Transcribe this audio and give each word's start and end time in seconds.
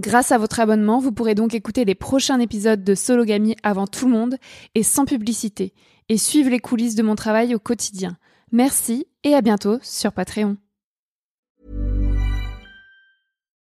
Grâce 0.00 0.32
à 0.32 0.38
votre 0.38 0.60
abonnement, 0.60 0.98
vous 0.98 1.12
pourrez 1.12 1.34
donc 1.34 1.52
écouter 1.52 1.84
les 1.84 1.94
prochains 1.94 2.40
épisodes 2.40 2.82
de 2.82 2.94
Sologamy 2.94 3.54
avant 3.62 3.86
tout 3.86 4.06
le 4.06 4.12
monde 4.12 4.36
et 4.74 4.82
sans 4.82 5.04
publicité, 5.04 5.74
et 6.08 6.16
suivre 6.16 6.48
les 6.48 6.58
coulisses 6.58 6.94
de 6.94 7.02
mon 7.02 7.16
travail 7.16 7.54
au 7.54 7.58
quotidien. 7.58 8.16
Merci 8.50 9.06
et 9.24 9.34
à 9.34 9.42
bientôt 9.42 9.78
sur 9.82 10.12
Patreon. 10.12 10.56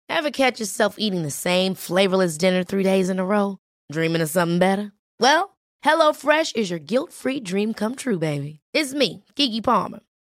Ever 0.07 0.31
catch 0.31 0.57
yourself 0.57 0.95
eating 0.97 1.23
the 1.23 1.29
same 1.29 1.75
flavorless 1.75 2.37
dinner 2.37 2.63
three 2.63 2.83
days 2.83 3.09
in 3.09 3.19
a 3.19 3.25
row? 3.25 3.57
Dreaming 3.91 4.21
of 4.21 4.29
something 4.29 4.57
better? 4.57 4.93
Well, 5.19 5.57
HelloFresh 5.83 6.55
is 6.55 6.69
your 6.69 6.79
guilt-free 6.79 7.41
dream 7.41 7.73
come 7.73 7.95
true, 7.95 8.17
baby. 8.17 8.61
It's 8.73 8.93
me, 8.93 9.25
Kiki 9.35 9.59
Palmer. 9.59 9.99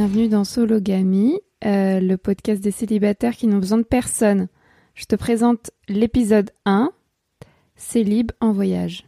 Bienvenue 0.00 0.28
dans 0.28 0.44
Sologamy, 0.44 1.38
euh, 1.62 2.00
le 2.00 2.16
podcast 2.16 2.62
des 2.62 2.70
célibataires 2.70 3.36
qui 3.36 3.46
n'ont 3.46 3.58
besoin 3.58 3.76
de 3.76 3.82
personne. 3.82 4.48
Je 4.94 5.04
te 5.04 5.14
présente 5.14 5.72
l'épisode 5.88 6.52
1, 6.64 6.90
Célib 7.76 8.32
en 8.40 8.52
voyage. 8.52 9.04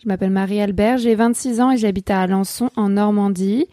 Je 0.00 0.06
m'appelle 0.06 0.30
Marie-Albert, 0.30 0.98
j'ai 0.98 1.16
26 1.16 1.60
ans 1.60 1.72
et 1.72 1.76
j'habite 1.76 2.08
à 2.12 2.20
Alençon 2.20 2.70
en 2.76 2.90
Normandie. 2.90 3.66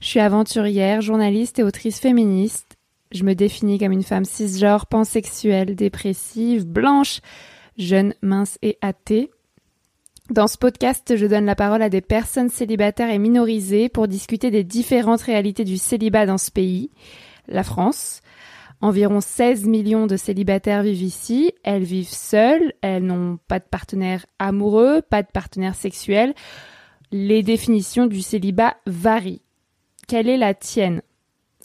Je 0.00 0.08
suis 0.08 0.20
aventurière, 0.20 1.00
journaliste 1.00 1.58
et 1.58 1.62
autrice 1.62 2.00
féministe. 2.00 2.76
Je 3.10 3.24
me 3.24 3.34
définis 3.34 3.78
comme 3.78 3.92
une 3.92 4.02
femme 4.02 4.26
cisgenre, 4.26 4.88
pansexuelle, 4.88 5.74
dépressive, 5.74 6.66
blanche, 6.66 7.20
jeune, 7.78 8.12
mince 8.20 8.58
et 8.60 8.76
athée. 8.82 9.30
Dans 10.30 10.46
ce 10.46 10.58
podcast, 10.58 11.16
je 11.16 11.24
donne 11.24 11.46
la 11.46 11.54
parole 11.54 11.80
à 11.80 11.88
des 11.88 12.02
personnes 12.02 12.50
célibataires 12.50 13.08
et 13.08 13.18
minorisées 13.18 13.88
pour 13.88 14.08
discuter 14.08 14.50
des 14.50 14.62
différentes 14.62 15.22
réalités 15.22 15.64
du 15.64 15.78
célibat 15.78 16.26
dans 16.26 16.36
ce 16.36 16.50
pays, 16.50 16.90
la 17.46 17.62
France. 17.62 18.20
Environ 18.82 19.22
16 19.22 19.64
millions 19.64 20.06
de 20.06 20.18
célibataires 20.18 20.82
vivent 20.82 21.02
ici. 21.02 21.52
Elles 21.64 21.82
vivent 21.82 22.12
seules, 22.12 22.74
elles 22.82 23.04
n'ont 23.04 23.38
pas 23.48 23.58
de 23.58 23.64
partenaire 23.64 24.26
amoureux, 24.38 25.00
pas 25.00 25.22
de 25.22 25.28
partenaire 25.32 25.74
sexuel. 25.74 26.34
Les 27.10 27.42
définitions 27.42 28.06
du 28.06 28.20
célibat 28.20 28.76
varient. 28.86 29.40
Quelle 30.08 30.28
est 30.28 30.36
la 30.36 30.52
tienne? 30.52 31.00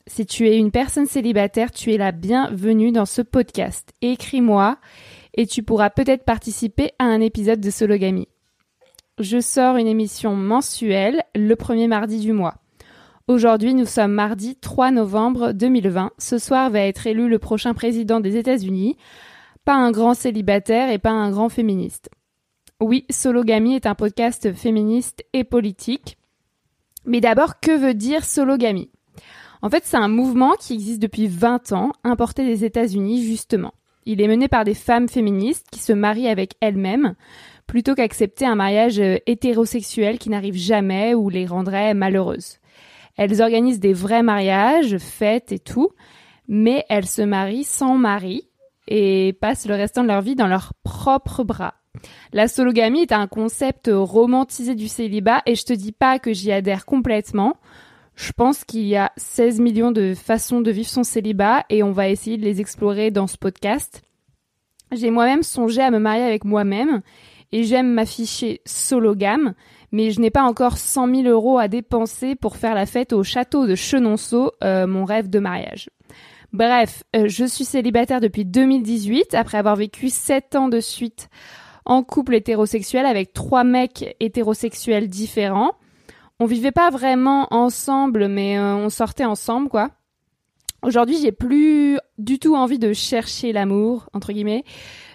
Si 0.08 0.26
tu 0.26 0.48
es 0.48 0.58
une 0.58 0.72
personne 0.72 1.06
célibataire, 1.06 1.72
tu 1.72 1.92
es 1.92 1.98
la 1.98 2.14
bienvenue 2.14 2.94
dans 2.94 3.06
ce 3.06 3.22
podcast. 3.22 3.92
Écris-moi 4.02 4.78
et 5.34 5.48
tu 5.48 5.64
pourras 5.64 5.90
peut-être 5.90 6.24
participer 6.24 6.92
à 6.98 7.04
un 7.04 7.20
épisode 7.20 7.60
de 7.60 7.70
Sologamy. 7.70 8.28
Je 9.20 9.40
sors 9.40 9.78
une 9.78 9.86
émission 9.86 10.36
mensuelle 10.36 11.22
le 11.36 11.56
premier 11.56 11.88
mardi 11.88 12.20
du 12.20 12.34
mois. 12.34 12.56
Aujourd'hui, 13.28 13.76
nous 13.76 13.86
sommes 13.86 14.14
mardi 14.14 14.56
3 14.56 14.90
novembre 14.90 15.52
2020. 15.52 16.14
Ce 16.18 16.40
soir 16.40 16.72
va 16.72 16.80
être 16.80 17.06
élu 17.06 17.30
le 17.30 17.38
prochain 17.38 17.76
président 17.76 18.20
des 18.20 18.38
États-Unis. 18.38 18.98
Pas 19.66 19.76
un 19.76 19.92
grand 19.92 20.16
célibataire 20.16 20.90
et 20.90 20.98
pas 20.98 21.12
un 21.12 21.30
grand 21.30 21.50
féministe. 21.50 22.10
Oui, 22.82 23.06
Sologamy 23.12 23.76
est 23.76 23.86
un 23.86 23.94
podcast 23.94 24.52
féministe 24.52 25.24
et 25.34 25.44
politique. 25.44 26.18
Mais 27.06 27.22
d'abord, 27.22 27.60
que 27.60 27.78
veut 27.78 27.94
dire 27.94 28.26
Sologamy? 28.26 28.90
En 29.62 29.70
fait, 29.70 29.84
c'est 29.86 29.96
un 29.96 30.08
mouvement 30.08 30.54
qui 30.60 30.74
existe 30.74 31.00
depuis 31.00 31.28
20 31.28 31.72
ans, 31.72 31.92
importé 32.04 32.44
des 32.44 32.66
États-Unis 32.66 33.24
justement. 33.24 33.76
Il 34.06 34.22
est 34.22 34.28
mené 34.28 34.48
par 34.48 34.66
des 34.66 34.74
femmes 34.74 35.08
féministes 35.08 35.68
qui 35.72 35.80
se 35.80 35.94
marient 35.94 36.28
avec 36.28 36.56
elles-mêmes 36.62 37.16
plutôt 37.68 37.96
qu'accepter 37.96 38.46
un 38.46 38.56
mariage 38.56 39.00
euh, 39.00 39.18
hétérosexuel 39.26 40.20
qui 40.20 40.30
n'arrive 40.30 40.56
jamais 40.56 41.14
ou 41.14 41.30
les 41.30 41.46
rendrait 41.46 41.94
malheureuses. 41.94 42.60
Elles 43.18 43.42
organisent 43.42 43.80
des 43.80 43.94
vrais 43.94 44.24
mariages, 44.24 44.98
fêtes 44.98 45.52
et 45.52 45.60
tout, 45.60 45.90
mais 46.48 46.86
elles 46.90 47.06
se 47.06 47.22
marient 47.22 47.64
sans 47.64 47.98
mari 47.98 48.50
et 48.88 49.34
passent 49.40 49.68
le 49.68 49.76
restant 49.76 50.04
de 50.04 50.08
leur 50.08 50.22
vie 50.22 50.36
dans 50.36 50.48
leurs 50.48 50.74
propres 50.84 51.44
bras. 51.44 51.76
La 52.32 52.48
sologamie 52.48 53.02
est 53.02 53.12
un 53.12 53.28
concept 53.28 53.90
romantisé 53.94 54.76
du 54.76 54.88
célibat 54.88 55.42
et 55.46 55.56
je 55.56 55.64
te 55.64 55.74
dis 55.74 55.92
pas 55.92 56.20
que 56.20 56.34
j'y 56.34 56.52
adhère 56.52 56.86
complètement. 56.86 57.58
Je 58.16 58.32
pense 58.32 58.64
qu'il 58.64 58.86
y 58.86 58.96
a 58.96 59.12
16 59.18 59.60
millions 59.60 59.92
de 59.92 60.14
façons 60.14 60.62
de 60.62 60.72
vivre 60.72 60.90
son 60.90 61.04
célibat 61.04 61.66
et 61.70 61.84
on 61.84 61.92
va 61.92 62.10
essayer 62.10 62.38
de 62.38 62.44
les 62.44 62.62
explorer 62.62 63.12
dans 63.12 63.28
ce 63.28 63.38
podcast. 63.38 64.02
J'ai 64.92 65.12
moi-même 65.12 65.44
songé 65.44 65.82
à 65.82 65.92
me 65.92 66.00
marier 66.00 66.24
avec 66.24 66.46
moi-même 66.46 67.02
et 67.54 67.64
j'aime 67.64 67.94
m'afficher 67.94 68.62
sologame, 68.66 69.54
mais 69.92 70.10
je 70.10 70.20
n'ai 70.20 70.32
pas 70.32 70.42
encore 70.42 70.80
100 70.80 71.16
000 71.16 71.28
euros 71.28 71.60
à 71.60 71.68
dépenser 71.68 72.36
pour 72.36 72.58
faire 72.58 72.74
la 72.74 72.88
fête 72.88 73.14
au 73.14 73.24
château 73.24 73.68
de 73.68 73.76
Chenonceau, 73.76 74.52
euh, 74.64 74.88
mon 74.88 75.06
rêve 75.06 75.30
de 75.30 75.38
mariage. 75.38 75.92
Bref, 76.52 77.04
euh, 77.16 77.28
je 77.28 77.46
suis 77.46 77.64
célibataire 77.64 78.22
depuis 78.22 78.44
2018, 78.44 79.36
après 79.36 79.60
avoir 79.60 79.76
vécu 79.76 80.10
7 80.10 80.56
ans 80.56 80.68
de 80.68 80.80
suite 80.80 81.30
en 81.86 82.02
couple 82.02 82.34
hétérosexuel 82.34 83.06
avec 83.06 83.34
trois 83.34 83.64
mecs 83.64 84.16
hétérosexuels 84.20 85.08
différents. 85.08 85.74
On 86.40 86.48
vivait 86.48 86.72
pas 86.72 86.90
vraiment 86.90 87.48
ensemble, 87.52 88.30
mais 88.30 88.58
euh, 88.58 88.76
on 88.76 88.90
sortait 88.90 89.26
ensemble, 89.26 89.70
quoi. 89.70 89.92
Aujourd'hui, 90.82 91.18
j'ai 91.22 91.32
plus 91.32 91.98
du 92.18 92.40
tout 92.40 92.56
envie 92.56 92.80
de 92.80 92.94
chercher 92.94 93.54
l'amour, 93.54 94.10
entre 94.12 94.34
guillemets. 94.34 94.66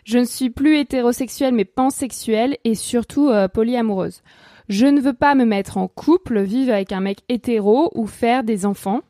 Je 0.09 0.17
ne 0.17 0.25
suis 0.25 0.49
plus 0.49 0.79
hétérosexuelle 0.79 1.53
mais 1.53 1.67
pansexuelle 1.67 2.57
et 2.65 2.75
surtout 2.75 3.29
euh, 3.29 3.47
polyamoureuse. 3.47 4.23
Je 4.71 4.87
ne 4.87 5.03
veux 5.03 5.13
pas 5.13 5.35
me 5.35 5.45
mettre 5.45 5.77
en 5.77 5.87
couple, 5.87 6.41
vivre 6.41 6.73
avec 6.73 6.93
un 6.93 7.01
mec 7.01 7.19
hétéro 7.29 7.91
ou 7.95 8.07
faire 8.07 8.43
des 8.43 8.65
enfants. 8.65 9.03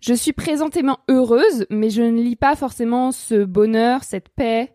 Je 0.00 0.12
suis 0.12 0.32
présentément 0.32 0.98
heureuse, 1.08 1.66
mais 1.70 1.88
je 1.88 2.02
ne 2.02 2.20
lis 2.20 2.34
pas 2.34 2.56
forcément 2.56 3.12
ce 3.12 3.44
bonheur, 3.44 4.02
cette 4.02 4.28
paix 4.28 4.74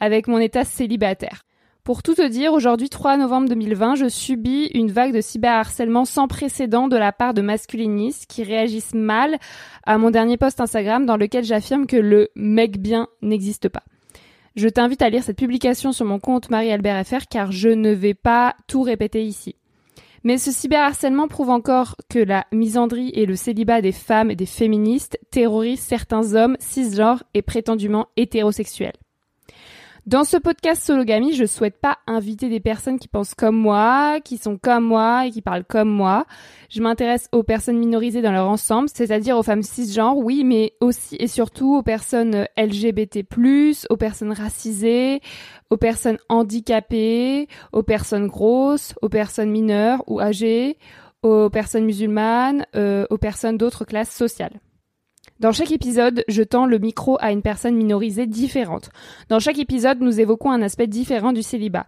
avec 0.00 0.26
mon 0.26 0.38
état 0.38 0.64
célibataire. 0.64 1.44
Pour 1.84 2.02
tout 2.02 2.16
te 2.16 2.26
dire, 2.26 2.52
aujourd'hui 2.52 2.88
3 2.88 3.16
novembre 3.16 3.48
2020, 3.50 3.94
je 3.94 4.08
subis 4.08 4.72
une 4.74 4.90
vague 4.90 5.14
de 5.14 5.20
cyberharcèlement 5.20 6.04
sans 6.04 6.26
précédent 6.26 6.88
de 6.88 6.96
la 6.96 7.12
part 7.12 7.32
de 7.32 7.42
masculinistes 7.42 8.26
qui 8.26 8.42
réagissent 8.42 8.92
mal 8.92 9.38
à 9.84 9.98
mon 9.98 10.10
dernier 10.10 10.36
post 10.36 10.60
Instagram 10.60 11.06
dans 11.06 11.16
lequel 11.16 11.44
j'affirme 11.44 11.86
que 11.86 11.96
le 11.96 12.30
mec 12.34 12.80
bien 12.80 13.06
n'existe 13.22 13.68
pas. 13.68 13.84
Je 14.56 14.68
t'invite 14.68 15.02
à 15.02 15.10
lire 15.10 15.22
cette 15.22 15.38
publication 15.38 15.92
sur 15.92 16.04
mon 16.04 16.18
compte 16.18 16.50
Marie-Albert 16.50 17.06
FR 17.06 17.26
car 17.30 17.52
je 17.52 17.68
ne 17.68 17.90
vais 17.90 18.14
pas 18.14 18.56
tout 18.66 18.82
répéter 18.82 19.24
ici. 19.24 19.54
Mais 20.22 20.38
ce 20.38 20.50
cyberharcèlement 20.50 21.28
prouve 21.28 21.50
encore 21.50 21.96
que 22.10 22.18
la 22.18 22.46
misandrie 22.52 23.10
et 23.14 23.26
le 23.26 23.36
célibat 23.36 23.80
des 23.80 23.92
femmes 23.92 24.30
et 24.30 24.36
des 24.36 24.46
féministes 24.46 25.18
terrorisent 25.30 25.80
certains 25.80 26.34
hommes 26.34 26.56
cisgenres 26.60 27.22
et 27.32 27.42
prétendument 27.42 28.08
hétérosexuels. 28.16 28.96
Dans 30.10 30.24
ce 30.24 30.36
podcast 30.36 30.82
Sologamy, 30.82 31.34
je 31.34 31.44
souhaite 31.44 31.80
pas 31.80 31.98
inviter 32.08 32.48
des 32.48 32.58
personnes 32.58 32.98
qui 32.98 33.06
pensent 33.06 33.36
comme 33.36 33.54
moi, 33.54 34.18
qui 34.24 34.38
sont 34.38 34.58
comme 34.58 34.82
moi 34.82 35.26
et 35.26 35.30
qui 35.30 35.40
parlent 35.40 35.62
comme 35.62 35.88
moi. 35.88 36.26
Je 36.68 36.82
m'intéresse 36.82 37.28
aux 37.30 37.44
personnes 37.44 37.78
minorisées 37.78 38.20
dans 38.20 38.32
leur 38.32 38.48
ensemble, 38.48 38.88
c'est-à-dire 38.92 39.38
aux 39.38 39.44
femmes 39.44 39.62
cisgenres, 39.62 40.16
oui, 40.16 40.42
mais 40.42 40.72
aussi 40.80 41.14
et 41.20 41.28
surtout 41.28 41.76
aux 41.76 41.84
personnes 41.84 42.48
LGBT+, 42.58 43.24
aux 43.88 43.96
personnes 43.96 44.32
racisées, 44.32 45.20
aux 45.70 45.76
personnes 45.76 46.18
handicapées, 46.28 47.46
aux 47.72 47.84
personnes 47.84 48.26
grosses, 48.26 48.94
aux 49.02 49.08
personnes 49.08 49.52
mineures 49.52 50.02
ou 50.08 50.18
âgées, 50.18 50.76
aux 51.22 51.50
personnes 51.50 51.84
musulmanes, 51.84 52.66
euh, 52.74 53.06
aux 53.10 53.18
personnes 53.18 53.58
d'autres 53.58 53.84
classes 53.84 54.10
sociales. 54.10 54.58
Dans 55.40 55.52
chaque 55.52 55.72
épisode, 55.72 56.22
je 56.28 56.42
tends 56.42 56.66
le 56.66 56.78
micro 56.78 57.16
à 57.18 57.32
une 57.32 57.40
personne 57.40 57.74
minorisée 57.74 58.26
différente. 58.26 58.90
Dans 59.30 59.40
chaque 59.40 59.58
épisode, 59.58 60.02
nous 60.02 60.20
évoquons 60.20 60.50
un 60.50 60.60
aspect 60.60 60.86
différent 60.86 61.32
du 61.32 61.42
célibat. 61.42 61.86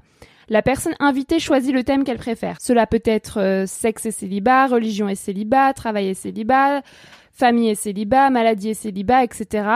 La 0.48 0.62
personne 0.62 0.94
invitée 1.00 1.38
choisit 1.38 1.74
le 1.74 1.84
thème 1.84 2.02
qu'elle 2.02 2.16
préfère. 2.16 2.56
Cela 2.62 2.86
peut 2.86 3.02
être 3.04 3.40
euh, 3.40 3.66
sexe 3.66 4.06
et 4.06 4.10
célibat, 4.10 4.68
religion 4.68 5.06
et 5.06 5.14
célibat, 5.14 5.74
travail 5.74 6.08
et 6.08 6.14
célibat, 6.14 6.80
famille 7.30 7.68
et 7.68 7.74
célibat, 7.74 8.30
maladie 8.30 8.70
et 8.70 8.74
célibat, 8.74 9.22
etc. 9.22 9.68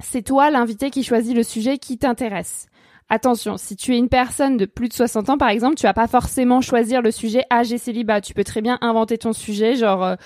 C'est 0.00 0.22
toi, 0.22 0.50
l'invité, 0.50 0.90
qui 0.90 1.04
choisit 1.04 1.36
le 1.36 1.44
sujet 1.44 1.78
qui 1.78 1.98
t'intéresse. 1.98 2.66
Attention, 3.08 3.56
si 3.56 3.76
tu 3.76 3.94
es 3.94 3.98
une 3.98 4.08
personne 4.08 4.56
de 4.56 4.66
plus 4.66 4.88
de 4.88 4.92
60 4.92 5.30
ans, 5.30 5.38
par 5.38 5.50
exemple, 5.50 5.76
tu 5.76 5.84
vas 5.84 5.94
pas 5.94 6.08
forcément 6.08 6.60
choisir 6.60 7.00
le 7.00 7.12
sujet 7.12 7.44
âge 7.52 7.72
et 7.72 7.78
célibat. 7.78 8.20
Tu 8.20 8.34
peux 8.34 8.42
très 8.42 8.60
bien 8.60 8.76
inventer 8.80 9.18
ton 9.18 9.32
sujet, 9.32 9.76
genre 9.76 10.02
euh, 10.02 10.16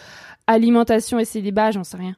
alimentation 0.47 1.19
et 1.19 1.27
célibat, 1.27 1.73
j'en 1.73 1.85
sais 1.85 1.99
rien. 1.99 2.17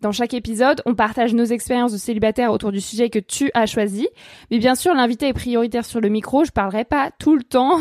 Dans 0.00 0.12
chaque 0.12 0.34
épisode, 0.34 0.80
on 0.86 0.94
partage 0.94 1.34
nos 1.34 1.44
expériences 1.44 1.92
de 1.92 1.98
célibataire 1.98 2.52
autour 2.52 2.70
du 2.70 2.80
sujet 2.80 3.10
que 3.10 3.18
tu 3.18 3.50
as 3.54 3.66
choisi. 3.66 4.06
Mais 4.50 4.58
bien 4.58 4.76
sûr, 4.76 4.94
l'invité 4.94 5.26
est 5.26 5.32
prioritaire 5.32 5.84
sur 5.84 6.00
le 6.00 6.08
micro. 6.08 6.44
Je 6.44 6.52
parlerai 6.52 6.84
pas 6.84 7.10
tout 7.18 7.34
le 7.34 7.42
temps. 7.42 7.80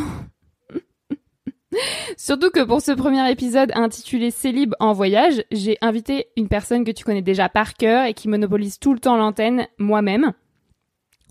Surtout 2.17 2.49
que 2.49 2.63
pour 2.63 2.81
ce 2.81 2.91
premier 2.91 3.29
épisode 3.29 3.71
intitulé 3.75 4.31
Célib 4.31 4.73
en 4.79 4.93
voyage, 4.93 5.43
j'ai 5.51 5.77
invité 5.81 6.27
une 6.35 6.47
personne 6.47 6.83
que 6.83 6.91
tu 6.91 7.03
connais 7.03 7.21
déjà 7.21 7.49
par 7.49 7.75
cœur 7.75 8.05
et 8.05 8.15
qui 8.15 8.29
monopolise 8.29 8.79
tout 8.79 8.93
le 8.93 8.99
temps 8.99 9.17
l'antenne, 9.17 9.67
moi-même. 9.77 10.33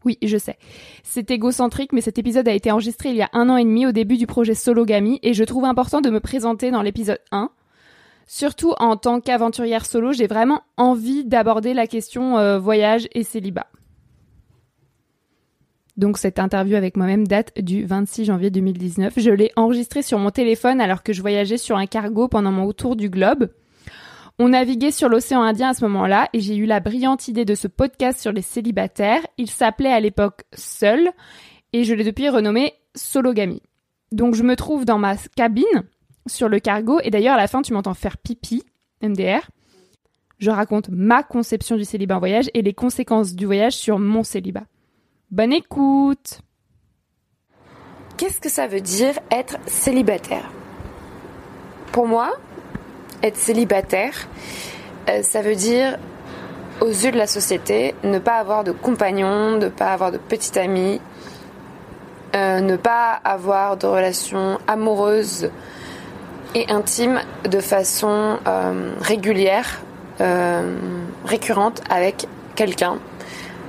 Oui, 0.04 0.18
je 0.22 0.38
sais. 0.38 0.56
C'est 1.02 1.32
égocentrique, 1.32 1.92
mais 1.92 2.00
cet 2.00 2.16
épisode 2.16 2.46
a 2.46 2.52
été 2.52 2.70
enregistré 2.70 3.08
il 3.08 3.16
y 3.16 3.22
a 3.22 3.30
un 3.32 3.48
an 3.48 3.56
et 3.56 3.64
demi 3.64 3.86
au 3.86 3.92
début 3.92 4.18
du 4.18 4.28
projet 4.28 4.54
Sologamy 4.54 5.18
et 5.24 5.34
je 5.34 5.42
trouve 5.42 5.64
important 5.64 6.00
de 6.00 6.10
me 6.10 6.20
présenter 6.20 6.70
dans 6.70 6.82
l'épisode 6.82 7.18
1. 7.32 7.50
Surtout 8.26 8.75
en 8.78 8.96
tant 8.96 9.20
qu'aventurière 9.20 9.87
solo, 9.87 10.12
j'ai 10.12 10.26
vraiment 10.26 10.62
envie 10.76 11.25
d'aborder 11.25 11.75
la 11.75 11.87
question 11.87 12.38
euh, 12.38 12.58
voyage 12.58 13.08
et 13.12 13.23
célibat. 13.23 13.69
Donc 15.96 16.19
cette 16.19 16.38
interview 16.38 16.76
avec 16.76 16.96
moi-même 16.96 17.26
date 17.26 17.58
du 17.58 17.87
26 17.87 18.26
janvier 18.26 18.50
2019. 18.50 19.14
Je 19.17 19.31
l'ai 19.31 19.50
enregistrée 19.56 20.02
sur 20.02 20.19
mon 20.19 20.31
téléphone 20.31 20.81
alors 20.81 21.02
que 21.02 21.12
je 21.12 21.23
voyageais 21.23 21.56
sur 21.56 21.76
un 21.76 21.87
cargo 21.87 22.28
pendant 22.28 22.52
mon 22.52 22.70
tour 22.73 22.96
du 22.96 23.08
globe. 23.08 23.49
On 24.38 24.50
naviguait 24.50 24.90
sur 24.90 25.08
l'océan 25.08 25.40
Indien 25.40 25.70
à 25.70 25.75
ce 25.75 25.84
moment-là 25.87 26.28
et 26.34 26.40
j'ai 26.40 26.56
eu 26.56 26.67
la 26.67 26.81
brillante 26.81 27.28
idée 27.28 27.46
de 27.46 27.55
ce 27.55 27.69
podcast 27.69 28.20
sur 28.20 28.32
les 28.32 28.43
célibataires. 28.43 29.26
Il 29.38 29.49
s'appelait 29.49 29.93
à 29.93 30.00
l'époque 30.00 30.43
Seul 30.52 31.11
et 31.73 31.84
je 31.84 31.94
l'ai 31.94 32.05
depuis 32.05 32.28
renommé 32.28 32.75
Sologamy. 32.94 33.62
Donc 34.12 34.34
je 34.34 34.43
me 34.43 34.55
trouve 34.55 34.84
dans 34.84 34.99
ma 34.99 35.17
cabine 35.37 35.84
sur 36.26 36.49
le 36.49 36.61
cargo 36.61 37.00
et 37.02 37.11
d'ailleurs 37.11 37.34
à 37.34 37.38
la 37.38 37.49
fin 37.49 37.62
tu 37.62 37.73
m'entends 37.73 37.94
faire 37.94 38.19
pipi, 38.19 38.62
MDR. 39.02 39.49
Je 40.38 40.50
raconte 40.50 40.90
ma 40.90 41.23
conception 41.23 41.76
du 41.76 41.84
célibat 41.84 42.17
en 42.17 42.19
voyage 42.19 42.50
et 42.52 42.62
les 42.62 42.75
conséquences 42.75 43.34
du 43.34 43.46
voyage 43.46 43.73
sur 43.73 43.99
mon 43.99 44.23
célibat. 44.23 44.64
Bonne 45.31 45.52
écoute 45.52 46.40
Qu'est-ce 48.17 48.40
que 48.40 48.49
ça 48.49 48.67
veut 48.67 48.81
dire 48.81 49.19
être 49.31 49.58
célibataire? 49.67 50.50
Pour 51.93 52.06
moi, 52.06 52.32
être 53.23 53.37
célibataire, 53.37 54.26
euh, 55.08 55.23
ça 55.23 55.43
veut 55.43 55.55
dire, 55.55 55.99
aux 56.81 56.88
yeux 56.88 57.11
de 57.11 57.19
la 57.19 57.26
société, 57.26 57.94
ne 58.05 58.19
pas 58.19 58.37
avoir 58.37 58.64
de 58.64 58.73
compagnon, 58.73 59.59
ne 59.59 59.68
pas 59.68 59.92
avoir 59.92 60.12
de 60.12 60.18
petit 60.18 60.59
ami, 60.59 61.00
euh, 62.35 62.61
ne 62.61 62.76
pas 62.76 63.21
avoir 63.25 63.76
de 63.76 63.87
relations 63.87 64.59
amoureuses 64.66 65.50
et 66.56 66.70
intimes 66.70 67.20
de 67.44 67.60
façon 67.60 68.38
euh, 68.46 68.92
régulière, 69.02 69.82
euh, 70.22 70.75
récurrente 71.26 71.82
avec 71.90 72.26
quelqu'un, 72.54 72.96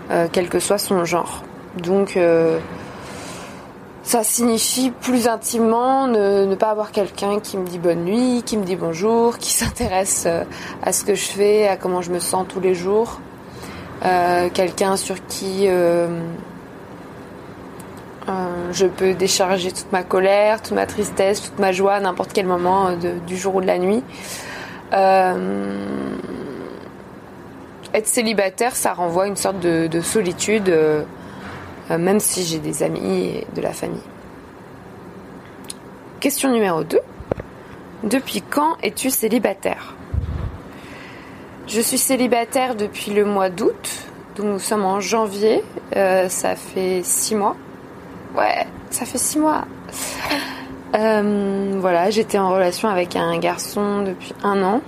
euh, 0.09 0.27
quel 0.31 0.47
que 0.47 0.59
soit 0.59 0.77
son 0.77 1.03
genre. 1.03 1.43
Donc, 1.83 2.17
ça 4.03 4.23
signifie 4.23 4.89
plus 4.89 5.27
intimement 5.27 6.07
ne, 6.07 6.55
pas 6.55 6.69
avoir 6.69 6.91
quelqu'un 6.91 7.41
qui 7.41 7.57
me 7.57 7.67
dit 7.67 7.77
bonne 7.77 8.05
nuit, 8.05 8.41
qui 8.45 8.55
me 8.55 8.63
dit 8.63 8.77
bonjour, 8.77 9.37
qui 9.37 9.51
s'intéresse 9.59 10.25
à 10.81 10.93
ce 10.93 11.03
que 11.03 11.13
je 11.13 11.25
fais, 11.25 11.67
à 11.67 11.75
comment 11.75 12.01
je 12.01 12.11
me 12.11 12.19
sens 12.19 12.45
tous 12.47 12.61
les 12.61 12.73
jours. 12.73 13.19
Quelqu'un 14.53 14.95
sur 14.95 15.15
qui 15.27 15.67
euh, 18.29 18.73
je 18.73 18.85
peux 18.85 19.13
décharger 19.13 19.71
toute 19.71 19.91
ma 19.93 20.03
colère, 20.03 20.61
toute 20.61 20.73
ma 20.73 20.85
tristesse, 20.85 21.41
toute 21.41 21.59
ma 21.59 21.71
joie 21.71 21.93
à 21.93 21.99
n'importe 22.01 22.33
quel 22.33 22.45
moment 22.45 22.87
euh, 22.89 23.19
du 23.25 23.37
jour 23.37 23.55
ou 23.55 23.61
de 23.61 23.67
la 23.67 23.77
nuit. 23.77 24.03
Euh, 24.93 26.15
être 27.93 28.07
célibataire, 28.07 28.75
ça 28.75 28.93
renvoie 28.93 29.27
une 29.27 29.37
sorte 29.37 29.59
de, 29.59 29.87
de 29.87 30.01
solitude, 30.01 30.71
même 31.89 32.19
si 32.19 32.43
j'ai 32.43 32.59
des 32.59 32.83
amis 32.83 33.27
et 33.27 33.47
de 33.55 33.61
la 33.61 33.71
famille. 33.71 34.03
Question 36.19 36.51
numéro 36.51 36.83
2. 36.83 36.99
Depuis 38.03 38.41
quand 38.41 38.75
es-tu 38.83 39.09
célibataire? 39.09 39.95
Je 41.65 41.79
suis 41.79 41.97
célibataire 41.97 42.75
depuis 42.75 43.13
le 43.13 43.25
mois 43.25 43.49
d'août, 43.49 43.89
donc 44.35 44.45
nous 44.47 44.59
sommes 44.59 44.85
en 44.85 44.99
janvier, 44.99 45.63
ça 45.93 46.55
fait 46.55 47.01
six 47.03 47.33
mois. 47.33 47.55
Ouais, 48.37 48.67
ça 48.91 49.05
fait 49.05 49.17
six 49.17 49.39
mois. 49.39 49.65
Euh, 50.95 51.77
voilà, 51.79 52.11
j'étais 52.11 52.37
en 52.37 52.49
relation 52.49 52.87
avec 52.87 53.15
un 53.15 53.37
garçon 53.39 54.03
depuis 54.03 54.33
un 54.43 54.61
an. 54.63 54.81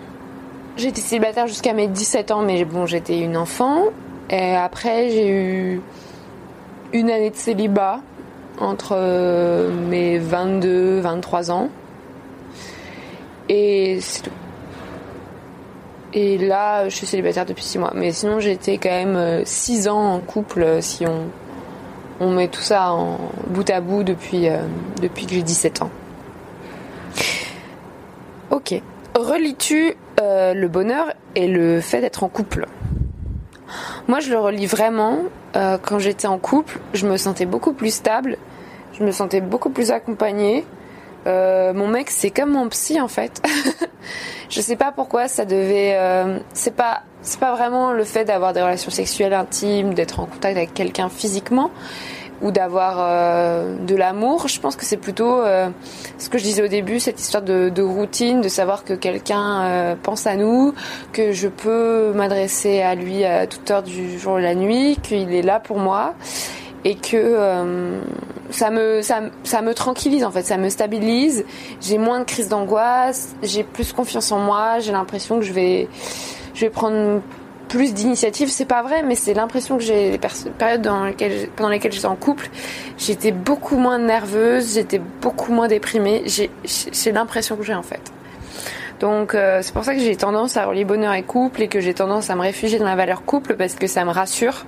J'étais 0.77 1.01
célibataire 1.01 1.48
jusqu'à 1.48 1.74
mes 1.74 1.88
17 1.88 2.32
ans, 2.32 2.41
mais 2.41 2.63
bon, 2.63 2.86
j'étais 2.86 3.20
une 3.20 3.36
enfant. 3.36 3.86
Et 4.29 4.56
après, 4.56 5.10
j'ai 5.10 5.27
eu 5.29 5.82
une 6.94 7.10
année 7.10 7.32
de 7.32 7.36
célibat 7.36 8.01
entre 8.60 8.91
euh, 8.94 9.72
mes 9.89 10.20
22, 10.20 11.00
23 11.00 11.51
ans. 11.51 11.70
Et 13.50 13.98
c'est 14.00 14.22
tout. 14.22 14.32
Et 16.13 16.38
là, 16.38 16.88
je 16.88 16.96
suis 16.96 17.08
célibataire 17.08 17.46
depuis 17.46 17.63
6 17.63 17.79
mois. 17.79 17.94
Mais 17.96 18.12
sinon, 18.12 18.39
été 18.39 18.77
quand 18.77 18.89
même 18.89 19.44
6 19.44 19.88
ans 19.88 20.13
en 20.13 20.20
couple 20.20 20.62
euh, 20.62 20.82
si 20.82 21.06
on, 21.08 21.25
on 22.20 22.32
met 22.32 22.48
tout 22.48 22.62
ça 22.62 22.92
en 22.92 23.18
bout 23.48 23.70
à 23.70 23.82
bout 23.82 24.04
depuis, 24.04 24.50
euh, 24.50 24.64
depuis 25.02 25.26
que 25.26 25.34
j'ai 25.34 25.44
17 25.44 25.82
ans. 25.82 25.92
Ok. 28.52 28.82
Relis-tu 29.16 29.96
euh, 30.20 30.54
le 30.54 30.68
bonheur 30.68 31.14
et 31.36 31.48
le 31.48 31.82
fait 31.82 32.02
d'être 32.02 32.24
en 32.24 32.30
couple? 32.30 32.68
Moi, 34.08 34.20
je 34.20 34.32
le 34.32 34.40
relis 34.40 34.66
vraiment. 34.66 35.20
Euh, 35.56 35.78
quand 35.82 36.00
j'étais 36.00 36.28
en 36.28 36.38
couple, 36.38 36.80
je 36.94 37.08
me 37.08 37.18
sentais 37.18 37.46
beaucoup 37.46 37.74
plus 37.74 37.94
stable. 37.94 38.38
Je 38.94 39.04
me 39.04 39.12
sentais 39.12 39.42
beaucoup 39.42 39.70
plus 39.70 39.92
accompagnée. 39.92 40.66
Euh, 41.28 41.74
mon 41.74 41.88
mec, 41.88 42.10
c'est 42.10 42.32
comme 42.32 42.52
mon 42.52 42.68
psy 42.70 43.00
en 43.00 43.08
fait. 43.08 43.42
je 44.50 44.62
sais 44.62 44.76
pas 44.76 44.92
pourquoi 44.92 45.28
ça 45.28 45.46
devait. 45.46 45.96
euh, 45.98 46.40
c'est 46.54 46.76
pas. 46.76 47.02
C'est 47.22 47.40
pas 47.40 47.54
vraiment 47.54 47.92
le 47.92 48.06
fait 48.06 48.24
d'avoir 48.24 48.54
des 48.54 48.62
relations 48.62 48.92
sexuelles 48.92 49.34
intimes, 49.34 49.94
d'être 49.94 50.22
en 50.22 50.26
contact 50.26 50.56
avec 50.56 50.74
quelqu'un 50.74 51.10
physiquement 51.10 51.70
ou 52.42 52.52
d'avoir 52.52 52.98
euh, 53.00 53.76
de 53.86 53.96
l'amour. 53.96 54.48
Je 54.48 54.60
pense 54.60 54.76
que 54.76 54.86
c'est 54.86 54.98
plutôt 54.98 55.42
euh, 55.42 55.70
ce 56.18 56.30
que 56.30 56.38
je 56.38 56.44
disais 56.44 56.64
au 56.64 56.68
début, 56.68 57.00
cette 57.00 57.20
histoire 57.20 57.44
de, 57.44 57.70
de 57.70 57.82
routine, 57.82 58.42
de 58.42 58.48
savoir 58.50 58.84
que 58.84 58.94
quelqu'un 58.94 59.62
euh, 59.64 59.96
pense 60.02 60.28
à 60.28 60.36
nous, 60.36 60.74
que 61.12 61.32
je 61.32 61.48
peux 61.48 62.14
m'adresser 62.14 62.82
à 62.82 62.96
lui 62.96 63.26
à 63.26 63.48
toute 63.48 63.70
heure 63.72 63.84
du 63.84 64.18
jour 64.18 64.40
et 64.40 64.42
de 64.42 64.48
la 64.48 64.56
nuit, 64.56 64.98
qu'il 65.02 65.34
est 65.34 65.42
là 65.42 65.60
pour 65.60 65.78
moi 65.78 66.14
et 66.86 66.96
que 66.96 67.16
euh, 67.16 68.02
ça 68.50 68.70
me 68.70 69.02
ça, 69.02 69.22
ça 69.44 69.62
me 69.62 69.74
tranquillise 69.74 70.24
en 70.24 70.32
fait, 70.32 70.44
ça 70.44 70.58
me 70.58 70.70
stabilise. 70.70 71.46
J'ai 71.82 71.98
moins 71.98 72.20
de 72.20 72.26
crises 72.26 72.50
d'angoisse, 72.50 73.36
j'ai 73.44 73.64
plus 73.64 73.94
confiance 73.94 74.32
en 74.32 74.40
moi, 74.40 74.80
j'ai 74.80 74.92
l'impression 74.92 75.40
que 75.40 75.46
je 75.46 75.54
vais 75.54 75.88
je 76.54 76.62
vais 76.62 76.70
prendre 76.70 77.22
plus 77.70 77.94
d'initiative, 77.94 78.50
c'est 78.50 78.66
pas 78.66 78.82
vrai, 78.82 79.04
mais 79.04 79.16
c'est 79.16 79.34
l'impression 79.34 79.78
que 79.78 79.84
j'ai 79.84 80.12
les 80.12 80.18
périodes 80.18 80.82
pendant 81.56 81.70
lesquelles 81.70 81.92
j'étais 81.92 82.06
en 82.08 82.16
couple, 82.16 82.50
j'étais 82.98 83.32
beaucoup 83.32 83.78
moins 83.78 84.00
nerveuse, 84.00 84.74
j'étais 84.74 85.00
beaucoup 85.22 85.54
moins 85.54 85.68
déprimée. 85.68 86.24
J'ai 86.26 87.12
l'impression 87.12 87.56
que 87.56 87.64
j'ai 87.64 87.76
en 87.76 87.84
fait. 87.84 88.02
Donc 89.00 89.34
euh, 89.34 89.60
c'est 89.62 89.74
pour 89.74 89.86
ça 89.86 89.94
que 89.94 90.02
j'ai 90.02 90.16
tendance 90.18 90.58
à 90.58 90.66
relier 90.66 90.84
bonheur 90.84 91.14
et 91.14 91.24
couple 91.24 91.62
et 91.62 91.68
que 91.70 91.80
j'ai 91.80 91.94
tendance 91.94 92.30
à 92.30 92.36
me 92.36 92.42
réfugier 92.42 92.80
dans 92.80 92.86
la 92.86 92.98
valeur 92.98 93.24
couple 93.24 93.56
parce 93.56 93.76
que 93.76 93.88
ça 93.88 94.04
me 94.04 94.12
rassure. 94.12 94.66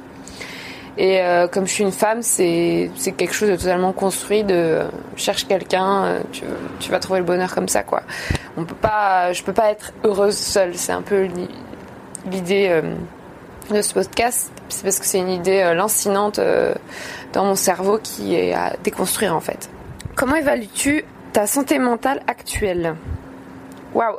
Et 0.97 1.21
euh, 1.21 1.47
comme 1.47 1.65
je 1.67 1.71
suis 1.73 1.83
une 1.83 1.91
femme, 1.91 2.21
c'est 2.21 2.89
quelque 3.17 3.33
chose 3.33 3.49
de 3.49 3.55
totalement 3.55 3.93
construit. 3.93 4.43
De 4.43 4.53
euh, 4.53 4.83
cherche 5.15 5.47
quelqu'un, 5.47 6.03
euh, 6.03 6.19
tu, 6.31 6.43
tu 6.79 6.91
vas 6.91 6.99
trouver 6.99 7.19
le 7.19 7.25
bonheur 7.25 7.53
comme 7.55 7.67
ça, 7.69 7.83
quoi. 7.83 8.03
On 8.57 8.65
peut 8.65 8.75
pas, 8.75 9.31
je 9.33 9.41
peux 9.43 9.53
pas 9.53 9.71
être 9.71 9.93
heureuse 10.03 10.37
seule. 10.37 10.75
C'est 10.75 10.91
un 10.91 11.01
peu 11.01 11.23
li- 11.23 11.49
l'idée 12.29 12.81
de 13.71 13.81
ce 13.81 13.93
podcast. 13.93 14.51
C'est 14.69 14.83
parce 14.83 14.99
que 14.99 15.05
c'est 15.05 15.19
une 15.19 15.29
idée 15.29 15.71
lancinante 15.75 16.39
dans 17.33 17.45
mon 17.45 17.55
cerveau 17.55 17.97
qui 18.03 18.35
est 18.35 18.53
à 18.53 18.73
déconstruire 18.83 19.33
en 19.35 19.39
fait. 19.39 19.69
Comment 20.15 20.35
évalues-tu 20.35 21.05
ta 21.31 21.47
santé 21.47 21.79
mentale 21.79 22.21
actuelle? 22.27 22.95
Waouh 23.93 24.17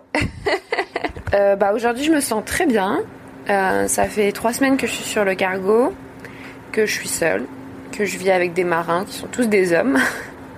Bah 1.32 1.72
aujourd'hui, 1.74 2.04
je 2.04 2.12
me 2.12 2.20
sens 2.20 2.42
très 2.46 2.66
bien. 2.66 3.00
Euh, 3.50 3.88
ça 3.88 4.04
fait 4.04 4.32
trois 4.32 4.52
semaines 4.52 4.76
que 4.76 4.86
je 4.86 4.92
suis 4.92 5.04
sur 5.04 5.24
le 5.24 5.34
cargo 5.34 5.92
que 6.72 6.86
je 6.86 6.92
suis 6.92 7.08
seule, 7.08 7.44
que 7.92 8.04
je 8.04 8.16
vis 8.18 8.30
avec 8.30 8.54
des 8.54 8.64
marins 8.64 9.04
qui 9.04 9.16
sont 9.18 9.26
tous 9.28 9.46
des 9.46 9.72
hommes. 9.72 9.98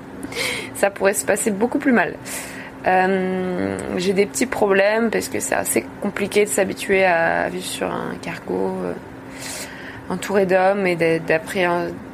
Ça 0.74 0.90
pourrait 0.90 1.14
se 1.14 1.24
passer 1.24 1.50
beaucoup 1.50 1.78
plus 1.78 1.92
mal. 1.92 2.14
Euh, 2.86 3.78
j'ai 3.96 4.12
des 4.12 4.26
petits 4.26 4.46
problèmes 4.46 5.10
parce 5.10 5.28
que 5.28 5.40
c'est 5.40 5.54
assez 5.54 5.86
compliqué 6.02 6.44
de 6.44 6.50
s'habituer 6.50 7.04
à 7.04 7.48
vivre 7.48 7.64
sur 7.64 7.86
un 7.90 8.14
cargo 8.20 8.74
euh, 8.84 8.92
entouré 10.10 10.44
d'hommes 10.44 10.86
et 10.86 10.94
d'a- 10.94 11.18
d'appri- 11.18 11.64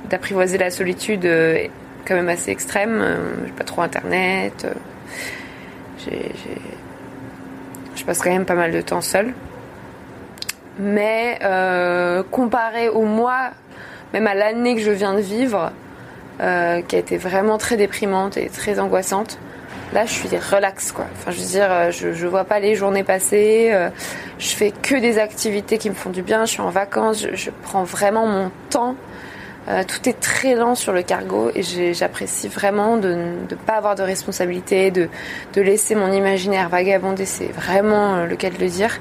d'apprivoiser 0.09 0.59
la 0.59 0.71
solitude 0.71 1.25
euh, 1.25 1.67
quand 2.07 2.15
même 2.15 2.29
assez 2.29 2.53
extrême. 2.53 3.05
J'ai 3.47 3.53
pas 3.53 3.65
trop 3.65 3.83
internet. 3.83 4.67
Je 7.97 8.05
passe 8.05 8.19
quand 8.21 8.31
même 8.31 8.45
pas 8.45 8.55
mal 8.55 8.71
de 8.71 8.81
temps 8.81 9.01
seule. 9.01 9.33
Mais 10.79 11.39
comparé 12.31 12.89
au 12.89 13.03
mois 13.03 13.51
même 14.13 14.27
à 14.27 14.35
l'année 14.35 14.75
que 14.75 14.81
je 14.81 14.91
viens 14.91 15.15
de 15.15 15.21
vivre, 15.21 15.73
euh, 16.41 16.83
qui 16.83 16.97
a 16.97 16.99
été 16.99 17.17
vraiment 17.17 17.59
très 17.59 17.77
déprimante 17.77 18.37
et 18.37 18.49
très 18.49 18.81
angoissante, 18.81 19.39
là 19.93 20.07
je 20.07 20.13
suis 20.13 20.29
relax 20.29 20.93
quoi. 20.93 21.07
Enfin 21.13 21.31
je 21.31 21.41
veux 21.41 21.47
dire, 21.47 21.69
euh, 21.71 21.91
je, 21.91 22.27
vois 22.27 22.45
pas 22.45 22.61
les 22.61 22.75
journées 22.75 23.05
passer, 23.05 23.71
euh, 23.73 23.91
je 24.39 24.49
fais 24.49 24.71
que 24.71 24.95
des 24.95 25.19
activités 25.19 25.79
qui 25.79 25.91
me 25.91 25.95
font 25.95 26.11
du 26.11 26.23
bien, 26.23 26.45
je 26.45 26.53
suis 26.53 26.61
en 26.61 26.71
vacances, 26.71 27.27
je, 27.33 27.51
prends 27.63 27.85
vraiment 27.85 28.27
mon 28.27 28.51
temps. 28.71 28.97
Euh, 29.69 29.83
tout 29.87 30.09
est 30.09 30.19
très 30.19 30.55
lent 30.55 30.75
sur 30.75 30.93
le 30.95 31.03
cargo 31.03 31.51
et 31.55 31.63
j'apprécie 31.93 32.49
vraiment 32.49 32.97
de 32.97 33.15
ne 33.15 33.55
pas 33.55 33.75
avoir 33.75 33.95
de 33.95 34.03
responsabilité, 34.03 34.91
de, 34.91 35.09
de 35.53 35.61
laisser 35.61 35.95
mon 35.95 36.11
imaginaire 36.11 36.71
vagabonder, 36.71 37.27
c'est 37.27 37.53
vraiment 37.53 38.25
le 38.25 38.37
cas 38.37 38.49
de 38.49 38.57
le 38.57 38.69
dire, 38.69 38.99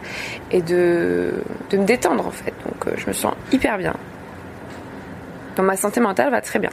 et 0.51 0.61
de, 0.61 1.41
de 1.69 1.77
me 1.77 1.85
détendre 1.85 2.27
en 2.27 2.31
fait. 2.31 2.53
Donc 2.65 2.93
je 2.97 3.07
me 3.07 3.13
sens 3.13 3.33
hyper 3.53 3.77
bien. 3.77 3.95
Ma 5.61 5.75
santé 5.75 5.99
mentale 5.99 6.31
va 6.31 6.41
très 6.41 6.57
bien. 6.57 6.69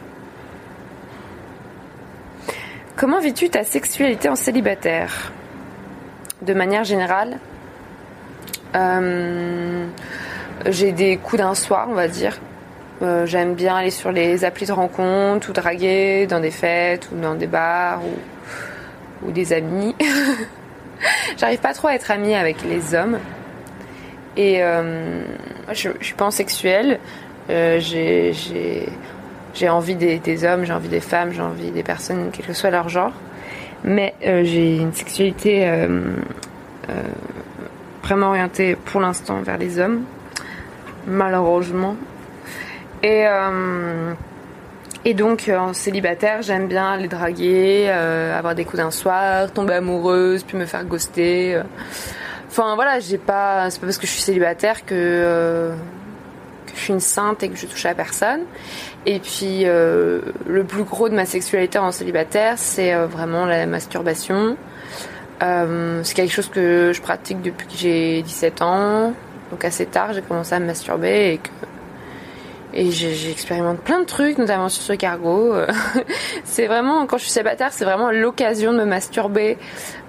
Comment 2.95 3.19
vis-tu 3.19 3.50
ta 3.50 3.64
sexualité 3.64 4.28
en 4.28 4.37
célibataire? 4.37 5.33
De 6.43 6.55
manière 6.55 6.85
générale, 6.85 7.38
euh, 8.76 9.87
j'ai 10.66 10.93
des 10.93 11.16
coups 11.16 11.43
d'un 11.43 11.55
soir, 11.55 11.88
on 11.90 11.95
va 11.95 12.09
dire. 12.09 12.38
Euh, 13.02 13.26
J'aime 13.26 13.55
bien 13.55 13.76
aller 13.76 13.90
sur 13.90 14.12
les 14.12 14.45
applis 14.45 14.66
de 14.66 14.73
rencontre 14.73 15.50
ou 15.50 15.52
draguer 15.52 16.26
dans 16.26 16.40
des 16.40 16.50
fêtes 16.50 17.09
ou 17.12 17.21
dans 17.21 17.35
des 17.35 17.47
bars 17.47 18.00
ou, 19.23 19.31
des 19.33 19.52
amis. 19.52 19.95
J'arrive 21.37 21.59
pas 21.59 21.75
trop 21.75 21.88
à 21.88 21.95
être 21.95 22.11
amie 22.11 22.35
avec 22.35 22.62
les 22.62 22.95
hommes. 22.95 23.19
Et 24.37 24.62
euh, 24.62 25.23
je, 25.73 25.90
je 25.99 26.05
suis 26.05 26.14
pansexuelle. 26.14 27.00
Euh, 27.50 27.81
j'ai 29.55 29.69
envie 29.69 29.95
des, 29.95 30.45
hommes, 30.45 30.65
j'ai 30.65 30.73
envie 30.73 30.88
des 30.88 31.00
femmes, 31.00 31.33
j'ai 31.33 31.43
envie 31.43 31.71
des 31.71 31.83
personnes, 31.83 32.31
quel 32.33 32.47
que 32.47 32.53
soit 32.53 32.71
leur 32.71 32.88
genre. 32.88 33.12
Mais 33.85 34.15
euh, 34.25 34.43
j'ai 34.45 34.76
une 34.79 34.93
sexualité 34.93 35.62
euh, 35.67 36.12
vraiment 38.03 38.29
orientée 38.29 38.76
pour 38.76 39.00
l'instant 39.00 39.41
vers 39.43 39.59
les 39.59 39.79
hommes, 39.79 40.05
malheureusement. 41.07 41.97
Et, 43.03 43.25
et 45.05 45.15
donc 45.15 45.49
en 45.55 45.73
célibataire, 45.73 46.43
j'aime 46.43 46.67
bien 46.67 46.97
les 46.97 47.09
draguer, 47.09 47.88
avoir 47.88 48.55
des 48.55 48.65
coups 48.65 48.79
d'un 48.79 48.91
soir, 48.91 49.53
tomber 49.53 49.75
amoureuse, 49.75 50.43
puis 50.43 50.57
me 50.57 50.67
faire 50.67 50.85
ghoster. 50.85 51.62
Enfin 52.59 52.75
voilà, 52.75 53.00
j'ai 53.00 53.19
pas, 53.19 53.69
c'est 53.69 53.79
pas 53.81 53.87
parce 53.87 53.99
que 53.99 54.07
je 54.07 54.12
suis 54.12 54.23
célibataire 54.23 54.87
que, 54.87 54.95
euh, 54.95 55.73
que 56.65 56.73
je 56.73 56.75
suis 56.75 56.75
une 56.88 57.00
sainte 57.00 57.43
et 57.43 57.49
que 57.49 57.57
je 57.57 57.66
touche 57.66 57.87
à 57.87 57.95
personne. 57.95 58.40
Et 59.07 59.21
puis 59.21 59.62
euh, 59.64 60.21
le 60.47 60.64
plus 60.64 60.83
gros 60.83 61.09
de 61.09 61.14
ma 61.14 61.26
sexualité 61.26 61.78
en 61.78 61.93
célibataire, 61.93 62.55
c'est 62.57 62.93
euh, 62.93 63.07
vraiment 63.07 63.47
la 63.47 63.66
masturbation. 63.66 64.57
Euh, 65.43 66.00
c'est 66.02 66.14
quelque 66.14 66.33
chose 66.33 66.49
que 66.49 66.93
je 66.93 67.00
pratique 67.00 67.40
depuis 67.40 67.69
que 67.69 67.76
j'ai 67.76 68.23
17 68.23 68.62
ans. 68.62 69.12
Donc 69.52 69.64
assez 69.64 69.87
tard, 69.87 70.12
j'ai 70.12 70.23
commencé 70.23 70.55
à 70.55 70.59
me 70.59 70.66
masturber 70.66 71.35
et 71.35 71.38
que 71.38 71.49
et 72.75 72.90
j'expérimente 72.90 73.81
plein 73.81 74.00
de 74.00 74.05
trucs, 74.05 74.37
notamment 74.37 74.69
sur 74.69 74.83
ce 74.83 74.93
cargo. 74.93 75.55
C'est 76.45 76.66
vraiment, 76.66 77.07
quand 77.07 77.16
je 77.16 77.23
suis 77.23 77.33
célibataire, 77.33 77.73
c'est 77.73 77.87
vraiment 77.87 78.11
l'occasion 78.11 78.75
de 78.75 78.78
me 78.81 78.85
masturber, 78.85 79.57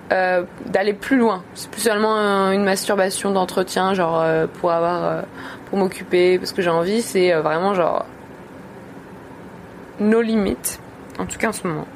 d'aller 0.09 0.91
plus 0.91 1.17
loin. 1.17 1.43
C'est 1.53 1.69
plus 1.71 1.79
seulement 1.79 2.51
une 2.51 2.65
masturbation 2.65 3.31
d'entretien, 3.31 3.93
genre 3.93 4.21
pour 4.59 4.73
avoir, 4.73 5.23
pour 5.69 5.77
m'occuper, 5.77 6.37
parce 6.37 6.53
que 6.53 6.61
j'ai 6.61 6.69
envie. 6.69 7.01
C'est 7.01 7.33
euh, 7.33 7.41
vraiment 7.41 7.73
genre 7.73 8.05
nos 9.99 10.21
limites, 10.21 10.79
en 11.19 11.25
tout 11.25 11.37
cas 11.37 11.49
en 11.49 11.53
ce 11.53 11.67
moment. 11.67 11.87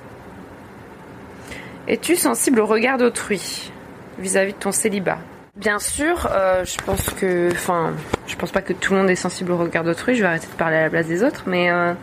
Es-tu 1.88 2.16
sensible 2.16 2.60
au 2.60 2.66
regard 2.66 2.98
d'autrui 2.98 3.72
vis-à-vis 4.20 4.54
de 4.54 4.58
ton 4.58 4.72
célibat? 4.72 5.18
Bien 5.56 5.80
sûr, 5.80 6.30
euh, 6.32 6.63
je 6.63 6.78
pense 6.84 7.10
que, 7.10 7.50
enfin, 7.51 7.94
je 8.28 8.36
pense 8.36 8.51
pas 8.51 8.62
que 8.62 8.74
tout 8.74 8.94
le 8.94 9.00
monde 9.00 9.10
est 9.10 9.16
sensible 9.16 9.51
au 9.51 9.58
regard 9.58 9.84
d'autrui. 9.84 10.16
Je 10.16 10.22
vais 10.22 10.28
arrêter 10.28 10.48
de 10.48 10.58
parler 10.58 10.78
à 10.78 10.84
la 10.84 10.90
place 10.90 11.08
des 11.08 11.24
autres, 11.24 11.44
mais 11.46 11.70
euh, 11.70 11.94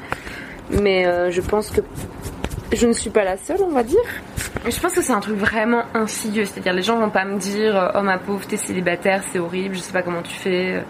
mais 0.71 1.31
je 1.31 1.41
pense 1.41 1.71
que 1.71 1.81
je 2.73 2.87
ne 2.87 2.93
suis 2.93 3.09
pas 3.09 3.25
la 3.25 3.39
seule, 3.39 3.63
on 3.63 3.71
va 3.71 3.83
dire. 3.83 3.99
Je 4.69 4.79
pense 4.81 4.93
que 4.93 5.01
c'est 5.01 5.13
un 5.13 5.21
truc 5.21 5.37
vraiment 5.37 5.85
insidieux, 5.95 6.45
c'est-à-dire 6.45 6.75
les 6.75 6.83
gens 6.83 6.99
vont 6.99 7.09
pas 7.09 7.25
me 7.25 7.39
dire 7.39 7.93
oh 7.95 8.03
ma 8.03 8.19
pauvre 8.19 8.47
t'es 8.47 8.59
célibataire, 8.59 9.23
c'est 9.33 9.39
horrible, 9.39 9.77
je 9.77 9.81
sais 9.81 9.93
pas 9.93 10.03
comment 10.03 10.21
tu 10.21 10.35
fais. 10.35 10.83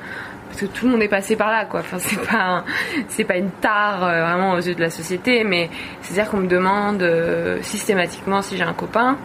Parce 0.48 0.62
que 0.62 0.66
tout 0.66 0.86
le 0.86 0.92
monde 0.92 1.02
est 1.02 1.08
passé 1.08 1.36
par 1.36 1.50
là, 1.50 1.64
quoi. 1.66 1.80
Enfin, 1.80 1.98
c'est 1.98 2.20
pas, 2.20 2.64
c'est 3.08 3.24
pas 3.24 3.36
une 3.36 3.50
tare 3.50 4.02
euh, 4.04 4.22
vraiment 4.22 4.52
aux 4.52 4.60
yeux 4.60 4.74
de 4.74 4.80
la 4.80 4.90
société, 4.90 5.44
mais 5.44 5.70
c'est-à-dire 6.02 6.30
qu'on 6.30 6.38
me 6.38 6.48
demande 6.48 7.02
euh, 7.02 7.58
systématiquement 7.62 8.42
si 8.42 8.56
j'ai 8.56 8.64
un 8.64 8.72
copain. 8.72 9.16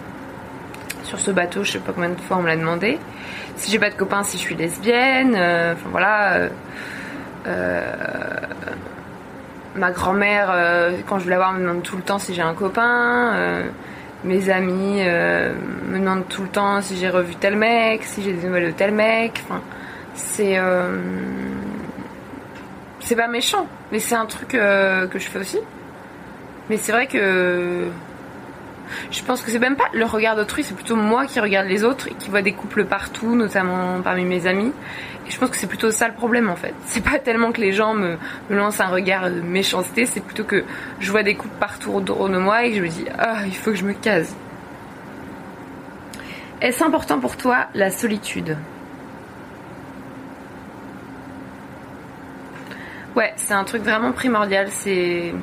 sur 1.04 1.20
ce 1.20 1.32
bateau, 1.32 1.64
je 1.64 1.74
sais 1.74 1.80
pas 1.80 1.92
combien 1.94 2.10
de 2.10 2.20
fois 2.20 2.38
on 2.38 2.42
me 2.42 2.48
l'a 2.48 2.58
demandé. 2.58 3.00
Si 3.56 3.72
j'ai 3.72 3.80
pas 3.80 3.90
de 3.90 3.96
copain, 3.96 4.24
si 4.24 4.38
je 4.38 4.42
suis 4.42 4.56
lesbienne, 4.56 5.36
euh, 5.36 5.74
enfin 5.74 5.90
voilà. 5.92 6.50
ma 9.76 9.92
grand-mère, 9.92 10.54
quand 11.08 11.20
je 11.20 11.24
veux 11.24 11.30
la 11.32 11.38
voir, 11.38 11.54
me 11.54 11.60
demande 11.60 11.84
tout 11.84 11.98
le 11.98 12.04
temps 12.04 12.20
si 12.20 12.34
j'ai 12.34 12.42
un 12.42 12.54
copain. 12.54 13.64
mes 14.24 14.50
amis 14.50 15.04
me 15.04 16.00
demandent 16.00 16.28
tout 16.28 16.44
le 16.44 16.48
temps 16.48 16.82
si 16.82 16.98
j'ai 16.98 17.10
revu 17.10 17.36
tel 17.36 17.56
mec, 17.56 18.04
si 18.04 18.22
j'ai 18.24 18.34
des 18.34 18.48
nouvelles 18.48 18.68
de 18.68 18.72
tel 18.72 18.92
mec. 18.92 19.42
Enfin, 19.46 19.62
c'est 20.16 20.58
euh, 20.58 20.98
c'est 23.00 23.16
pas 23.16 23.28
méchant, 23.28 23.68
mais 23.92 24.00
c'est 24.00 24.16
un 24.16 24.26
truc 24.26 24.56
euh, 24.56 25.08
que 25.08 25.20
je 25.20 25.28
fais 25.28 25.40
aussi. 25.40 25.60
Mais 26.70 26.78
c'est 26.78 26.92
vrai 26.92 27.08
que 27.08 27.88
je 29.12 29.24
pense 29.24 29.42
que 29.42 29.52
c'est 29.52 29.60
même 29.60 29.76
pas 29.76 29.90
le 29.94 30.06
regard 30.06 30.36
d'autrui, 30.36 30.64
c'est 30.64 30.76
plutôt 30.76 30.96
moi 30.96 31.26
qui 31.26 31.40
regarde 31.40 31.68
les 31.68 31.84
autres 31.84 32.08
et 32.08 32.14
qui 32.14 32.30
vois 32.30 32.42
des 32.42 32.54
couples 32.54 32.86
partout, 32.86 33.36
notamment 33.36 34.02
parmi 34.02 34.24
mes 34.24 34.48
amis. 34.48 34.72
Et 35.28 35.32
je 35.32 35.38
pense 35.38 35.50
que 35.50 35.58
c'est 35.58 35.68
plutôt 35.68 35.92
ça 35.92 36.08
le 36.08 36.14
problème 36.14 36.50
en 36.50 36.56
fait. 36.56 36.74
C'est 36.86 37.04
pas 37.04 37.20
tellement 37.20 37.52
que 37.52 37.62
les 37.62 37.74
gens 37.74 37.94
me, 37.94 38.18
me 38.50 38.56
lancent 38.56 38.80
un 38.80 38.88
regard 38.88 39.30
de 39.30 39.42
méchanceté, 39.42 40.06
c'est 40.06 40.22
plutôt 40.22 40.44
que 40.44 40.64
je 41.00 41.12
vois 41.12 41.24
des 41.24 41.36
couples 41.36 41.58
partout 41.60 41.92
autour 41.92 42.30
de 42.30 42.38
moi 42.38 42.66
et 42.66 42.72
que 42.72 42.78
je 42.78 42.82
me 42.84 42.90
dis 42.90 43.06
ah 43.18 43.46
il 43.46 43.56
faut 43.56 43.72
que 43.72 43.78
je 43.78 43.86
me 43.86 43.94
case. 43.94 44.34
Est-ce 46.62 46.84
important 46.84 47.20
pour 47.20 47.36
toi 47.36 47.68
la 47.74 47.92
solitude? 47.92 48.58
Ouais, 53.16 53.32
c'est 53.36 53.54
un 53.54 53.64
truc 53.64 53.84
vraiment 53.84 54.12
primordial. 54.12 54.68
C'est 54.72 55.34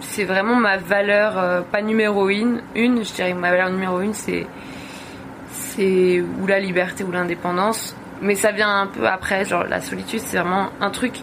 c'est 0.00 0.24
vraiment 0.24 0.56
ma 0.56 0.78
valeur, 0.78 1.38
euh, 1.38 1.60
pas 1.60 1.82
numéro 1.82 2.28
une, 2.28 2.60
une, 2.74 3.04
je 3.04 3.12
dirais 3.12 3.32
que 3.32 3.38
ma 3.38 3.50
valeur 3.50 3.70
numéro 3.70 4.00
une, 4.00 4.14
c'est 4.14 4.46
c'est 5.50 6.22
ou 6.40 6.46
la 6.46 6.60
liberté 6.60 7.04
ou 7.04 7.12
l'indépendance. 7.12 7.94
Mais 8.22 8.34
ça 8.34 8.52
vient 8.52 8.82
un 8.82 8.86
peu 8.86 9.06
après, 9.06 9.44
genre 9.44 9.64
la 9.64 9.80
solitude, 9.82 10.20
c'est 10.20 10.38
vraiment 10.38 10.70
un 10.80 10.90
truc 10.90 11.20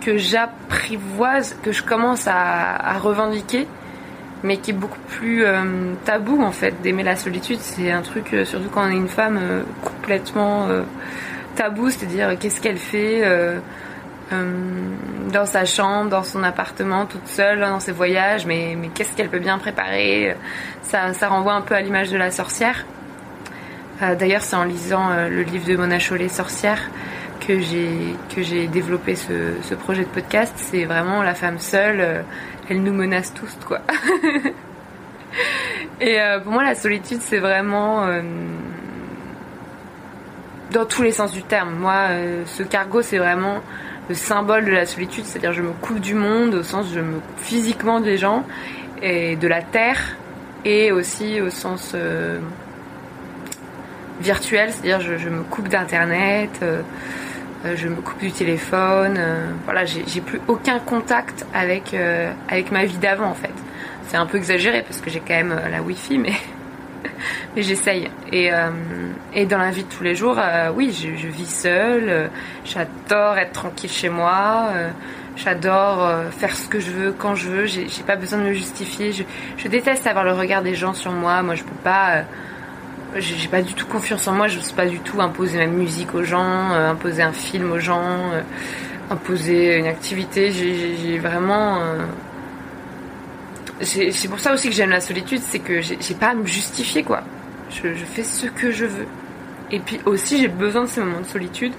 que 0.00 0.16
j'apprivoise, 0.16 1.56
que 1.62 1.72
je 1.72 1.82
commence 1.82 2.26
à, 2.26 2.98
revendiquer, 2.98 3.66
mais 4.42 4.56
qui 4.56 4.70
est 4.70 4.74
beaucoup 4.74 5.00
plus 5.08 5.44
euh, 5.44 5.92
tabou 6.04 6.42
en 6.42 6.52
fait 6.52 6.80
d'aimer 6.82 7.02
la 7.02 7.16
solitude. 7.16 7.58
C'est 7.60 7.90
un 7.90 8.02
truc, 8.02 8.32
euh, 8.32 8.44
surtout 8.46 8.70
quand 8.72 8.86
on 8.86 8.90
est 8.90 8.96
une 8.96 9.08
femme, 9.08 9.38
complètement 9.84 10.68
tabou, 11.56 11.90
c'est-à-dire 11.90 12.38
qu'est-ce 12.38 12.60
qu'elle 12.60 12.78
fait 12.78 13.22
dans 14.30 15.46
sa 15.46 15.64
chambre, 15.64 16.10
dans 16.10 16.22
son 16.22 16.42
appartement, 16.42 17.06
toute 17.06 17.26
seule, 17.26 17.60
dans 17.60 17.80
ses 17.80 17.92
voyages, 17.92 18.46
mais, 18.46 18.76
qu'est-ce 18.94 19.16
qu'elle 19.16 19.28
peut 19.28 19.38
bien 19.38 19.58
préparer? 19.58 20.36
Ça, 20.82 21.12
renvoie 21.28 21.54
un 21.54 21.60
peu 21.60 21.74
à 21.74 21.80
l'image 21.80 22.10
de 22.10 22.16
la 22.16 22.30
sorcière. 22.30 22.86
Euh, 24.02 24.14
D'ailleurs, 24.14 24.42
c'est 24.42 24.56
en 24.56 24.64
lisant 24.64 25.10
euh, 25.10 25.28
le 25.28 25.42
livre 25.42 25.66
de 25.66 25.76
Mona 25.76 25.98
Chollet, 25.98 26.28
Sorcière, 26.28 26.90
que 27.46 27.58
j'ai 27.60 28.66
développé 28.68 29.16
ce, 29.16 29.74
projet 29.74 30.02
de 30.02 30.08
podcast. 30.08 30.54
C'est 30.56 30.84
vraiment 30.84 31.22
la 31.22 31.34
femme 31.34 31.58
seule, 31.58 32.00
euh, 32.00 32.22
elle 32.68 32.82
nous 32.82 32.92
menace 32.92 33.32
tous, 33.34 33.56
quoi. 33.66 33.80
Et 36.00 36.20
euh, 36.20 36.40
pour 36.40 36.52
moi, 36.52 36.62
la 36.62 36.74
solitude, 36.74 37.20
c'est 37.20 37.38
vraiment 37.38 38.06
euh, 38.06 38.22
dans 40.72 40.84
tous 40.84 41.02
les 41.02 41.12
sens 41.12 41.32
du 41.32 41.42
terme. 41.42 41.74
Moi, 41.74 41.94
euh, 42.10 42.42
ce 42.46 42.62
cargo, 42.62 43.02
c'est 43.02 43.18
vraiment 43.18 43.60
le 44.08 44.14
symbole 44.14 44.64
de 44.64 44.70
la 44.70 44.86
solitude, 44.86 45.24
c'est-à-dire 45.24 45.52
je 45.52 45.62
me 45.62 45.72
coupe 45.72 46.00
du 46.00 46.14
monde 46.14 46.54
au 46.54 46.62
sens 46.62 46.86
je 46.92 47.00
me 47.00 47.14
coupe 47.14 47.38
physiquement 47.38 48.00
des 48.00 48.16
gens 48.16 48.44
et 49.02 49.36
de 49.36 49.48
la 49.48 49.62
terre 49.62 50.16
et 50.64 50.92
aussi 50.92 51.40
au 51.40 51.50
sens 51.50 51.92
euh, 51.94 52.38
virtuel, 54.20 54.70
c'est-à-dire 54.72 55.00
je, 55.00 55.28
me 55.28 55.42
coupe 55.42 55.68
d'internet, 55.68 56.50
euh, 56.62 56.82
euh, 57.64 57.74
je 57.76 57.88
me 57.88 57.96
coupe 57.96 58.18
du 58.18 58.32
téléphone, 58.32 59.20
voilà, 59.64 59.84
j'ai 59.84 60.20
plus 60.20 60.40
aucun 60.48 60.78
contact 60.78 61.46
avec 61.54 61.94
avec 62.48 62.72
ma 62.72 62.84
vie 62.84 62.98
d'avant 62.98 63.30
en 63.30 63.34
fait. 63.34 63.52
C'est 64.08 64.16
un 64.16 64.26
peu 64.26 64.38
exagéré 64.38 64.82
parce 64.82 65.00
que 65.00 65.10
j'ai 65.10 65.20
quand 65.20 65.34
même 65.34 65.60
la 65.70 65.82
wifi 65.82 66.18
mais 66.18 66.32
mais 67.56 67.62
j'essaye. 67.62 68.10
Et, 68.32 68.52
euh, 68.52 68.70
et 69.34 69.46
dans 69.46 69.58
la 69.58 69.70
vie 69.70 69.84
de 69.84 69.88
tous 69.88 70.02
les 70.02 70.14
jours, 70.14 70.36
euh, 70.38 70.70
oui, 70.74 70.92
je, 70.92 71.26
vis 71.28 71.46
seule. 71.46 72.08
euh, 72.08 72.26
J'adore 72.64 73.38
être 73.38 73.52
tranquille 73.52 73.90
chez 73.90 74.08
moi. 74.08 74.68
J'adore 75.36 76.10
faire 76.32 76.56
ce 76.56 76.66
que 76.68 76.80
je 76.80 76.90
veux 76.90 77.12
quand 77.12 77.34
je 77.36 77.48
veux. 77.48 77.66
J'ai 77.66 77.86
pas 78.06 78.16
besoin 78.16 78.40
de 78.40 78.44
me 78.44 78.52
justifier. 78.52 79.12
Je, 79.12 79.68
déteste 79.68 80.06
avoir 80.06 80.24
le 80.24 80.32
regard 80.32 80.62
des 80.62 80.74
gens 80.74 80.94
sur 80.94 81.12
moi. 81.12 81.42
Moi, 81.42 81.54
je 81.54 81.62
peux 81.62 81.80
pas. 81.84 82.22
j'ai 83.16 83.48
pas 83.48 83.62
du 83.62 83.74
tout 83.74 83.86
confiance 83.86 84.26
en 84.26 84.32
moi. 84.32 84.48
Je 84.48 84.56
n'ose 84.56 84.72
pas 84.72 84.86
du 84.86 84.98
tout 84.98 85.20
imposer 85.20 85.58
ma 85.58 85.66
musique 85.66 86.14
aux 86.14 86.24
gens, 86.24 86.72
imposer 86.72 87.22
un 87.22 87.32
film 87.32 87.70
aux 87.72 87.78
gens, 87.78 88.18
imposer 89.10 89.76
une 89.78 89.86
activité. 89.86 90.50
J'ai- 90.50 91.18
vraiment. 91.18 91.78
C'est 93.82 94.28
pour 94.28 94.40
ça 94.40 94.52
aussi 94.52 94.68
que 94.68 94.74
j'aime 94.74 94.90
la 94.90 95.00
solitude, 95.00 95.40
c'est 95.40 95.60
que 95.60 95.80
j'ai 95.80 96.14
pas 96.18 96.28
à 96.28 96.34
me 96.34 96.46
justifier 96.46 97.02
quoi. 97.02 97.22
Je, 97.70 97.92
fais 97.92 98.24
ce 98.24 98.46
que 98.46 98.70
je 98.70 98.86
veux. 98.86 99.06
Et 99.70 99.78
puis 99.78 100.00
aussi 100.06 100.38
j'ai 100.38 100.48
besoin 100.48 100.82
de 100.82 100.88
ces 100.88 101.00
moments 101.00 101.20
de 101.20 101.26
solitude 101.26 101.72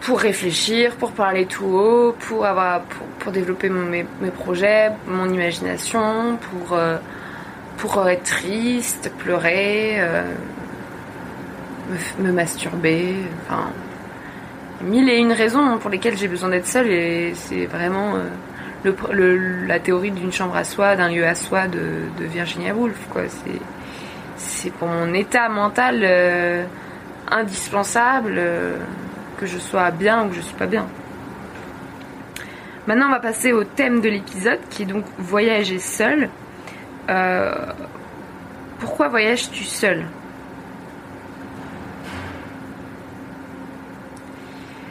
pour 0.00 0.20
réfléchir, 0.20 0.94
pour 0.96 1.12
parler 1.12 1.46
tout 1.46 1.64
haut, 1.64 2.12
pour 2.18 2.44
avoir, 2.44 2.82
pour, 3.20 3.32
développer 3.32 3.68
mes, 3.68 4.04
projets, 4.30 4.90
mon 5.06 5.28
imagination, 5.28 6.38
pour 6.50 6.76
euh, 6.76 6.98
pour 7.78 8.08
être 8.08 8.22
triste, 8.22 9.10
pleurer, 9.18 9.96
euh, 9.98 10.22
me, 12.20 12.30
masturber, 12.32 13.16
enfin 13.42 13.70
mille 14.82 15.08
et 15.08 15.16
une 15.16 15.32
raisons 15.32 15.78
pour 15.78 15.90
lesquelles 15.90 16.16
j'ai 16.16 16.28
besoin 16.28 16.48
d'être 16.48 16.66
seule 16.66 16.90
et 16.90 17.32
c'est 17.34 17.66
vraiment 17.66 18.14
euh, 18.16 18.28
le, 18.84 19.66
la 19.66 19.78
théorie 19.80 20.10
d'une 20.10 20.32
chambre 20.32 20.56
à 20.56 20.64
soi, 20.64 20.96
d'un 20.96 21.08
lieu 21.08 21.26
à 21.26 21.34
soi 21.34 21.68
de, 21.68 21.80
de 22.18 22.24
Virginia 22.24 22.74
Woolf. 22.74 22.98
C'est, 24.36 24.70
pour 24.72 24.88
mon 24.88 25.14
état 25.14 25.48
mental 25.48 26.00
euh, 26.02 26.64
indispensable 27.30 28.34
euh, 28.36 28.76
que 29.38 29.46
je 29.46 29.58
sois 29.58 29.90
bien 29.90 30.24
ou 30.24 30.28
que 30.28 30.34
je 30.34 30.40
suis 30.40 30.56
pas 30.56 30.66
bien. 30.66 30.86
Maintenant, 32.86 33.06
on 33.06 33.12
va 33.12 33.20
passer 33.20 33.52
au 33.52 33.62
thème 33.62 34.00
de 34.00 34.08
l'épisode 34.08 34.58
qui 34.68 34.82
est 34.82 34.86
donc 34.86 35.04
voyager 35.18 35.78
seul. 35.78 36.28
Euh, 37.08 37.54
pourquoi 38.80 39.08
voyages-tu 39.08 39.62
seul? 39.64 40.04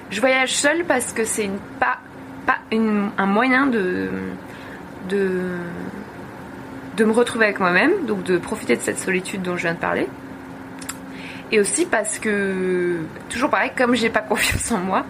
Je 0.10 0.20
voyage 0.20 0.54
seule 0.54 0.84
parce 0.86 1.14
que 1.14 1.24
c'est 1.24 1.46
une, 1.46 1.60
pas, 1.80 2.00
pas 2.46 2.58
un 2.72 3.26
moyen 3.26 3.68
de, 3.68 4.10
de, 5.10 5.42
de 6.98 7.06
me 7.06 7.12
retrouver 7.12 7.46
avec 7.46 7.60
moi-même, 7.60 8.06
donc 8.06 8.24
de 8.24 8.38
profiter 8.38 8.76
de 8.76 8.82
cette 8.82 9.00
solitude 9.00 9.42
dont 9.42 9.58
je 9.58 9.64
viens 9.64 9.74
de 9.74 9.80
parler. 9.80 10.08
Et 11.54 11.60
aussi 11.60 11.86
parce 11.86 12.18
que, 12.18 13.00
toujours 13.30 13.50
pareil, 13.50 13.72
comme 13.78 13.94
j'ai 13.94 14.10
pas 14.10 14.20
confiance 14.30 14.72
en 14.72 14.78
moi, 14.78 15.06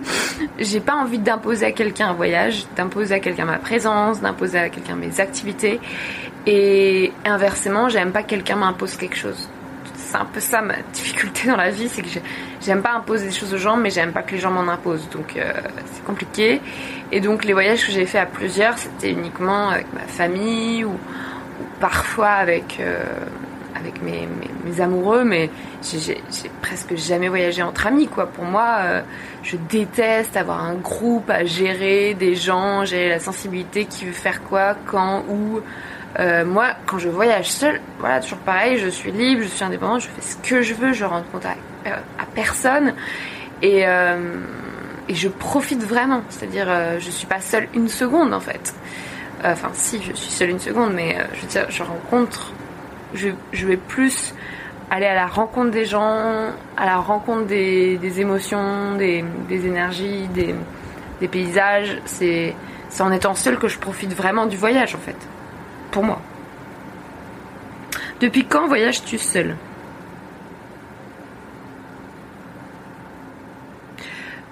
j'ai 0.58 0.80
pas 0.80 0.96
envie 0.96 1.20
d'imposer 1.20 1.68
à 1.68 1.72
quelqu'un 1.72 2.10
un 2.10 2.14
voyage, 2.14 2.66
d'imposer 2.76 3.16
à 3.16 3.20
quelqu'un 3.20 3.46
ma 3.46 3.60
présence, 3.60 4.22
d'imposer 4.22 4.58
à 4.58 4.70
quelqu'un 4.70 4.96
mes 4.96 5.20
activités. 5.20 5.80
Et 6.48 7.12
inversement, 7.26 7.90
j'aime 7.90 8.12
pas 8.12 8.24
que 8.24 8.30
quelqu'un 8.30 8.56
m'impose 8.56 8.96
quelque 8.96 9.16
chose. 9.18 9.48
C'est 10.12 10.18
un 10.18 10.26
peu 10.26 10.42
ça 10.42 10.62
ma 10.62 10.76
difficulté 10.92 11.48
dans 11.48 11.56
la 11.56 11.70
vie, 11.70 11.88
c'est 11.88 12.02
que 12.02 12.10
j'ai- 12.10 12.22
j'aime 12.62 12.82
pas 12.82 12.92
imposer 12.94 13.28
des 13.28 13.32
choses 13.34 13.54
aux 13.54 13.58
gens, 13.58 13.78
mais 13.78 13.90
j'aime 13.90 14.12
pas 14.12 14.24
que 14.24 14.32
les 14.36 14.40
gens 14.42 14.52
m'en 14.52 14.70
imposent. 14.70 15.10
Donc 15.10 15.38
euh, 15.38 15.54
c'est 15.94 16.04
compliqué. 16.04 16.60
Et 17.14 17.22
donc 17.22 17.46
les 17.46 17.54
voyages 17.54 17.86
que 17.86 17.94
j'ai 17.94 18.06
fait 18.06 18.20
à 18.20 18.26
plusieurs, 18.26 18.78
c'était 18.78 19.12
uniquement 19.12 19.70
avec 19.70 19.88
ma 19.94 20.02
famille 20.02 20.84
ou, 20.84 20.92
parfois 21.80 22.30
avec 22.30 22.78
euh, 22.82 23.04
avec 23.74 24.02
mes, 24.04 24.28
amoureux, 24.82 25.24
mais 25.24 25.50
j'ai- 25.82 26.22
presque 26.62 26.96
jamais 26.98 27.30
voyagé 27.30 27.62
entre 27.64 27.88
amis. 27.88 28.08
Pour 28.08 28.44
moi, 28.46 28.76
euh, 28.82 29.02
je 29.44 29.56
déteste 29.70 30.36
avoir 30.38 30.64
un 30.64 30.76
groupe 30.76 31.30
à 31.30 31.46
gérer, 31.46 32.14
des 32.14 32.36
gens, 32.36 32.86
j'ai 32.86 33.10
la 33.10 33.20
sensibilité 33.20 33.86
qui 33.86 34.06
veut 34.06 34.12
faire 34.12 34.44
quoi, 34.44 34.76
quand, 34.86 35.24
où. 35.30 35.62
Euh, 36.20 36.46
moi, 36.46 36.72
quand 36.86 36.98
je 36.98 37.10
voyage 37.10 37.50
seule, 37.50 37.80
voilà, 38.00 38.20
toujours 38.20 38.40
pareil, 38.40 38.78
je 38.78 38.90
suis 38.90 39.12
libre, 39.12 39.44
je 39.44 39.48
suis 39.48 39.64
indépendante, 39.64 40.02
je 40.02 40.08
fais 40.08 40.22
ce 40.22 40.36
que 40.38 40.62
je 40.62 40.74
veux, 40.74 40.94
je 40.94 41.06
rentre 41.06 41.30
compte 41.32 41.46
à, 41.46 41.56
à 41.92 42.26
personne 42.34 42.94
et, 43.62 43.88
euh, 43.88 44.40
et 45.08 45.16
je 45.16 45.28
profite 45.28 45.84
vraiment. 45.84 46.22
C'est-à-dire, 46.30 46.66
euh, 46.68 47.00
je 47.00 47.10
suis 47.10 47.28
pas 47.28 47.40
seule 47.42 47.68
une 47.74 47.88
seconde 47.88 48.34
en 48.34 48.40
fait. 48.40 48.74
Euh, 49.44 49.54
Enfin, 49.54 49.70
si, 49.74 50.02
je 50.02 50.14
suis 50.14 50.32
seule 50.32 50.50
une 50.50 50.60
seconde, 50.60 50.94
mais 50.94 51.18
euh, 51.18 51.66
je 51.70 51.84
rencontre, 51.84 52.54
je, 53.14 53.30
vais 53.66 53.78
plus 53.78 54.34
aller 54.90 55.06
à 55.06 55.16
la 55.16 55.28
rencontre 55.28 55.72
des 55.72 55.86
gens, 55.86 56.52
à 56.78 56.86
la 56.86 56.98
rencontre 56.98 57.46
des, 57.46 58.00
émotions, 58.20 58.96
des, 58.98 59.24
énergies, 59.50 60.28
des, 60.28 60.54
des 61.20 61.28
paysages. 61.28 61.98
C'est 62.06 62.56
en 63.00 63.12
étant 63.12 63.36
seule 63.36 63.58
que 63.58 63.68
je 63.68 63.80
profite 63.80 64.14
vraiment 64.14 64.46
du 64.46 64.58
voyage 64.58 64.96
en 64.96 65.00
fait 65.00 65.16
pour 65.92 66.04
moi. 66.04 66.22
Depuis 68.20 68.46
quand 68.46 68.68
voyages-tu 68.68 69.18
seul? 69.18 69.56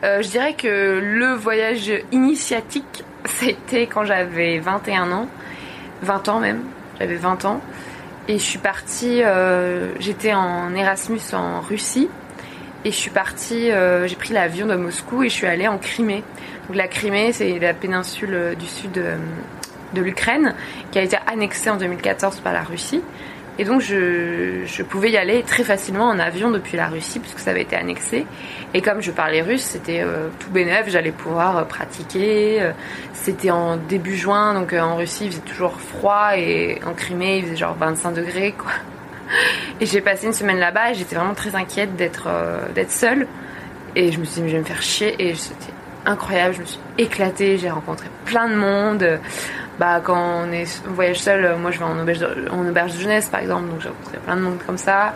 Euh, 0.04 0.22
je 0.22 0.30
dirais 0.30 0.54
que 0.54 1.00
le 1.04 1.34
voyage 1.34 1.92
initiatique, 2.12 3.04
c'était 3.26 3.88
quand 3.88 4.06
j'avais 4.06 4.60
21 4.60 5.12
ans, 5.12 5.28
20 6.04 6.30
ans 6.30 6.40
même, 6.40 6.64
j'avais 7.00 7.16
20 7.16 7.46
ans, 7.46 7.62
et 8.28 8.38
je 8.38 8.44
suis 8.44 8.60
partie, 8.60 9.22
euh, 9.24 9.90
j'étais 10.00 10.34
en 10.34 10.74
Erasmus 10.74 11.20
en 11.34 11.62
Russie, 11.62 12.10
et 12.86 12.92
je 12.92 12.96
suis 12.96 13.12
partie, 13.12 13.72
euh, 13.72 14.08
j'ai 14.08 14.16
pris 14.16 14.34
l'avion 14.34 14.66
de 14.68 14.76
Moscou 14.76 15.24
et 15.24 15.30
je 15.30 15.34
suis 15.34 15.48
allée 15.48 15.68
en 15.68 15.78
Crimée. 15.78 16.24
Donc 16.68 16.78
la 16.78 16.88
Crimée, 16.88 17.34
c'est 17.34 17.60
la 17.60 17.74
péninsule 17.74 18.56
du 18.58 18.68
sud 18.68 19.04
de, 19.94 20.02
l'Ukraine 20.02 20.54
qui 20.92 21.00
a 21.00 21.04
été 21.04 21.18
annexée 21.28 21.70
en 21.70 21.78
2014 21.78 22.40
par 22.40 22.54
la 22.54 22.64
Russie. 22.64 23.02
Et 23.58 23.66
donc 23.66 23.82
je, 23.82 24.64
je 24.66 24.84
pouvais 24.84 25.12
y 25.12 25.18
aller 25.18 25.44
très 25.44 25.66
facilement 25.66 26.06
en 26.06 26.18
avion 26.18 26.50
depuis 26.50 26.78
la 26.78 26.88
Russie 26.88 27.20
puisque 27.20 27.40
ça 27.40 27.52
avait 27.52 27.64
été 27.64 27.76
annexé. 27.76 28.26
Et 28.74 28.82
comme 28.82 29.02
je 29.02 29.12
parlais 29.12 29.42
russe, 29.42 29.64
c'était 29.64 30.02
euh, 30.02 30.30
tout 30.40 30.50
bénef, 30.50 30.88
j'allais 30.88 31.12
pouvoir 31.12 31.58
euh, 31.58 31.64
pratiquer. 31.64 32.62
Euh, 32.62 32.72
C'était 33.14 33.52
en 33.52 33.76
début 33.76 34.16
juin, 34.16 34.54
donc 34.54 34.72
en 34.72 34.96
Russie 34.96 35.26
il 35.26 35.32
faisait 35.32 35.42
toujours 35.42 35.80
froid 35.80 36.38
et 36.38 36.80
en 36.86 36.94
Crimée 36.94 37.40
il 37.40 37.44
faisait 37.46 37.58
genre 37.58 37.76
25 37.78 38.14
degrés 38.14 38.54
quoi. 38.58 38.72
Et 39.82 39.86
j'ai 39.86 40.02
passé 40.02 40.28
une 40.28 40.34
semaine 40.34 40.60
là-bas 40.60 40.92
et 40.92 40.94
j'étais 40.94 41.16
vraiment 41.16 41.36
très 41.36 41.54
inquiète 41.56 41.96
d'être 41.96 42.30
seule. 42.88 43.28
Et 43.96 44.12
je 44.12 44.20
me 44.20 44.26
suis 44.26 44.42
dit, 44.42 44.50
je 44.50 44.54
vais 44.54 44.60
me 44.60 44.66
faire 44.66 44.82
chier. 44.82 45.16
Et 45.20 45.36
c'était 45.36 45.74
incroyable, 46.06 46.56
je 46.56 46.62
me 46.62 46.66
suis 46.66 46.80
éclatée, 46.98 47.58
j'ai 47.58 47.70
rencontré 47.70 48.08
plein 48.26 48.48
de 48.48 48.56
monde. 48.56 49.20
Bah, 49.80 50.02
quand 50.04 50.44
on 50.44 50.52
est 50.52 50.84
voyage 50.86 51.22
seul, 51.22 51.46
euh, 51.46 51.58
moi 51.58 51.72
je 51.72 51.80
vais 51.80 51.86
en 51.86 51.98
auberge, 51.98 52.20
de, 52.94 53.00
jeunesse 53.00 53.30
par 53.30 53.40
exemple, 53.40 53.70
donc 53.70 53.80
j'ai 53.80 53.88
rencontré 53.88 54.18
plein 54.18 54.36
de 54.36 54.42
monde 54.42 54.58
comme 54.68 54.78
ça. 54.78 55.16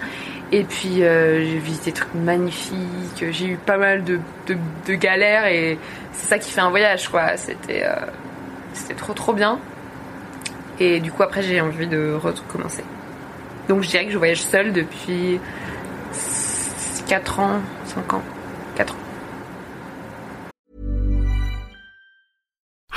Et 0.54 0.64
puis 0.64 1.04
euh, 1.04 1.44
j'ai 1.44 1.58
visité 1.58 1.92
des 1.92 1.96
trucs 1.96 2.14
magnifiques, 2.16 3.26
j'ai 3.32 3.48
eu 3.48 3.58
pas 3.58 3.78
mal 3.78 4.06
de, 4.06 4.20
de, 4.48 4.94
galères 4.94 5.48
et 5.48 5.78
c'est 6.14 6.28
ça 6.28 6.40
qui 6.40 6.50
fait 6.50 6.62
un 6.62 6.70
voyage 6.70 7.10
quoi. 7.10 7.36
C'était 7.36 7.84
euh, 7.84 8.06
c'était 8.72 8.94
trop 8.94 9.12
trop 9.12 9.34
bien. 9.34 9.60
Et 10.80 11.02
du 11.02 11.12
coup 11.12 11.24
après 11.24 11.42
j'ai 11.42 11.60
envie 11.60 11.88
de 11.88 12.14
recommencer. 12.14 12.86
Donc 13.68 13.84
je 13.84 13.90
dirais 13.90 14.06
que 14.06 14.12
je 14.12 14.18
voyage 14.18 14.44
seule 14.44 14.72
depuis 14.72 15.42
4 17.08 17.40
ans, 17.40 17.60
5 17.86 18.14
ans, 18.14 18.24
4 18.76 18.94
ans. 18.94 19.03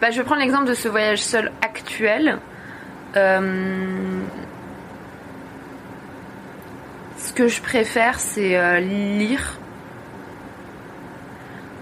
bah, 0.00 0.10
Je 0.10 0.18
vais 0.18 0.24
prendre 0.24 0.40
l'exemple 0.40 0.66
de 0.66 0.74
ce 0.74 0.88
voyage 0.88 1.22
seul 1.22 1.52
actuel. 1.62 2.38
Euh, 3.16 4.20
Ce 7.18 7.32
que 7.32 7.48
je 7.48 7.60
préfère, 7.60 8.18
c'est 8.18 8.56
euh, 8.56 8.80
lire. 8.80 9.58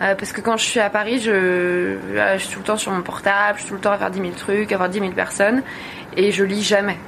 Euh, 0.02 0.14
parce 0.14 0.32
que 0.32 0.40
quand 0.40 0.56
je 0.56 0.64
suis 0.64 0.80
à 0.80 0.90
Paris, 0.90 1.20
je, 1.20 1.96
suis 2.38 2.50
tout 2.50 2.58
le 2.60 2.64
temps 2.64 2.76
sur 2.76 2.92
mon 2.92 3.02
portable, 3.02 3.56
je 3.56 3.62
suis 3.62 3.68
tout 3.68 3.74
le 3.74 3.80
temps 3.80 3.92
à 3.92 3.98
faire 3.98 4.10
10 4.10 4.20
000 4.20 4.32
trucs, 4.32 4.72
à 4.72 4.76
voir 4.76 4.88
10 4.88 5.00
000 5.00 5.12
personnes, 5.12 5.62
et 6.16 6.30
je 6.32 6.44
lis 6.44 6.62
jamais. 6.62 6.98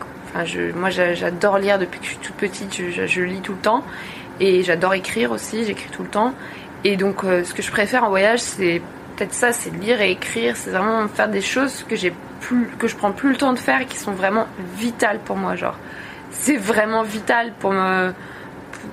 moi, 0.74 0.90
j'a- 0.90 1.14
j'adore 1.14 1.58
lire 1.58 1.78
depuis 1.78 2.00
que 2.00 2.04
je 2.06 2.10
suis 2.10 2.18
toute 2.18 2.34
petite, 2.36 2.72
je, 2.74 3.20
lis 3.22 3.40
tout 3.40 3.52
le 3.52 3.58
temps, 3.58 3.84
et 4.40 4.62
j'adore 4.62 4.94
écrire 4.94 5.30
aussi, 5.30 5.64
j'écris 5.64 5.90
tout 5.90 6.02
le 6.02 6.08
temps. 6.08 6.34
Et 6.82 6.96
donc, 6.96 7.22
ce 7.22 7.52
que 7.52 7.62
je 7.62 7.70
préfère 7.70 8.04
en 8.04 8.08
voyage, 8.08 8.40
c'est 8.40 8.80
peut-être 9.20 9.34
ça, 9.34 9.52
c'est 9.52 9.68
lire 9.70 10.00
et 10.00 10.12
écrire, 10.12 10.56
c'est 10.56 10.70
vraiment 10.70 11.06
faire 11.08 11.28
des 11.28 11.42
choses 11.42 11.84
que 11.86 11.94
j'ai 11.94 12.14
plus, 12.40 12.68
que 12.78 12.88
je 12.88 12.96
prends 12.96 13.12
plus 13.12 13.28
le 13.28 13.36
temps 13.36 13.52
de 13.52 13.58
faire 13.58 13.82
et 13.82 13.84
qui 13.84 13.98
sont 13.98 14.12
vraiment 14.12 14.46
vitales 14.78 15.18
pour 15.18 15.36
moi, 15.36 15.56
genre. 15.56 15.76
C'est 16.30 16.56
vraiment 16.56 17.02
vital 17.02 17.52
pour 17.60 17.70
me, 17.72 18.14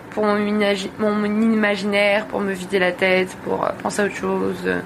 pour 0.10 0.26
mon, 0.26 0.38
imagi- 0.38 0.92
mon 1.00 1.24
imaginaire, 1.24 2.26
pour 2.26 2.42
me 2.42 2.52
vider 2.52 2.78
la 2.78 2.92
tête, 2.92 3.30
pour 3.46 3.63
euh, 3.63 3.70
penser 3.82 4.02
à 4.02 4.06
autre 4.06 4.16
chose, 4.16 4.58
euh, 4.66 4.82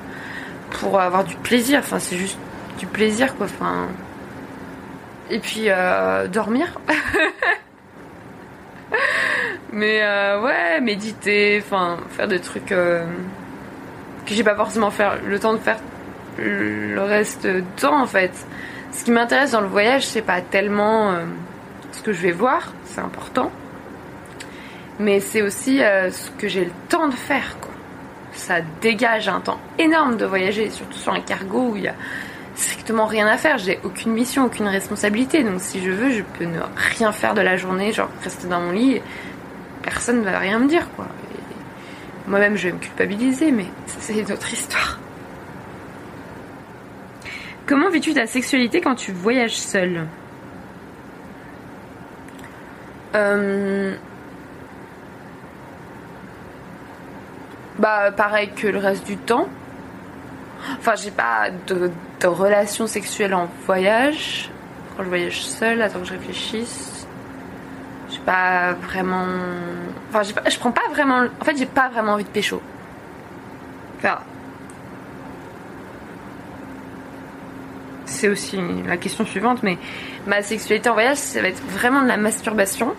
pour 0.79 0.99
avoir 1.01 1.23
du 1.23 1.35
plaisir. 1.37 1.79
Enfin, 1.79 1.97
c'est 1.97 2.17
juste 2.17 2.37
du 2.77 2.85
plaisir, 2.85 3.35
quoi. 3.35 3.47
Enfin. 3.47 3.87
Et 5.31 5.39
puis, 5.39 5.65
euh, 5.69 6.27
dormir. 6.27 6.67
Mais 9.73 10.01
ouais, 10.43 10.81
méditer, 10.81 11.63
enfin, 11.65 11.97
faire 12.11 12.27
des 12.27 12.41
trucs 12.41 12.73
que 14.25 14.33
j'ai 14.33 14.43
pas 14.43 14.55
forcément 14.55 14.91
faire 14.91 15.17
le 15.25 15.39
temps 15.39 15.53
de 15.53 15.59
faire 15.59 15.77
le 16.37 17.01
reste 17.01 17.45
du 17.45 17.63
temps, 17.75 18.01
en 18.01 18.07
fait. 18.07 18.31
Ce 18.91 19.03
qui 19.03 19.11
m'intéresse 19.11 19.51
dans 19.51 19.61
le 19.61 19.67
voyage, 19.67 20.05
c'est 20.05 20.21
pas 20.21 20.41
tellement 20.41 21.11
euh, 21.11 21.25
ce 21.91 22.01
que 22.01 22.13
je 22.13 22.21
vais 22.21 22.31
voir, 22.31 22.73
c'est 22.85 23.01
important 23.01 23.51
mais 25.01 25.19
c'est 25.19 25.41
aussi 25.41 25.83
euh, 25.83 26.11
ce 26.11 26.29
que 26.31 26.47
j'ai 26.47 26.65
le 26.65 26.71
temps 26.87 27.07
de 27.07 27.13
faire. 27.13 27.57
Quoi. 27.59 27.71
Ça 28.33 28.57
dégage 28.81 29.27
un 29.27 29.41
temps 29.41 29.59
énorme 29.77 30.17
de 30.17 30.25
voyager, 30.25 30.69
surtout 30.69 30.97
sur 30.97 31.13
un 31.13 31.19
cargo 31.19 31.71
où 31.71 31.75
il 31.75 31.83
y 31.83 31.87
a 31.87 31.95
strictement 32.55 33.05
rien 33.05 33.27
à 33.27 33.37
faire. 33.37 33.57
J'ai 33.57 33.79
aucune 33.83 34.13
mission, 34.13 34.45
aucune 34.45 34.67
responsabilité. 34.67 35.43
Donc 35.43 35.59
si 35.59 35.83
je 35.83 35.91
veux, 35.91 36.11
je 36.11 36.21
peux 36.37 36.45
ne 36.45 36.59
rien 36.97 37.11
faire 37.11 37.33
de 37.33 37.41
la 37.41 37.57
journée, 37.57 37.91
genre 37.91 38.09
rester 38.23 38.47
dans 38.47 38.61
mon 38.61 38.71
lit. 38.71 39.01
Personne 39.81 40.19
ne 40.19 40.23
va 40.23 40.37
rien 40.37 40.59
me 40.59 40.67
dire. 40.67 40.87
quoi. 40.95 41.07
Moi-même, 42.31 42.55
je 42.55 42.69
vais 42.69 42.73
me 42.73 42.79
culpabiliser, 42.79 43.51
mais 43.51 43.65
c'est 43.87 44.17
une 44.17 44.31
autre 44.31 44.53
histoire. 44.53 44.97
Comment 47.65 47.89
vis-tu 47.89 48.13
ta 48.13 48.25
sexualité 48.25 48.79
quand 48.79 48.95
tu 48.95 49.11
voyages 49.11 49.57
seul 49.59 50.07
Euh, 53.15 53.93
Bah, 57.79 58.11
pareil 58.15 58.49
que 58.55 58.67
le 58.67 58.77
reste 58.77 59.05
du 59.05 59.17
temps. 59.17 59.49
Enfin, 60.79 60.95
j'ai 60.95 61.11
pas 61.11 61.49
de, 61.67 61.91
de 62.21 62.27
relation 62.27 62.87
sexuelle 62.87 63.33
en 63.33 63.49
voyage. 63.65 64.49
Quand 64.95 65.03
je 65.03 65.09
voyage 65.09 65.41
seule, 65.43 65.81
attends 65.81 65.99
que 65.99 66.05
je 66.05 66.13
réfléchisse. 66.13 66.90
Pas 68.25 68.73
vraiment. 68.73 69.25
Enfin, 70.09 70.21
je 70.23 70.59
prends 70.59 70.71
pas 70.71 70.87
vraiment. 70.91 71.25
En 71.39 71.45
fait, 71.45 71.57
j'ai 71.57 71.65
pas 71.65 71.89
vraiment 71.89 72.13
envie 72.13 72.23
de 72.23 72.29
pécho. 72.29 72.61
Enfin. 73.97 74.19
C'est 78.05 78.27
aussi 78.27 78.59
la 78.87 78.97
question 78.97 79.25
suivante, 79.25 79.63
mais 79.63 79.77
ma 80.27 80.43
sexualité 80.43 80.89
en 80.89 80.93
voyage, 80.93 81.17
ça 81.17 81.41
va 81.41 81.47
être 81.47 81.63
vraiment 81.63 82.01
de 82.01 82.07
la 82.07 82.17
masturbation. 82.17 82.93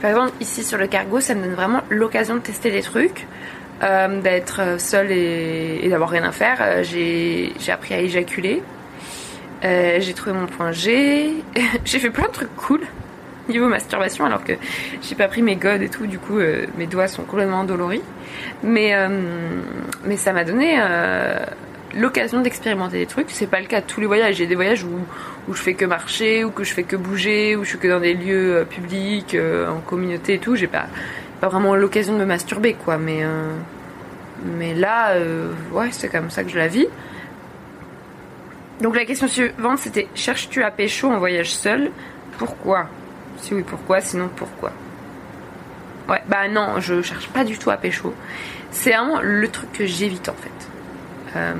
Par 0.00 0.10
exemple, 0.10 0.32
ici 0.40 0.62
sur 0.62 0.78
le 0.78 0.86
cargo, 0.88 1.20
ça 1.20 1.34
me 1.34 1.42
donne 1.42 1.54
vraiment 1.54 1.80
l'occasion 1.88 2.34
de 2.34 2.40
tester 2.40 2.70
des 2.70 2.82
trucs, 2.82 3.26
euh, 3.82 4.20
d'être 4.20 4.80
seule 4.80 5.10
et, 5.10 5.88
d'avoir 5.88 6.10
rien 6.10 6.24
à 6.24 6.32
faire. 6.32 6.58
Euh, 6.60 6.82
J'ai 6.82 7.52
j'ai 7.58 7.72
appris 7.72 7.94
à 7.94 8.00
éjaculer. 8.00 8.62
Euh, 9.64 9.98
j'ai 10.00 10.12
trouvé 10.12 10.36
mon 10.36 10.46
point 10.46 10.72
G. 10.72 11.32
j'ai 11.84 11.98
fait 11.98 12.10
plein 12.10 12.26
de 12.26 12.32
trucs 12.32 12.54
cool 12.56 12.80
niveau 13.48 13.68
masturbation, 13.68 14.24
alors 14.24 14.44
que 14.44 14.52
j'ai 15.02 15.14
pas 15.14 15.28
pris 15.28 15.42
mes 15.42 15.56
godes 15.56 15.82
et 15.82 15.88
tout. 15.88 16.06
Du 16.06 16.18
coup, 16.18 16.38
euh, 16.38 16.66
mes 16.76 16.86
doigts 16.86 17.08
sont 17.08 17.22
complètement 17.22 17.60
endoloris. 17.60 18.02
Mais, 18.62 18.94
euh, 18.94 19.08
mais 20.04 20.16
ça 20.16 20.32
m'a 20.32 20.44
donné 20.44 20.76
euh, 20.78 21.44
l'occasion 21.94 22.40
d'expérimenter 22.40 22.98
des 22.98 23.06
trucs. 23.06 23.30
C'est 23.30 23.46
pas 23.46 23.60
le 23.60 23.66
cas 23.66 23.80
de 23.80 23.86
tous 23.86 24.00
les 24.00 24.06
voyages. 24.06 24.36
J'ai 24.36 24.46
des 24.46 24.54
voyages 24.54 24.84
où, 24.84 24.98
où 25.48 25.54
je 25.54 25.62
fais 25.62 25.74
que 25.74 25.84
marcher, 25.84 26.44
ou 26.44 26.50
que 26.50 26.64
je 26.64 26.72
fais 26.72 26.84
que 26.84 26.96
bouger, 26.96 27.56
où 27.56 27.64
je 27.64 27.70
suis 27.70 27.78
que 27.78 27.88
dans 27.88 28.00
des 28.00 28.14
lieux 28.14 28.66
publics, 28.68 29.36
en 29.68 29.80
communauté 29.80 30.34
et 30.34 30.38
tout. 30.38 30.56
J'ai 30.56 30.68
pas, 30.68 30.86
pas 31.40 31.48
vraiment 31.48 31.74
l'occasion 31.74 32.14
de 32.14 32.18
me 32.18 32.24
masturber, 32.24 32.74
quoi. 32.74 32.96
Mais, 32.96 33.22
mais 34.44 34.74
là, 34.74 35.14
ouais, 35.72 35.88
c'est 35.90 36.08
comme 36.08 36.30
ça 36.30 36.44
que 36.44 36.50
je 36.50 36.58
la 36.58 36.68
vis. 36.68 36.86
Donc 38.80 38.96
la 38.96 39.04
question 39.04 39.28
suivante, 39.28 39.78
c'était 39.78 40.08
cherches-tu 40.14 40.62
à 40.64 40.70
pécho 40.70 41.08
en 41.08 41.18
voyage 41.18 41.54
seul? 41.54 41.90
Pourquoi? 42.36 42.88
Si 43.42 43.54
oui, 43.54 43.62
pourquoi 43.66 44.00
Sinon, 44.00 44.30
pourquoi 44.34 44.72
Ouais, 46.08 46.22
bah 46.28 46.48
non, 46.48 46.80
je 46.80 47.02
cherche 47.02 47.28
pas 47.28 47.44
du 47.44 47.58
tout 47.58 47.70
à 47.70 47.76
pécho. 47.76 48.14
C'est 48.70 48.90
vraiment 48.92 49.20
le 49.20 49.48
truc 49.48 49.70
que 49.72 49.84
j'évite 49.86 50.28
en 50.28 50.34
fait. 50.34 50.68
Euh, 51.36 51.54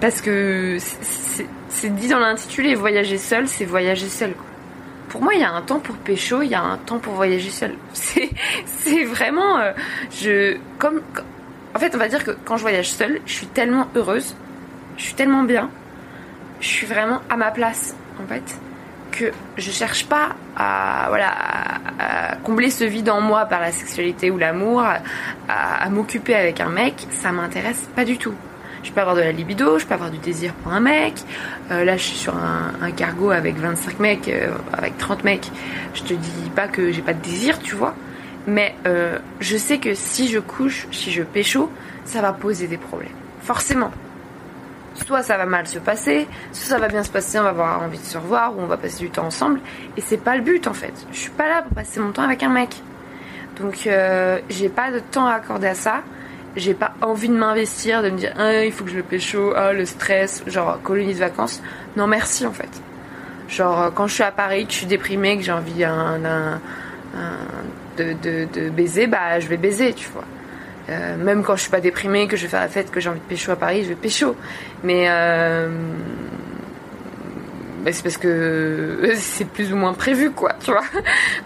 parce 0.00 0.20
que 0.20 0.76
c'est- 0.80 1.46
dit 1.90 2.08
dans 2.08 2.18
l'intitulé, 2.18 2.74
voyager 2.74 3.18
seul, 3.18 3.48
c'est 3.48 3.64
voyager 3.64 4.08
seul. 4.08 4.34
Pour 5.08 5.22
moi, 5.22 5.34
il 5.34 5.40
y 5.40 5.44
a 5.44 5.52
un 5.52 5.62
temps 5.62 5.78
pour 5.78 5.96
pécho, 5.96 6.42
il 6.42 6.48
y 6.50 6.54
a 6.54 6.62
un 6.62 6.76
temps 6.76 6.98
pour 6.98 7.14
voyager 7.14 7.50
seul. 7.50 7.74
C'est 7.92 9.04
vraiment, 9.04 9.58
euh, 9.58 10.54
comme, 10.78 11.02
en 11.74 11.78
fait, 11.78 11.94
on 11.94 11.98
va 11.98 12.08
dire 12.08 12.24
que 12.24 12.30
quand 12.44 12.56
je 12.56 12.62
voyage 12.62 12.90
seule, 12.90 13.20
je 13.26 13.32
suis 13.32 13.46
tellement 13.46 13.88
heureuse, 13.94 14.34
je 14.96 15.02
suis 15.02 15.14
tellement 15.14 15.42
bien, 15.42 15.70
je 16.60 16.66
suis 16.68 16.86
vraiment 16.86 17.20
à 17.28 17.36
ma 17.36 17.50
place 17.50 17.94
en 18.22 18.26
fait 18.26 18.56
que 19.12 19.30
je 19.56 19.70
cherche 19.70 20.06
pas 20.06 20.30
à 20.56 21.08
combler 22.42 22.70
ce 22.70 22.84
vide 22.84 23.10
en 23.10 23.20
moi 23.20 23.46
par 23.46 23.60
la 23.60 23.72
sexualité 23.72 24.30
ou 24.30 24.38
l'amour, 24.38 24.82
à, 25.48 25.88
m'occuper 25.90 26.34
avec 26.34 26.60
un 26.60 26.68
mec, 26.68 27.06
ça 27.10 27.32
m'intéresse 27.32 27.88
pas 27.94 28.04
du 28.04 28.18
tout. 28.18 28.34
Je 28.82 28.90
peux 28.90 29.00
avoir 29.00 29.14
de 29.14 29.20
la 29.20 29.30
libido, 29.30 29.78
je 29.78 29.86
peux 29.86 29.94
avoir 29.94 30.10
du 30.10 30.18
désir 30.18 30.52
pour 30.54 30.72
un 30.72 30.80
mec. 30.80 31.14
Euh, 31.70 31.84
là, 31.84 31.96
je 31.96 32.02
suis 32.02 32.16
sur 32.16 32.34
un, 32.36 32.72
un 32.80 32.90
cargo 32.90 33.30
avec 33.30 33.56
25 33.56 34.00
mecs, 34.00 34.28
euh, 34.28 34.50
avec 34.72 34.98
30 34.98 35.22
mecs. 35.22 35.52
Je 35.94 36.02
te 36.02 36.14
dis 36.14 36.50
pas 36.54 36.66
que 36.66 36.90
j'ai 36.90 37.02
pas 37.02 37.14
de 37.14 37.22
désir, 37.22 37.60
tu 37.60 37.76
vois. 37.76 37.94
Mais 38.48 38.74
euh, 38.86 39.18
je 39.38 39.56
sais 39.56 39.78
que 39.78 39.94
si 39.94 40.26
je 40.26 40.40
couche, 40.40 40.88
si 40.90 41.12
je 41.12 41.22
pécho, 41.22 41.70
ça 42.04 42.22
va 42.22 42.32
poser 42.32 42.66
des 42.66 42.76
problèmes. 42.76 43.12
Forcément 43.42 43.92
soit 45.04 45.22
ça 45.22 45.36
va 45.36 45.46
mal 45.46 45.66
se 45.66 45.78
passer, 45.78 46.26
soit 46.52 46.68
ça 46.68 46.78
va 46.78 46.88
bien 46.88 47.02
se 47.02 47.10
passer, 47.10 47.38
on 47.38 47.42
va 47.42 47.50
avoir 47.50 47.82
envie 47.82 47.98
de 47.98 48.04
se 48.04 48.18
revoir 48.18 48.56
ou 48.56 48.60
on 48.60 48.66
va 48.66 48.76
passer 48.76 48.98
du 48.98 49.10
temps 49.10 49.26
ensemble. 49.26 49.60
Et 49.96 50.00
c'est 50.00 50.16
pas 50.16 50.36
le 50.36 50.42
but 50.42 50.66
en 50.66 50.74
fait. 50.74 50.92
Je 51.12 51.18
suis 51.18 51.30
pas 51.30 51.48
là 51.48 51.62
pour 51.62 51.74
passer 51.74 52.00
mon 52.00 52.12
temps 52.12 52.22
avec 52.22 52.42
un 52.42 52.48
mec. 52.48 52.82
Donc 53.60 53.86
euh, 53.86 54.38
j'ai 54.48 54.68
pas 54.68 54.90
de 54.90 54.98
temps 54.98 55.26
à 55.26 55.34
accorder 55.34 55.68
à 55.68 55.74
ça. 55.74 56.02
J'ai 56.54 56.74
pas 56.74 56.92
envie 57.00 57.28
de 57.28 57.34
m'investir, 57.34 58.02
de 58.02 58.10
me 58.10 58.18
dire 58.18 58.34
ah, 58.38 58.64
il 58.64 58.72
faut 58.72 58.84
que 58.84 58.90
je 58.90 58.96
le 58.96 59.02
pécho, 59.02 59.52
ah, 59.56 59.72
le 59.72 59.86
stress, 59.86 60.42
genre 60.46 60.80
colonie 60.82 61.14
de 61.14 61.18
vacances. 61.18 61.62
Non 61.96 62.06
merci 62.06 62.46
en 62.46 62.52
fait. 62.52 62.70
Genre 63.48 63.82
euh, 63.82 63.90
quand 63.94 64.06
je 64.06 64.14
suis 64.14 64.22
à 64.22 64.32
Paris, 64.32 64.66
que 64.66 64.72
je 64.72 64.78
suis 64.78 64.86
déprimée, 64.86 65.36
que 65.36 65.42
j'ai 65.42 65.52
envie 65.52 65.84
de, 67.96 68.44
de 68.44 68.70
baiser, 68.70 69.06
bah 69.06 69.40
je 69.40 69.48
vais 69.48 69.56
baiser, 69.56 69.92
tu 69.92 70.08
vois. 70.08 70.24
Euh, 70.88 71.16
même 71.16 71.42
quand 71.42 71.56
je 71.56 71.62
suis 71.62 71.70
pas 71.70 71.80
déprimée, 71.80 72.26
que 72.26 72.36
je 72.36 72.42
vais 72.42 72.48
faire 72.48 72.60
la 72.60 72.68
fête, 72.68 72.90
que 72.90 73.00
j'ai 73.00 73.08
envie 73.08 73.20
de 73.20 73.24
pécho 73.24 73.52
à 73.52 73.56
Paris, 73.56 73.84
je 73.84 73.90
vais 73.90 73.94
pécho. 73.94 74.36
Mais 74.82 75.06
euh, 75.08 75.68
bah, 77.84 77.92
c'est 77.92 78.02
parce 78.02 78.16
que 78.16 79.12
c'est 79.16 79.44
plus 79.44 79.72
ou 79.72 79.76
moins 79.76 79.94
prévu, 79.94 80.30
quoi, 80.30 80.54
tu 80.64 80.72
vois. 80.72 80.84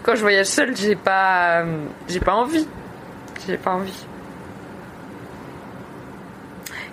Quand 0.03 0.15
je 0.15 0.21
voyage 0.21 0.47
seule, 0.47 0.75
j'ai 0.75 0.95
pas, 0.95 1.63
j'ai 2.07 2.19
pas 2.19 2.33
envie. 2.33 2.67
J'ai 3.47 3.57
pas 3.57 3.71
envie. 3.71 4.05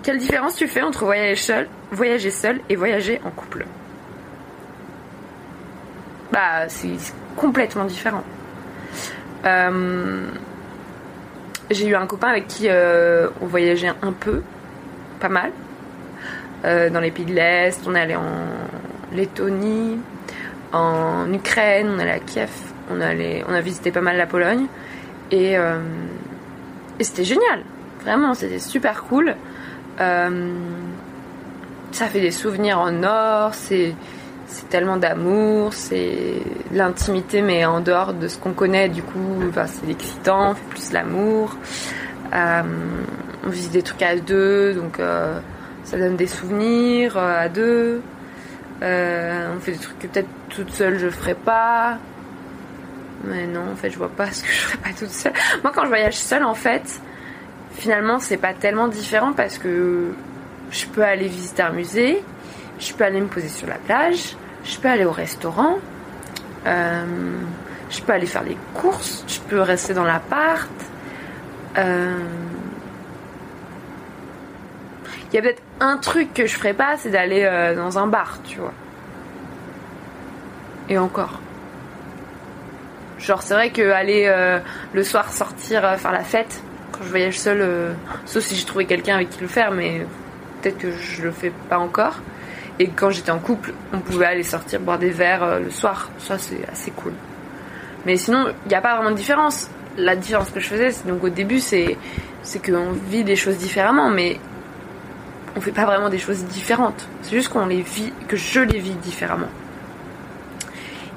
Quelle 0.03 0.19
différence 0.19 0.57
tu 0.57 0.69
fais 0.69 0.83
entre 0.83 1.05
voyager 1.07 1.41
seul, 1.41 1.69
voyager 1.91 2.31
seul 2.31 2.61
et 2.69 2.77
voyager 2.77 3.21
en 3.25 3.31
couple? 3.31 3.65
Bah, 6.31 6.69
c'est 6.69 6.97
complètement 7.37 7.85
différent. 7.87 8.23
Euh, 9.47 10.27
j'ai 11.71 11.87
eu 11.87 11.95
un 11.95 12.07
copain 12.07 12.29
avec 12.29 12.47
qui 12.47 12.69
euh, 12.69 13.29
on 13.41 13.47
voyageait 13.47 13.93
un 14.03 14.13
peu, 14.13 14.43
pas 15.21 15.29
mal, 15.29 15.51
euh, 16.65 16.91
dans 16.91 17.01
les 17.01 17.11
pays 17.11 17.25
de 17.25 17.33
l'Est. 17.33 17.81
On 17.87 17.95
est 17.95 18.01
allé 18.01 18.17
en 18.17 18.23
Lettonie, 19.13 19.99
en 20.73 21.33
Ukraine, 21.33 21.91
on 21.95 21.99
est 21.99 22.03
allé 22.03 22.13
à 22.13 22.19
Kiev, 22.19 22.51
on, 22.91 23.01
a 23.01 23.61
visité 23.61 23.91
pas 23.91 24.01
mal 24.01 24.17
la 24.17 24.27
Pologne. 24.27 24.67
Et, 25.31 25.57
euh, 25.57 25.79
c'était 27.01 27.25
génial, 27.25 27.65
vraiment, 28.03 28.35
c'était 28.35 28.59
super 28.59 29.05
cool. 29.05 29.35
Ça 29.99 30.31
fait 32.07 32.21
des 32.21 32.33
souvenirs 32.33 32.81
en 32.81 33.03
or, 33.05 33.55
c'est 33.55 33.95
c'est 34.47 34.69
tellement 34.69 34.97
d'amour, 34.97 35.73
c'est 35.73 36.43
l'intimité, 36.73 37.43
mais 37.43 37.65
en 37.65 37.81
dehors 37.81 38.13
de 38.13 38.29
ce 38.29 38.39
qu'on 38.39 38.53
connaît, 38.53 38.89
du 38.89 39.03
coup, 39.03 39.41
c'est 39.67 39.91
excitant, 39.91 40.51
on 40.51 40.55
fait 40.55 40.69
plus 40.71 40.93
l'amour. 40.93 41.57
Euh, 42.35 42.63
on 43.47 43.49
visite 43.49 43.73
des 43.73 43.83
trucs 43.83 44.03
à 44.03 44.17
deux, 44.17 44.75
donc 44.75 44.99
euh, 44.99 45.39
ça 45.85 45.99
donne 45.99 46.17
des 46.17 46.27
souvenirs 46.27 47.17
euh, 47.17 47.45
à 47.45 47.49
deux. 47.49 48.03
On 48.81 49.61
fait 49.61 49.73
des 49.73 49.79
trucs 49.79 49.99
que 49.99 50.07
peut-être 50.07 50.29
toute 50.51 50.71
seule 50.71 50.99
je 50.99 51.09
ferais 51.09 51.35
pas. 51.35 51.99
Mais 53.25 53.47
non, 53.47 53.73
en 53.73 53.77
fait, 53.77 53.89
je 53.89 53.97
vois 53.97 54.11
pas 54.11 54.31
ce 54.31 54.43
que 54.43 54.51
je 54.51 54.59
ferais 54.59 54.79
pas 54.79 54.91
toute 54.99 55.11
seule. 55.11 55.33
Moi, 55.63 55.73
quand 55.75 55.85
je 55.85 55.89
voyage 55.89 56.17
seule, 56.17 56.45
en 56.45 56.55
fait, 56.55 57.01
finalement, 57.73 58.19
c'est 58.19 58.37
pas 58.37 58.53
tellement 58.53 58.89
différent 58.89 59.33
parce 59.33 59.57
que 59.57 60.13
je 60.71 60.87
peux 60.87 61.03
aller 61.03 61.29
visiter 61.29 61.63
un 61.63 61.73
musée, 61.73 62.23
je 62.79 62.93
peux 62.93 63.05
aller 63.05 63.21
me 63.21 63.27
poser 63.27 63.49
sur 63.49 63.67
la 63.67 63.77
plage, 63.77 64.37
je 64.65 64.79
peux 64.79 64.89
aller 64.89 65.05
au 65.05 65.13
restaurant, 65.13 65.79
euh, 66.67 67.05
je 67.91 68.01
peux 68.01 68.13
aller 68.13 68.27
faire 68.27 68.45
des 68.45 68.57
courses, 68.75 69.25
je 69.29 69.41
peux 69.41 69.61
rester 69.61 69.95
dans 69.95 70.05
l'appart. 70.05 70.71
Euh, 71.79 72.19
Il 75.33 75.37
y 75.37 75.39
a 75.39 75.43
peut-être 75.43 75.63
un 75.81 75.97
truc 75.97 76.33
que 76.33 76.47
je 76.47 76.55
ferais 76.55 76.75
pas, 76.75 76.97
c'est 76.97 77.11
d'aller 77.11 77.43
euh, 77.43 77.75
dans 77.75 77.99
un 77.99 78.07
bar, 78.07 78.39
tu 78.45 78.61
vois. 78.61 78.73
Et 80.89 80.97
encore. 80.97 81.41
Genre, 83.19 83.43
c'est 83.43 83.55
vrai 83.55 83.71
que 83.71 83.91
aller 83.91 84.31
le 84.93 85.03
soir 85.03 85.33
sortir 85.33 85.81
faire 85.99 86.13
la 86.13 86.23
fête, 86.23 86.63
quand 86.93 87.03
je 87.03 87.09
voyage 87.09 87.39
seule, 87.39 87.97
sauf 88.27 88.45
si 88.45 88.55
j'ai 88.55 88.67
trouvé 88.67 88.85
quelqu'un 88.85 89.15
avec 89.15 89.31
qui 89.31 89.41
le 89.41 89.49
faire, 89.49 89.73
mais 89.73 90.07
peut-être 90.61 90.79
que 90.79 90.93
je 90.93 91.23
le 91.23 91.31
fais 91.33 91.51
pas 91.69 91.79
encore. 91.79 92.21
Et 92.79 92.89
quand 92.89 93.11
j'étais 93.11 93.31
en 93.31 93.39
couple, 93.39 93.73
on 93.93 94.01
pouvait 94.01 94.27
aller 94.27 94.43
sortir 94.43 94.81
boire 94.81 94.99
des 94.99 95.11
verres 95.11 95.45
euh, 95.45 95.61
le 95.61 95.71
soir. 95.71 96.11
Ça, 96.19 96.39
c'est 96.39 96.69
assez 96.71 96.91
cool. 96.91 97.13
Mais 98.05 98.17
sinon, 98.17 98.47
il 98.67 98.69
n'y 98.69 98.75
a 98.75 98.81
pas 98.81 98.97
vraiment 98.97 99.13
de 99.13 99.17
différence. 99.17 99.71
La 99.97 100.17
différence 100.17 100.51
que 100.51 100.59
je 100.59 100.67
faisais, 100.67 100.91
donc 101.07 101.23
au 101.23 101.29
début, 101.29 101.61
c'est 101.61 101.97
qu'on 102.65 102.93
vit 103.09 103.23
des 103.23 103.37
choses 103.37 103.57
différemment, 103.57 104.11
mais 104.11 104.39
on 105.57 105.61
fait 105.61 105.71
pas 105.71 105.85
vraiment 105.85 106.09
des 106.09 106.19
choses 106.19 106.45
différentes. 106.45 107.09
C'est 107.23 107.37
juste 107.37 107.49
qu'on 107.49 107.67
les 107.67 107.83
vit, 107.83 108.13
que 108.27 108.37
je 108.37 108.61
les 108.61 108.81
vis 108.81 108.95
différemment. 108.95 109.49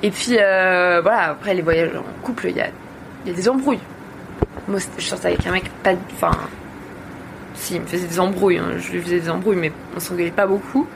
Et 0.04 0.12
puis 0.12 0.38
euh, 0.40 1.02
voilà, 1.02 1.32
après 1.32 1.56
les 1.56 1.64
voyages 1.64 1.90
en 1.96 2.22
couple, 2.24 2.50
il 2.50 2.58
y 2.58 2.62
a, 2.62 2.70
des 3.26 3.50
embrouilles. 3.50 3.80
Moi, 4.68 4.80
je 4.98 5.04
sortais 5.04 5.30
avec 5.30 5.48
un 5.48 5.52
mec 5.52 5.72
pas, 5.82 5.94
enfin, 6.14 6.32
si, 7.56 7.76
il 7.76 7.82
me 7.82 7.88
faisait 7.88 8.08
des 8.08 8.20
embrouilles. 8.20 8.60
hein, 8.60 8.78
je 8.78 8.92
lui 8.92 9.02
faisais 9.02 9.22
des 9.22 9.30
embrouilles, 9.30 9.58
mais 9.58 9.72
on 9.96 10.00
s'engueulait 10.00 10.30
pas 10.30 10.46
beaucoup. 10.46 10.88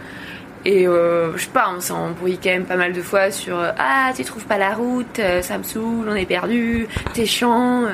Et 0.63 0.87
euh, 0.87 1.35
je 1.37 1.43
sais 1.45 1.49
pas, 1.49 1.71
on 1.75 1.79
s'est 1.79 1.91
embrouillé 1.93 2.37
quand 2.41 2.51
même 2.51 2.65
pas 2.65 2.75
mal 2.75 2.93
de 2.93 3.01
fois 3.01 3.31
sur 3.31 3.57
euh, 3.57 3.71
Ah, 3.79 4.11
tu 4.15 4.23
trouves 4.23 4.45
pas 4.45 4.59
la 4.59 4.73
route, 4.75 5.17
euh, 5.19 5.41
ça 5.41 5.57
me 5.57 5.63
saoule, 5.63 6.05
on 6.07 6.15
est 6.15 6.27
perdu, 6.27 6.87
t'es 7.13 7.25
chiant. 7.25 7.85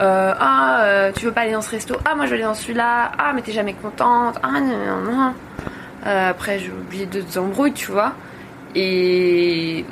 ah, 0.00 1.08
tu 1.16 1.24
veux 1.24 1.32
pas 1.32 1.42
aller 1.42 1.52
dans 1.52 1.62
ce 1.62 1.70
resto 1.70 1.96
Ah, 2.04 2.14
moi 2.14 2.26
je 2.26 2.30
veux 2.30 2.36
aller 2.36 2.44
dans 2.44 2.54
celui-là. 2.54 3.12
Ah, 3.18 3.32
mais 3.34 3.40
t'es 3.40 3.52
jamais 3.52 3.74
contente. 3.74 4.38
Ah, 4.42 4.60
non, 4.60 4.76
non, 5.04 5.12
non. 5.12 5.34
Après, 6.04 6.58
j'ai 6.58 6.70
oublié 6.70 7.06
d'autres 7.06 7.38
embrouilles, 7.38 7.72
tu 7.72 7.90
vois. 7.90 8.12
Et. 8.74 9.84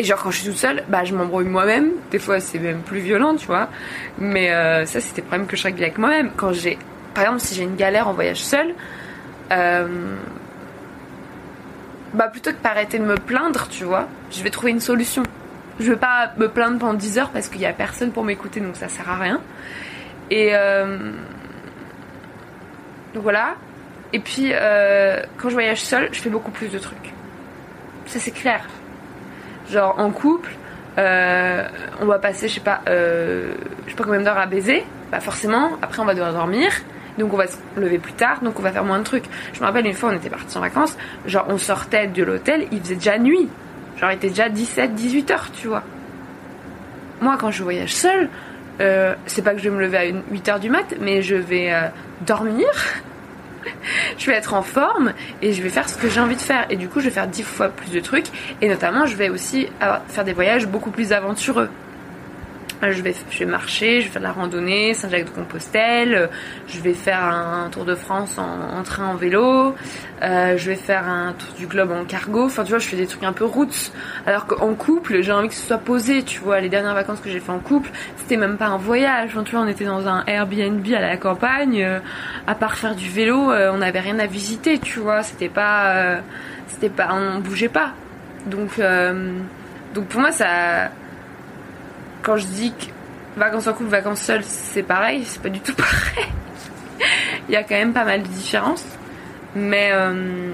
Et 0.00 0.04
genre, 0.04 0.22
quand 0.22 0.30
je 0.30 0.38
suis 0.38 0.48
toute 0.48 0.56
seule, 0.56 0.84
bah, 0.88 1.04
je 1.04 1.12
m'embrouille 1.12 1.48
moi-même. 1.48 1.90
Des 2.12 2.20
fois, 2.20 2.38
c'est 2.40 2.60
même 2.60 2.80
plus 2.82 3.00
violent, 3.00 3.34
tu 3.34 3.46
vois. 3.46 3.68
Mais 4.18 4.48
ça, 4.86 5.00
c'était 5.02 5.20
le 5.20 5.26
problème 5.26 5.46
que 5.46 5.56
je 5.58 5.64
réglais 5.64 5.86
avec 5.86 5.98
moi-même. 5.98 6.30
Quand 6.36 6.54
j'ai. 6.54 6.78
Par 7.12 7.24
exemple, 7.24 7.40
si 7.40 7.54
j'ai 7.56 7.64
une 7.64 7.76
galère 7.76 8.08
en 8.08 8.12
voyage 8.14 8.40
seule, 8.40 8.74
bah 9.50 9.78
plutôt 12.28 12.50
que 12.50 12.56
par 12.56 12.72
arrêter 12.72 12.98
de 12.98 13.04
me 13.04 13.16
plaindre, 13.16 13.68
tu 13.68 13.84
vois, 13.84 14.08
je 14.30 14.42
vais 14.42 14.50
trouver 14.50 14.72
une 14.72 14.80
solution. 14.80 15.22
Je 15.80 15.92
vais 15.92 15.98
pas 15.98 16.32
me 16.36 16.48
plaindre 16.48 16.78
pendant 16.78 16.94
10 16.94 17.18
heures 17.18 17.30
parce 17.30 17.48
qu'il 17.48 17.60
y 17.60 17.66
a 17.66 17.72
personne 17.72 18.10
pour 18.10 18.24
m'écouter, 18.24 18.60
donc 18.60 18.76
ça 18.76 18.88
sert 18.88 19.08
à 19.08 19.16
rien. 19.16 19.40
Et 20.30 20.50
euh, 20.52 21.12
donc 23.14 23.22
voilà. 23.22 23.54
Et 24.12 24.20
puis 24.20 24.50
euh, 24.52 25.22
quand 25.36 25.48
je 25.48 25.54
voyage 25.54 25.80
seule, 25.80 26.08
je 26.12 26.20
fais 26.20 26.30
beaucoup 26.30 26.50
plus 26.50 26.68
de 26.68 26.78
trucs. 26.78 27.12
Ça 28.06 28.18
c'est 28.18 28.30
clair. 28.30 28.62
Genre 29.70 29.98
en 29.98 30.10
couple, 30.10 30.50
euh, 30.98 31.68
on 32.00 32.06
va 32.06 32.18
passer, 32.18 32.48
je 32.48 32.54
sais 32.54 32.60
pas, 32.60 32.80
euh, 32.88 33.52
je 33.86 33.90
sais 33.90 33.96
pas 33.96 34.04
combien 34.04 34.20
d'heures 34.20 34.38
à 34.38 34.46
baiser. 34.46 34.84
Bah 35.12 35.20
forcément, 35.20 35.72
après 35.82 36.00
on 36.00 36.04
va 36.04 36.14
devoir 36.14 36.32
dormir. 36.32 36.72
Donc 37.18 37.32
on 37.34 37.36
va 37.36 37.46
se 37.48 37.56
lever 37.76 37.98
plus 37.98 38.12
tard, 38.12 38.40
donc 38.42 38.58
on 38.58 38.62
va 38.62 38.70
faire 38.70 38.84
moins 38.84 38.98
de 38.98 39.04
trucs. 39.04 39.24
Je 39.52 39.60
me 39.60 39.66
rappelle 39.66 39.86
une 39.86 39.94
fois, 39.94 40.10
on 40.10 40.16
était 40.16 40.30
partis 40.30 40.56
en 40.56 40.60
vacances, 40.60 40.96
genre 41.26 41.46
on 41.48 41.58
sortait 41.58 42.06
de 42.06 42.22
l'hôtel, 42.22 42.66
il 42.70 42.80
faisait 42.80 42.94
déjà 42.94 43.18
nuit. 43.18 43.48
Genre 43.98 44.10
il 44.12 44.14
était 44.16 44.28
déjà 44.28 44.48
17, 44.48 44.94
18 44.94 45.30
heures, 45.32 45.48
tu 45.52 45.68
vois. 45.68 45.82
Moi 47.20 47.36
quand 47.38 47.50
je 47.50 47.62
voyage 47.62 47.92
seule, 47.94 48.28
euh, 48.80 49.14
c'est 49.26 49.42
pas 49.42 49.52
que 49.52 49.58
je 49.58 49.68
vais 49.68 49.74
me 49.74 49.80
lever 49.80 49.98
à 49.98 50.04
8 50.30 50.48
heures 50.48 50.60
du 50.60 50.70
mat, 50.70 50.94
mais 51.00 51.22
je 51.22 51.34
vais 51.34 51.72
euh, 51.72 51.88
dormir. 52.26 52.68
je 54.18 54.26
vais 54.26 54.34
être 54.36 54.54
en 54.54 54.62
forme 54.62 55.12
et 55.42 55.52
je 55.52 55.62
vais 55.62 55.68
faire 55.68 55.88
ce 55.88 55.98
que 55.98 56.08
j'ai 56.08 56.20
envie 56.20 56.36
de 56.36 56.40
faire. 56.40 56.66
Et 56.70 56.76
du 56.76 56.88
coup, 56.88 57.00
je 57.00 57.06
vais 57.06 57.10
faire 57.10 57.26
10 57.26 57.42
fois 57.42 57.68
plus 57.68 57.90
de 57.90 57.98
trucs. 57.98 58.26
Et 58.60 58.68
notamment, 58.68 59.04
je 59.06 59.16
vais 59.16 59.28
aussi 59.30 59.68
avoir- 59.80 60.02
faire 60.08 60.24
des 60.24 60.32
voyages 60.32 60.68
beaucoup 60.68 60.92
plus 60.92 61.12
aventureux. 61.12 61.68
Je 62.80 63.02
vais, 63.02 63.44
marcher, 63.44 64.00
je 64.00 64.06
vais 64.06 64.12
faire 64.12 64.22
de 64.22 64.26
la 64.26 64.32
randonnée, 64.32 64.94
Saint-Jacques-de-Compostelle, 64.94 66.14
euh, 66.14 66.26
je 66.68 66.78
vais 66.80 66.94
faire 66.94 67.24
un 67.24 67.68
tour 67.70 67.84
de 67.84 67.96
France 67.96 68.38
en, 68.38 68.82
train 68.84 69.06
en 69.06 69.16
vélo, 69.16 69.74
euh, 70.22 70.56
je 70.56 70.70
vais 70.70 70.76
faire 70.76 71.08
un 71.08 71.32
tour 71.32 71.48
du 71.58 71.66
globe 71.66 71.90
en 71.90 72.04
cargo, 72.04 72.44
enfin 72.44 72.62
tu 72.62 72.70
vois, 72.70 72.78
je 72.78 72.86
fais 72.86 72.96
des 72.96 73.08
trucs 73.08 73.24
un 73.24 73.32
peu 73.32 73.44
routes. 73.44 73.90
Alors 74.26 74.46
qu'en 74.46 74.74
couple, 74.74 75.22
j'ai 75.22 75.32
envie 75.32 75.48
que 75.48 75.54
ce 75.54 75.66
soit 75.66 75.78
posé, 75.78 76.22
tu 76.22 76.38
vois, 76.38 76.60
les 76.60 76.68
dernières 76.68 76.94
vacances 76.94 77.20
que 77.20 77.30
j'ai 77.30 77.40
fait 77.40 77.50
en 77.50 77.58
couple, 77.58 77.90
c'était 78.16 78.36
même 78.36 78.56
pas 78.56 78.66
un 78.66 78.78
voyage, 78.78 79.30
Enfin, 79.32 79.42
tu 79.42 79.56
vois, 79.56 79.64
on 79.64 79.68
était 79.68 79.84
dans 79.84 80.06
un 80.06 80.24
Airbnb 80.26 80.86
à 80.94 81.00
la 81.00 81.16
campagne, 81.16 81.82
euh, 81.82 81.98
à 82.46 82.54
part 82.54 82.78
faire 82.78 82.94
du 82.94 83.08
vélo, 83.08 83.50
on 83.50 83.78
n'avait 83.78 84.00
rien 84.00 84.20
à 84.20 84.26
visiter, 84.26 84.78
tu 84.78 85.00
vois, 85.00 85.24
c'était 85.24 85.48
pas, 85.48 86.20
c'était 86.68 86.90
pas, 86.90 87.08
on 87.12 87.40
bougeait 87.40 87.68
pas. 87.68 87.90
Donc, 88.46 88.80
donc 89.94 90.06
pour 90.06 90.20
moi, 90.20 90.30
ça, 90.30 90.90
quand 92.22 92.36
je 92.36 92.46
dis 92.46 92.72
que 92.72 92.86
vacances 93.38 93.66
en 93.66 93.72
couple, 93.72 93.90
vacances 93.90 94.20
seules, 94.20 94.44
c'est 94.44 94.82
pareil, 94.82 95.22
c'est 95.24 95.42
pas 95.42 95.48
du 95.48 95.60
tout 95.60 95.74
pareil. 95.76 96.26
Il 97.48 97.52
y 97.52 97.56
a 97.56 97.62
quand 97.62 97.76
même 97.76 97.92
pas 97.92 98.04
mal 98.04 98.22
de 98.22 98.28
différences. 98.28 98.84
Mais, 99.54 99.90
euh, 99.92 100.52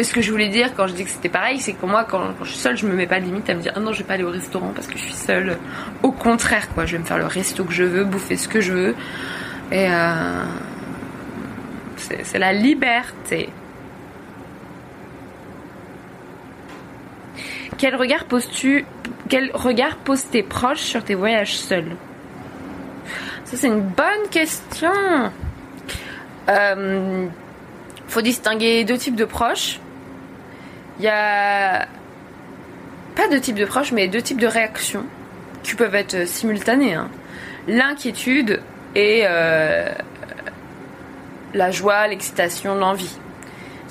ce 0.00 0.12
que 0.12 0.20
je 0.20 0.30
voulais 0.30 0.48
dire 0.48 0.74
quand 0.76 0.86
je 0.86 0.92
dis 0.92 1.04
que 1.04 1.10
c'était 1.10 1.28
pareil, 1.28 1.58
c'est 1.58 1.72
que 1.72 1.86
moi, 1.86 2.04
quand, 2.08 2.22
je 2.42 2.50
suis 2.50 2.58
seule, 2.58 2.76
je 2.76 2.86
me 2.86 2.94
mets 2.94 3.06
pas 3.06 3.20
de 3.20 3.24
limite 3.24 3.48
à 3.50 3.54
me 3.54 3.60
dire 3.60 3.72
ah 3.74 3.80
non, 3.80 3.92
je 3.92 3.98
vais 3.98 4.04
pas 4.04 4.14
aller 4.14 4.24
au 4.24 4.30
restaurant 4.30 4.72
parce 4.74 4.86
que 4.86 4.96
je 4.96 5.02
suis 5.02 5.12
seule. 5.12 5.58
Au 6.02 6.12
contraire, 6.12 6.68
quoi, 6.74 6.86
je 6.86 6.92
vais 6.92 6.98
me 6.98 7.04
faire 7.04 7.18
le 7.18 7.26
resto 7.26 7.64
que 7.64 7.72
je 7.72 7.84
veux, 7.84 8.04
bouffer 8.04 8.36
ce 8.36 8.48
que 8.48 8.60
je 8.60 8.72
veux. 8.72 8.94
Et 9.72 9.88
euh, 9.90 10.44
c'est 11.96 12.38
la 12.38 12.52
liberté. 12.52 13.50
Quel 17.78 17.94
regard 17.94 18.24
poses-tu 18.24 18.84
Quel 19.28 19.50
regard 19.54 19.96
posent 19.96 20.28
tes 20.28 20.42
proches 20.42 20.80
sur 20.80 21.04
tes 21.04 21.14
voyages 21.14 21.56
seuls? 21.56 21.96
Ça 23.44 23.56
c'est 23.56 23.68
une 23.68 23.80
bonne 23.80 24.28
question. 24.30 24.90
Euh, 26.48 27.26
faut 28.08 28.20
distinguer 28.20 28.84
deux 28.84 28.98
types 28.98 29.16
de 29.16 29.24
proches. 29.24 29.80
Il 30.98 31.04
y 31.04 31.08
a 31.08 31.86
pas 33.14 33.28
deux 33.30 33.40
types 33.40 33.56
de 33.56 33.64
proches, 33.64 33.92
mais 33.92 34.08
deux 34.08 34.22
types 34.22 34.40
de 34.40 34.46
réactions 34.46 35.04
qui 35.62 35.74
peuvent 35.74 35.94
être 35.94 36.26
simultanées. 36.26 36.94
hein. 36.94 37.08
L'inquiétude 37.68 38.60
et 38.94 39.22
euh, 39.24 39.92
la 41.54 41.70
joie, 41.70 42.06
l'excitation, 42.08 42.74
l'envie. 42.74 43.18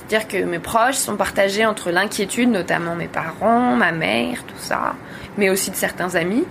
C'est-à-dire 0.07 0.27
que 0.27 0.37
mes 0.45 0.59
proches 0.59 0.95
sont 0.95 1.17
partagés 1.17 1.65
entre 1.65 1.91
l'inquiétude, 1.91 2.49
notamment 2.49 2.95
mes 2.95 3.07
parents, 3.07 3.75
ma 3.75 3.91
mère, 3.91 4.43
tout 4.47 4.57
ça, 4.57 4.95
mais 5.37 5.49
aussi 5.49 5.69
de 5.69 5.75
certains 5.75 6.15
amis, 6.15 6.45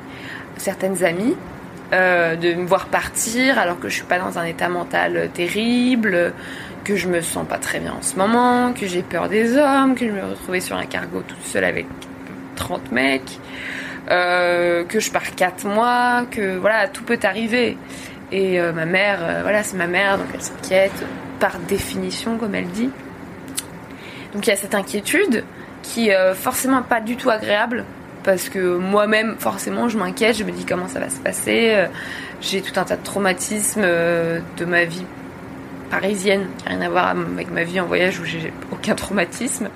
certaines 0.59 1.05
amies, 1.05 1.37
euh, 1.95 2.37
de 2.37 2.53
me 2.53 2.67
voir 2.67 2.87
partir 2.87 3.59
alors 3.59 3.79
que 3.81 3.89
je 3.89 3.95
suis 3.95 4.05
pas 4.05 4.19
dans 4.19 4.39
un 4.39 4.45
état 4.45 4.69
mental 4.69 5.31
terrible, 5.33 6.35
que 6.85 6.97
je 6.97 7.09
me 7.09 7.23
sens 7.23 7.47
pas 7.47 7.57
très 7.57 7.81
bien 7.81 7.95
en 7.95 8.03
ce 8.03 8.17
moment, 8.17 8.75
que 8.75 8.87
j'ai 8.87 9.03
peur 9.03 9.29
des 9.31 9.57
hommes, 9.57 9.95
que 9.95 10.07
je 10.07 10.13
me 10.13 10.25
retrouvais 10.25 10.61
sur 10.61 10.77
un 10.77 10.85
cargo 10.85 11.23
toute 11.27 11.43
seule 11.43 11.65
avec 11.65 11.87
30 12.57 12.93
mecs, 12.93 13.41
euh, 14.11 14.85
que 14.85 15.01
je 15.01 15.11
pars 15.11 15.35
4 15.35 15.67
mois, 15.67 16.27
que 16.31 16.59
voilà, 16.59 16.89
tout 16.89 17.05
peut 17.05 17.19
arriver. 17.23 17.79
Et 18.33 18.61
euh, 18.61 18.73
ma 18.73 18.85
mère, 18.85 19.21
voilà, 19.41 19.63
c'est 19.63 19.77
ma 19.79 19.87
mère, 19.87 20.19
donc 20.19 20.27
elle 20.35 20.43
s'inquiète 20.43 21.07
par 21.41 21.59
définition, 21.61 22.37
comme 22.37 22.55
elle 22.55 22.69
dit. 22.69 22.91
Donc 24.37 24.47
il 24.47 24.51
y 24.51 24.53
a 24.53 24.57
cette 24.57 24.75
inquiétude 24.75 25.45
qui 25.83 26.11
est 26.11 26.15
euh, 26.15 26.35
forcément 26.35 26.83
pas 26.83 27.01
du 27.01 27.17
tout 27.17 27.31
agréable 27.31 27.87
parce 28.23 28.51
que 28.51 28.77
moi-même 28.77 29.37
forcément 29.39 29.89
je 29.89 29.97
m'inquiète, 29.97 30.37
je 30.37 30.45
me 30.45 30.51
dis 30.53 30.67
comment 30.67 30.89
ça 30.89 31.01
va 31.01 31.09
se 31.09 31.17
passer. 31.21 31.71
euh, 31.75 31.87
J'ai 32.43 32.61
tout 32.61 32.79
un 32.79 32.85
tas 32.85 32.97
de 32.97 33.03
traumatismes 33.03 33.81
euh, 33.83 34.41
de 34.59 34.67
ma 34.67 34.85
vie 34.85 35.07
parisienne 35.89 36.49
qui 36.59 36.65
n'a 36.67 36.73
rien 36.73 36.83
à 36.83 36.89
voir 36.91 37.09
avec 37.09 37.51
ma 37.51 37.65
vie 37.65 37.81
en 37.81 37.87
voyage 37.87 38.21
où 38.21 38.27
j'ai 38.27 38.53
aucun 38.73 38.95
traumatisme. 38.95 39.71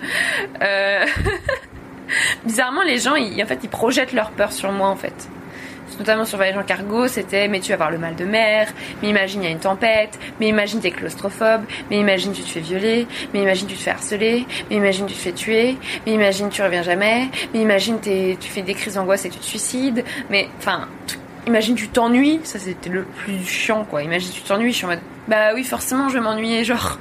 Bizarrement 2.45 2.83
les 2.83 2.99
gens 2.99 3.15
ils, 3.15 3.43
en 3.43 3.47
fait 3.47 3.61
ils 3.63 3.71
projettent 3.71 4.13
leur 4.13 4.31
peur 4.33 4.53
sur 4.53 4.73
moi 4.73 4.89
en 4.89 4.97
fait. 4.97 5.27
Notamment 6.01 6.25
sur 6.25 6.39
Voyage 6.39 6.57
en 6.57 6.63
cargo, 6.63 7.09
c'était 7.09 7.47
mais 7.47 7.61
tu 7.61 7.69
vas 7.69 7.75
avoir 7.75 7.91
le 7.91 7.99
mal 7.99 8.17
de 8.17 8.25
mer, 8.25 8.69
mais 9.03 9.11
imagine 9.11 9.43
il 9.43 9.45
y 9.45 9.49
a 9.49 9.51
une 9.51 9.59
tempête, 9.59 10.19
mais 10.41 10.49
imagine 10.49 10.81
t'es 10.81 10.93
claustrophobe, 10.93 11.61
mais 11.91 11.99
imagine 11.99 12.33
tu 12.33 12.41
te 12.41 12.49
fais 12.49 12.61
violer, 12.61 13.07
mais 13.35 13.43
imagine 13.43 13.69
tu 13.69 13.77
te 13.77 13.83
fais 13.83 13.91
harceler, 13.91 14.47
mais 14.71 14.77
imagine 14.77 15.05
tu 15.05 15.13
te 15.13 15.19
fais 15.19 15.33
tuer, 15.33 15.77
mais 16.07 16.13
imagine 16.13 16.49
tu 16.49 16.63
reviens 16.63 16.83
jamais, 16.83 17.29
mais 17.53 17.61
imagine 17.61 17.99
tu 18.01 18.49
fais 18.49 18.63
des 18.63 18.73
crises 18.73 18.95
d'angoisse 18.95 19.27
et 19.27 19.29
tu 19.29 19.39
te 19.41 19.45
suicides, 19.45 20.03
mais 20.31 20.49
enfin, 20.57 20.89
imagine 21.47 21.75
tu 21.75 21.89
t'ennuies, 21.89 22.41
ça 22.45 22.59
c'était 22.59 22.89
le 22.89 23.03
plus 23.03 23.45
chiant 23.45 23.85
quoi, 23.85 24.03
imagine 24.03 24.33
tu 24.33 24.41
t'ennuies, 24.41 24.73
je 24.73 24.77
suis 24.79 24.87
en 24.87 24.89
mode 24.89 25.01
bah 25.29 25.53
oui 25.55 25.65
forcément 25.65 26.09
je 26.09 26.15
vais 26.15 26.21
m'ennuyer, 26.21 26.65
genre 26.65 26.99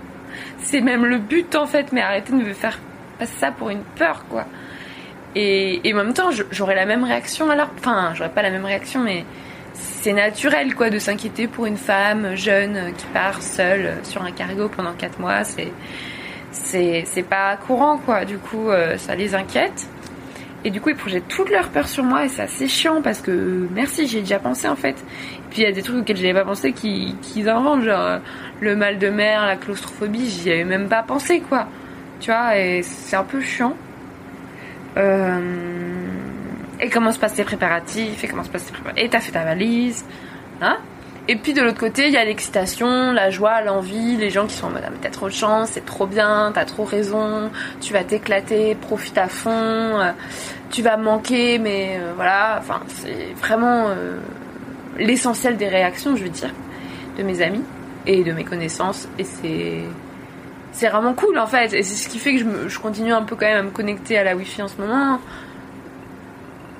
c'est 0.61 0.81
même 0.81 1.05
le 1.05 1.19
but 1.19 1.55
en 1.55 1.67
fait, 1.67 1.93
mais 1.93 2.01
arrêtez 2.01 2.33
de 2.33 2.37
me 2.37 2.53
faire 2.53 2.77
passer 3.17 3.31
ça 3.39 3.51
pour 3.51 3.69
une 3.69 3.83
peur 3.95 4.25
quoi. 4.29 4.45
Et, 5.35 5.81
en 5.93 5.97
même 5.97 6.13
temps, 6.13 6.31
je- 6.31 6.43
j'aurais 6.51 6.75
la 6.75 6.85
même 6.85 7.03
réaction 7.03 7.49
alors. 7.49 7.69
Enfin, 7.77 8.13
j'aurais 8.15 8.29
pas 8.31 8.41
la 8.41 8.49
même 8.49 8.65
réaction, 8.65 9.01
mais 9.03 9.25
c'est 9.73 10.13
naturel 10.13 10.73
quoi 10.75 10.89
de 10.89 10.97
s'inquiéter 10.99 11.47
pour 11.47 11.65
une 11.65 11.77
femme 11.77 12.35
jeune 12.35 12.75
euh, 12.77 12.91
qui 12.91 13.05
part 13.13 13.41
seule 13.41 13.85
euh, 13.85 14.03
sur 14.03 14.23
un 14.23 14.31
cargo 14.31 14.69
pendant 14.69 14.93
4 14.93 15.19
mois. 15.19 15.43
C'est 15.43 15.71
c'est 16.51 17.23
pas 17.23 17.55
courant 17.57 17.97
quoi. 17.97 18.25
Du 18.25 18.37
coup, 18.37 18.69
euh, 18.69 18.97
ça 18.97 19.15
les 19.15 19.35
inquiète. 19.35 19.87
Et 20.65 20.71
du 20.71 20.81
coup, 20.81 20.89
ils 20.89 20.95
projettent 20.95 21.27
toute 21.29 21.49
leur 21.51 21.69
peur 21.69 21.87
sur 21.87 22.03
moi 22.03 22.25
et 22.25 22.27
c'est 22.27 22.41
assez 22.41 22.67
chiant 22.67 23.01
parce 23.01 23.21
que 23.21 23.67
merci, 23.73 24.07
j'y 24.07 24.17
ai 24.17 24.21
déjà 24.21 24.39
pensé 24.39 24.67
en 24.67 24.75
fait. 24.75 24.95
Et 24.97 25.49
puis 25.51 25.61
il 25.61 25.63
y 25.63 25.67
a 25.67 25.71
des 25.71 25.81
trucs 25.83 25.97
auxquels 26.01 26.17
j'avais 26.17 26.33
pas 26.33 26.43
pensé 26.43 26.73
qui 26.73 27.15
qu'ils 27.21 27.47
inventent, 27.47 27.83
genre 27.83 28.19
le 28.59 28.75
mal 28.75 28.97
de 28.99 29.09
mer, 29.09 29.45
la 29.45 29.55
claustrophobie, 29.55 30.27
j'y 30.29 30.51
avais 30.51 30.65
même 30.65 30.89
pas 30.89 31.03
pensé 31.03 31.39
quoi. 31.39 31.67
Tu 32.19 32.29
vois, 32.31 32.57
et 32.57 32.81
c'est 32.83 33.15
un 33.15 33.23
peu 33.23 33.39
chiant. 33.41 33.73
Euh, 34.97 35.39
et 36.79 36.89
comment 36.89 37.11
se 37.11 37.19
passent 37.19 37.35
tes 37.35 37.43
préparatifs, 37.43 38.23
et 38.23 38.27
comment 38.27 38.43
se 38.43 38.49
t'as 38.49 39.19
fait 39.19 39.31
ta 39.31 39.43
valise, 39.43 40.05
hein. 40.61 40.77
Et 41.27 41.35
puis 41.35 41.53
de 41.53 41.61
l'autre 41.61 41.77
côté, 41.77 42.07
il 42.07 42.13
y 42.13 42.17
a 42.17 42.25
l'excitation, 42.25 43.11
la 43.11 43.29
joie, 43.29 43.61
l'envie, 43.61 44.17
les 44.17 44.31
gens 44.31 44.47
qui 44.47 44.55
sont 44.55 44.65
en 44.65 44.69
mode 44.71 44.81
ah, 44.83 44.91
t'as 44.99 45.11
trop 45.11 45.27
de 45.27 45.33
chance, 45.33 45.69
c'est 45.73 45.85
trop 45.85 46.07
bien, 46.07 46.51
t'as 46.55 46.65
trop 46.65 46.85
raison, 46.85 47.51
tu 47.81 47.93
vas 47.93 48.03
t'éclater, 48.03 48.73
profite 48.73 49.17
à 49.19 49.27
fond, 49.27 49.51
euh, 49.51 50.11
tu 50.71 50.81
vas 50.81 50.97
manquer, 50.97 51.59
mais 51.59 51.97
euh, 51.99 52.13
voilà, 52.15 52.57
enfin 52.59 52.79
c'est 52.87 53.33
vraiment 53.39 53.89
l'essentiel 54.97 55.55
des 55.55 55.67
réactions, 55.67 56.15
je 56.15 56.23
veux 56.23 56.29
dire, 56.29 56.51
de 57.17 57.21
mes 57.21 57.43
amis 57.43 57.63
et 58.07 58.23
de 58.23 58.31
mes 58.31 58.43
connaissances, 58.43 59.07
et 59.19 59.23
c'est 59.23 59.83
c'est 60.79 60.87
vraiment 60.87 61.13
cool 61.13 61.37
en 61.37 61.45
fait. 61.45 61.73
Et 61.73 61.83
c'est 61.83 61.95
ce 61.95 62.07
qui 62.07 62.19
fait 62.19 62.35
que 62.35 62.69
je, 62.69 62.79
continue 62.79 63.11
un 63.11 63.23
peu 63.23 63.35
quand 63.35 63.45
même 63.45 63.57
à 63.57 63.63
me 63.63 63.71
connecter 63.71 64.17
à 64.17 64.23
la 64.23 64.33
wifi 64.33 64.61
en 64.61 64.69
ce 64.69 64.77
moment. 64.77 65.19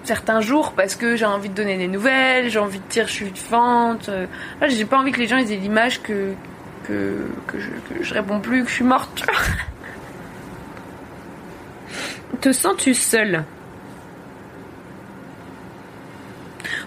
Certains 0.06 0.40
jours 0.40 0.72
parce 0.72 0.96
que 0.96 1.18
j'ai 1.18 1.26
envie 1.26 1.50
de 1.50 1.54
donner 1.54 1.78
des 1.78 1.90
nouvelles 1.90 2.50
j'ai 2.50 2.60
envie 2.60 2.80
de 2.80 2.86
dire 2.86 3.08
je 3.08 3.12
suis 3.12 3.26
vivante 3.26 4.08
euh, 4.10 4.26
j'ai 4.68 4.86
pas 4.86 4.98
envie 4.98 5.12
que 5.12 5.20
les 5.20 5.28
gens 5.28 5.38
aient 5.38 5.44
l'image 5.44 6.02
que 6.02 6.32
que, 6.88 7.28
je, 8.02 8.14
réponds 8.16 8.40
plus 8.40 8.64
que 8.64 8.70
je 8.70 8.74
suis 8.74 8.84
morte. 8.84 9.22
Te 12.42 12.52
sens-tu 12.52 12.96
seule? 12.96 13.44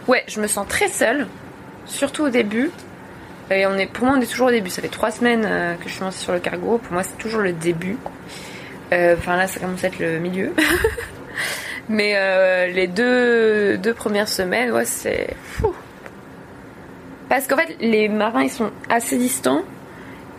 Ouais 0.08 0.24
je 0.26 0.40
me 0.40 0.48
sens 0.48 0.66
très 0.66 0.88
seule 0.88 1.28
surtout 1.84 2.24
au 2.24 2.30
début 2.30 2.72
on 3.66 3.76
est, 3.76 3.86
pour 3.86 4.06
moi, 4.06 4.16
on 4.18 4.20
est 4.20 4.30
toujours 4.30 4.48
au 4.48 4.50
début. 4.50 4.70
Ça 4.70 4.82
fait 4.82 4.88
trois 4.88 5.10
semaines 5.10 5.44
euh, 5.44 5.74
que 5.74 5.88
je 5.88 5.94
suis 5.94 6.00
lancée 6.00 6.20
sur 6.20 6.32
le 6.32 6.40
cargo. 6.40 6.78
Pour 6.78 6.92
moi, 6.92 7.02
c'est 7.02 7.18
toujours 7.18 7.40
le 7.40 7.52
début. 7.52 7.96
Euh, 8.92 9.16
Enfin, 9.18 9.36
là, 9.36 9.46
ça 9.46 9.60
commence 9.60 9.82
à 9.84 9.88
être 9.88 9.98
le 9.98 10.18
milieu. 10.18 10.52
Mais 11.88 12.14
euh, 12.16 12.68
les 12.68 12.86
deux, 12.86 13.78
deux 13.78 13.94
premières 13.94 14.28
semaines, 14.28 14.70
ouais, 14.70 14.84
c'est 14.84 15.34
fou. 15.44 15.74
Parce 17.28 17.46
qu'en 17.46 17.56
fait, 17.56 17.76
les 17.80 18.08
marins, 18.08 18.42
ils 18.42 18.50
sont 18.50 18.70
assez 18.88 19.16
distants. 19.16 19.62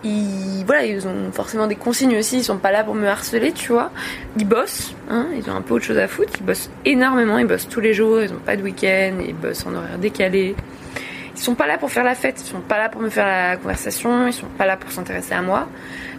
Ils, 0.04 0.64
voilà, 0.66 0.86
ils 0.86 1.08
ont 1.08 1.32
forcément 1.32 1.68
des 1.68 1.76
consignes 1.76 2.18
aussi. 2.18 2.38
Ils 2.38 2.44
sont 2.44 2.58
pas 2.58 2.72
là 2.72 2.84
pour 2.84 2.94
me 2.94 3.08
harceler, 3.08 3.52
tu 3.52 3.72
vois. 3.72 3.92
Ils 4.38 4.46
bossent, 4.46 4.94
hein, 5.10 5.28
ils 5.36 5.50
ont 5.50 5.56
un 5.56 5.62
peu 5.62 5.74
autre 5.74 5.86
chose 5.86 5.98
à 5.98 6.08
foutre. 6.08 6.34
Ils 6.40 6.46
bossent 6.46 6.70
énormément. 6.86 7.38
Ils 7.38 7.48
bossent 7.48 7.68
tous 7.68 7.80
les 7.80 7.94
jours. 7.94 8.22
Ils 8.22 8.32
ont 8.32 8.42
pas 8.46 8.56
de 8.56 8.64
week-end. 8.64 9.16
Ils 9.26 9.36
bossent 9.36 9.66
en 9.66 9.74
horaire 9.74 9.98
décalé. 9.98 10.56
Ils 11.36 11.42
sont 11.42 11.56
pas 11.56 11.66
là 11.66 11.78
pour 11.78 11.92
faire 11.92 12.04
la 12.04 12.16
fête, 12.16 12.40
ils 12.40 12.48
sont 12.48 12.62
pas 12.62 12.78
là 12.78 12.90
pour 12.90 13.02
me 13.02 13.10
faire 13.10 13.26
la 13.26 13.58
conversation, 13.58 14.28
ils 14.28 14.34
sont 14.34 14.48
pas 14.58 14.66
là 14.66 14.78
pour 14.78 14.92
s'intéresser 14.92 15.34
à 15.34 15.42
moi. 15.42 15.68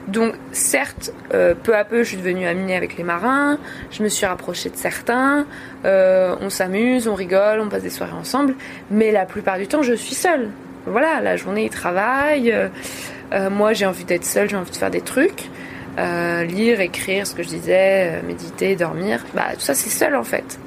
Donc 0.08 0.34
certes, 0.52 1.12
euh, 1.32 1.54
peu 1.54 1.76
à 1.76 1.84
peu, 1.84 2.02
je 2.02 2.08
suis 2.08 2.16
devenue 2.16 2.46
amie 2.46 2.74
avec 2.74 2.96
les 2.98 3.04
marins, 3.04 3.58
je 3.90 4.02
me 4.02 4.08
suis 4.08 4.26
rapprochée 4.26 4.68
de 4.70 4.76
certains, 4.76 5.46
euh, 5.84 6.34
on 6.40 6.50
s'amuse, 6.50 7.08
on 7.08 7.14
rigole, 7.14 7.60
on 7.60 7.68
passe 7.68 7.82
des 7.82 7.90
soirées 7.90 8.12
ensemble, 8.12 8.54
mais 8.90 9.12
la 9.12 9.24
plupart 9.24 9.56
du 9.56 9.66
temps, 9.66 9.82
je 9.82 9.94
suis 9.94 10.14
seule. 10.14 10.50
Voilà, 10.86 11.20
la 11.22 11.36
journée, 11.36 11.64
ils 11.64 11.70
travaillent, 11.70 12.52
euh, 12.52 13.48
moi 13.50 13.72
j'ai 13.72 13.86
envie 13.86 14.04
d'être 14.04 14.26
seule, 14.26 14.50
j'ai 14.50 14.56
envie 14.56 14.70
de 14.70 14.76
faire 14.76 14.90
des 14.90 15.00
trucs, 15.00 15.48
lire, 15.96 16.80
écrire, 16.80 17.26
ce 17.26 17.34
que 17.34 17.42
je 17.42 17.48
disais, 17.48 18.20
méditer, 18.26 18.76
dormir, 18.76 19.24
bah 19.32 19.54
tout 19.54 19.60
ça 19.60 19.74
c'est 19.74 19.90
seul 19.90 20.16
en 20.16 20.24
fait. 20.24 20.58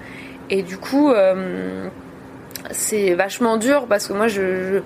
Et 0.50 0.64
du 0.64 0.78
coup... 0.78 1.12
c'est 2.72 3.14
vachement 3.14 3.58
dur 3.58 3.86
parce 3.88 4.08
que 4.08 4.14
moi, 4.14 4.28
je, 4.28 4.82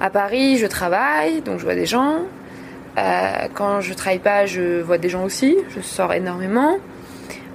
à 0.00 0.10
Paris, 0.10 0.58
je 0.58 0.66
travaille, 0.66 1.40
donc 1.42 1.58
je 1.58 1.64
vois 1.64 1.74
des 1.74 1.86
gens. 1.86 2.18
Euh, 2.98 3.32
quand 3.54 3.80
je 3.80 3.94
travaille 3.94 4.18
pas, 4.18 4.46
je 4.46 4.80
vois 4.82 4.98
des 4.98 5.08
gens 5.08 5.24
aussi. 5.24 5.56
Je 5.74 5.80
sors 5.80 6.12
énormément. 6.12 6.76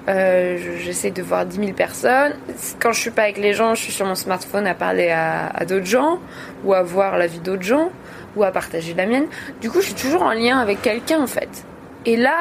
Euh, 0.09 0.57
je- 0.57 0.83
J'essaie 0.83 1.11
de 1.11 1.21
voir 1.21 1.45
10 1.45 1.57
000 1.59 1.71
personnes. 1.73 2.33
Quand 2.79 2.91
je 2.93 2.99
suis 3.01 3.11
pas 3.11 3.23
avec 3.23 3.37
les 3.37 3.53
gens, 3.53 3.75
je 3.75 3.83
suis 3.83 3.91
sur 3.91 4.05
mon 4.05 4.15
smartphone 4.15 4.65
à 4.65 4.73
parler 4.73 5.09
à, 5.09 5.47
à 5.53 5.65
d'autres 5.65 5.85
gens 5.85 6.19
ou 6.63 6.73
à 6.73 6.81
voir 6.81 7.17
la 7.17 7.27
vie 7.27 7.39
d'autres 7.39 7.63
gens 7.63 7.89
ou 8.35 8.43
à 8.43 8.51
partager 8.51 8.93
la 8.93 9.05
mienne. 9.05 9.25
Du 9.61 9.69
coup, 9.69 9.81
je 9.81 9.87
suis 9.87 9.95
toujours 9.95 10.21
en 10.23 10.31
lien 10.31 10.59
avec 10.59 10.81
quelqu'un 10.81 11.19
en 11.21 11.27
fait. 11.27 11.49
Et 12.05 12.15
là, 12.15 12.37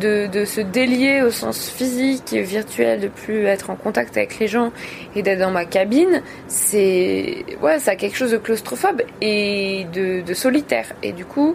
de, 0.00 0.26
de 0.26 0.44
se 0.44 0.60
délier 0.60 1.22
au 1.22 1.30
sens 1.30 1.68
physique 1.70 2.32
et 2.32 2.42
virtuel, 2.42 3.00
de 3.00 3.08
plus 3.08 3.44
être 3.46 3.70
en 3.70 3.76
contact 3.76 4.16
avec 4.16 4.38
les 4.38 4.48
gens 4.48 4.72
et 5.14 5.22
d'être 5.22 5.38
dans 5.38 5.50
ma 5.50 5.64
cabine, 5.64 6.22
c'est 6.48 7.44
ouais, 7.62 7.78
ça 7.78 7.92
a 7.92 7.96
quelque 7.96 8.16
chose 8.16 8.32
de 8.32 8.36
claustrophobe 8.38 9.02
et 9.20 9.86
de, 9.92 10.20
de 10.22 10.34
solitaire. 10.34 10.86
Et 11.02 11.12
du 11.12 11.24
coup, 11.24 11.54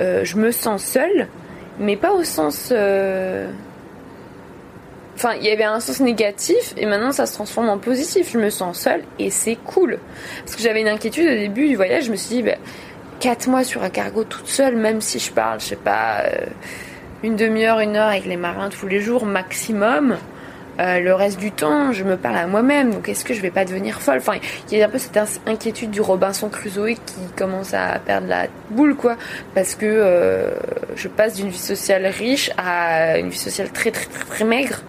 euh, 0.00 0.24
je 0.24 0.36
me 0.36 0.50
sens 0.52 0.84
seule, 0.84 1.28
mais 1.78 1.96
pas 1.96 2.12
au 2.12 2.24
sens. 2.24 2.70
euh, 2.72 3.48
Enfin, 5.16 5.34
il 5.40 5.46
y 5.46 5.50
avait 5.50 5.62
un 5.62 5.78
sens 5.78 6.00
négatif 6.00 6.74
et 6.76 6.86
maintenant 6.86 7.12
ça 7.12 7.26
se 7.26 7.34
transforme 7.34 7.68
en 7.68 7.78
positif. 7.78 8.30
Je 8.32 8.38
me 8.38 8.50
sens 8.50 8.80
seule 8.80 9.02
et 9.20 9.30
c'est 9.30 9.54
cool. 9.64 9.98
Parce 10.44 10.56
que 10.56 10.62
j'avais 10.62 10.80
une 10.80 10.88
inquiétude 10.88 11.26
au 11.26 11.36
début 11.36 11.68
du 11.68 11.76
voyage, 11.76 12.06
je 12.06 12.10
me 12.10 12.16
suis 12.16 12.36
dit, 12.36 12.42
bah, 12.42 12.56
4 13.20 13.46
mois 13.48 13.62
sur 13.62 13.84
un 13.84 13.90
cargo 13.90 14.24
toute 14.24 14.48
seule, 14.48 14.74
même 14.74 15.00
si 15.00 15.20
je 15.20 15.30
parle, 15.30 15.60
je 15.60 15.66
sais 15.66 15.76
pas, 15.76 16.22
euh, 16.24 16.46
une 17.24 17.36
demi-heure, 17.36 17.80
une 17.80 17.96
heure 17.96 18.08
avec 18.08 18.26
les 18.26 18.36
marins 18.36 18.68
tous 18.68 18.86
les 18.86 19.00
jours 19.00 19.24
maximum. 19.24 20.16
euh, 20.80 21.00
le 21.00 21.14
reste 21.14 21.38
du 21.38 21.52
temps, 21.52 21.92
je 21.92 22.04
me 22.04 22.16
parle 22.16 22.36
à 22.36 22.46
moi-même. 22.46 22.92
Donc, 22.92 23.08
est-ce 23.08 23.24
que 23.24 23.32
je 23.32 23.40
vais 23.40 23.50
pas 23.50 23.64
devenir 23.64 24.00
folle? 24.00 24.18
Enfin, 24.18 24.38
il 24.70 24.78
y 24.78 24.82
a 24.82 24.86
un 24.86 24.88
peu 24.88 24.98
cette 24.98 25.18
inquiétude 25.46 25.90
du 25.90 26.00
Robinson 26.00 26.48
Crusoe 26.48 26.94
qui 26.94 27.20
commence 27.36 27.74
à 27.74 27.98
perdre 28.04 28.26
la 28.28 28.46
boule, 28.70 28.96
quoi. 28.96 29.16
Parce 29.54 29.74
que 29.74 29.86
euh, 29.86 30.50
je 30.96 31.08
passe 31.08 31.36
d'une 31.36 31.48
vie 31.48 31.58
sociale 31.58 32.06
riche 32.06 32.50
à 32.58 33.18
une 33.18 33.30
vie 33.30 33.38
sociale 33.38 33.70
très, 33.70 33.90
très, 33.90 34.06
très, 34.06 34.24
très 34.24 34.44
maigre. 34.44 34.82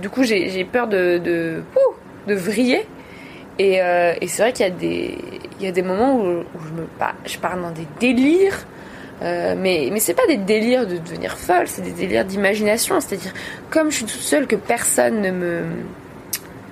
Du 0.00 0.10
coup, 0.10 0.24
j'ai 0.24 0.64
peur 0.64 0.88
de, 0.88 1.18
de, 1.18 1.62
de 2.26 2.34
vriller. 2.34 2.86
Et, 3.58 3.80
euh, 3.80 4.14
et 4.20 4.26
c'est 4.26 4.42
vrai 4.42 4.52
qu'il 4.52 4.66
y 4.66 4.68
a 4.68 4.72
des, 4.72 5.18
y 5.60 5.66
a 5.66 5.72
des 5.72 5.82
moments 5.82 6.16
où, 6.16 6.44
je 6.66 6.82
me, 6.82 6.86
pars 7.40 7.56
dans 7.56 7.70
des 7.70 7.86
délires. 8.00 8.66
Euh, 9.24 9.54
mais 9.56 9.88
mais 9.90 10.00
c'est 10.00 10.14
pas 10.14 10.26
des 10.26 10.36
délires 10.36 10.86
de 10.86 10.98
devenir 10.98 11.38
folle, 11.38 11.66
c'est 11.66 11.82
des 11.82 11.92
délires 11.92 12.24
d'imagination. 12.24 13.00
C'est-à-dire, 13.00 13.32
comme 13.70 13.90
je 13.90 13.96
suis 13.96 14.04
toute 14.04 14.20
seule, 14.20 14.46
que 14.46 14.56
personne 14.56 15.20
ne 15.22 15.30
me, 15.30 15.62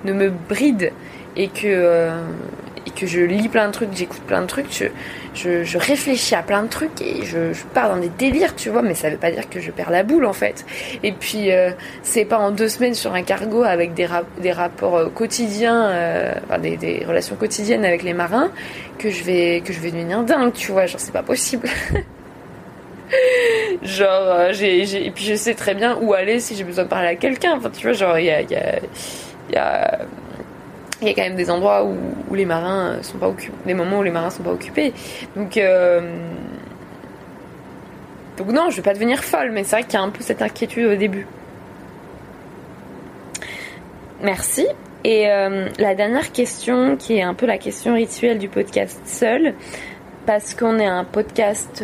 ne 0.05 0.13
me 0.13 0.31
bride 0.31 0.93
et 1.35 1.49
que, 1.49 1.61
euh, 1.65 2.21
et 2.87 2.91
que 2.91 3.07
je 3.07 3.21
lis 3.21 3.49
plein 3.49 3.69
de 3.69 3.73
trucs, 3.73 3.89
j'écoute 3.95 4.21
plein 4.27 4.43
de 4.43 4.47
trucs, 4.47 4.85
je, 5.35 5.65
je, 5.65 5.79
réfléchis 5.79 6.35
à 6.35 6.43
plein 6.43 6.63
de 6.63 6.69
trucs 6.69 7.01
et 7.01 7.25
je, 7.25 7.53
pars 7.73 7.89
dans 7.89 7.97
des 7.97 8.11
délires, 8.11 8.55
tu 8.55 8.69
vois, 8.69 8.83
mais 8.83 8.95
ça 8.95 9.09
veut 9.09 9.17
pas 9.17 9.31
dire 9.31 9.49
que 9.49 9.59
je 9.61 9.71
perds 9.71 9.91
la 9.91 10.03
boule 10.03 10.27
en 10.27 10.35
fait. 10.35 10.67
Et 11.03 11.13
puis, 11.13 11.53
euh, 11.53 11.71
c'est 12.03 12.27
pas 12.27 12.39
en 12.39 12.51
deux 12.51 12.69
semaines 12.69 12.95
sur 12.95 13.15
un 13.15 13.23
cargo 13.23 13.63
avec 13.63 13.95
des, 13.95 14.05
rap- 14.05 14.27
des 14.43 14.53
rapports 14.53 14.97
euh, 14.97 15.09
quotidiens, 15.09 15.91
enfin 16.45 16.59
des, 16.59 16.77
des 16.77 17.05
relations 17.09 17.37
quotidiennes 17.37 17.87
avec 17.87 18.03
les 18.03 18.13
marins 18.13 18.51
que 18.99 19.09
je 19.09 19.25
vais, 19.25 19.63
que 19.65 19.73
je 19.73 19.81
vais 19.81 19.91
devenir 19.91 20.23
dingue, 20.23 20.53
tu 20.53 20.71
vois, 20.73 20.85
genre 20.85 21.01
c'est 21.01 21.13
pas 21.13 21.23
possible. 21.23 21.67
genre, 23.83 24.09
euh, 24.29 24.53
et 24.61 25.11
puis 25.15 25.25
je 25.25 25.35
sais 25.35 25.55
très 25.55 25.75
bien 25.75 25.97
où 26.01 26.15
aller 26.15 26.41
si 26.41 26.55
j'ai 26.55 26.65
besoin 26.65 26.85
de 26.85 26.89
parler 26.89 27.09
à 27.09 27.17
quelqu'un, 27.17 27.55
enfin 27.57 27.71
tu 27.71 27.83
vois, 27.87 27.93
genre 27.93 28.19
il 28.19 28.25
y 28.27 28.31
a. 28.31 28.41
y 28.43 28.55
a- 29.57 29.99
y 31.03 31.09
a 31.09 31.15
quand 31.15 31.23
même 31.23 31.35
des 31.37 31.51
endroits 31.51 31.85
où, 31.85 31.97
où 32.31 32.35
les 32.35 32.45
marins 32.47 32.99
sont 33.03 33.19
pas 33.19 33.27
occupés, 33.29 33.57
des 33.67 33.75
moments 33.75 33.99
où 33.99 34.03
les 34.05 34.11
marins 34.13 34.31
sont 34.31 34.45
pas 34.45 34.53
occupés. 34.53 34.93
Donc, 35.35 35.57
euh, 35.57 36.01
donc 38.37 38.47
non, 38.53 38.71
je 38.71 38.77
vais 38.77 38.83
pas 38.83 38.95
devenir 38.95 39.23
folle, 39.25 39.51
mais 39.51 39.65
c'est 39.65 39.77
vrai 39.77 39.83
qu'il 39.83 39.95
y 39.95 39.97
a 39.97 40.03
un 40.03 40.11
peu 40.11 40.23
cette 40.23 40.41
inquiétude 40.43 40.87
au 40.87 40.95
début. 40.95 41.27
Merci. 44.23 44.67
Et 45.05 45.29
euh, 45.29 45.69
la 45.79 45.95
dernière 45.97 46.31
question, 46.31 46.97
qui 46.97 47.17
est 47.19 47.23
un 47.23 47.35
peu 47.35 47.47
la 47.47 47.59
question 47.59 47.95
rituelle 47.95 48.39
du 48.39 48.49
podcast 48.49 49.01
seul, 49.05 49.55
parce 50.27 50.55
qu'on 50.55 50.79
est 50.79 50.87
un 50.87 51.03
podcast 51.05 51.83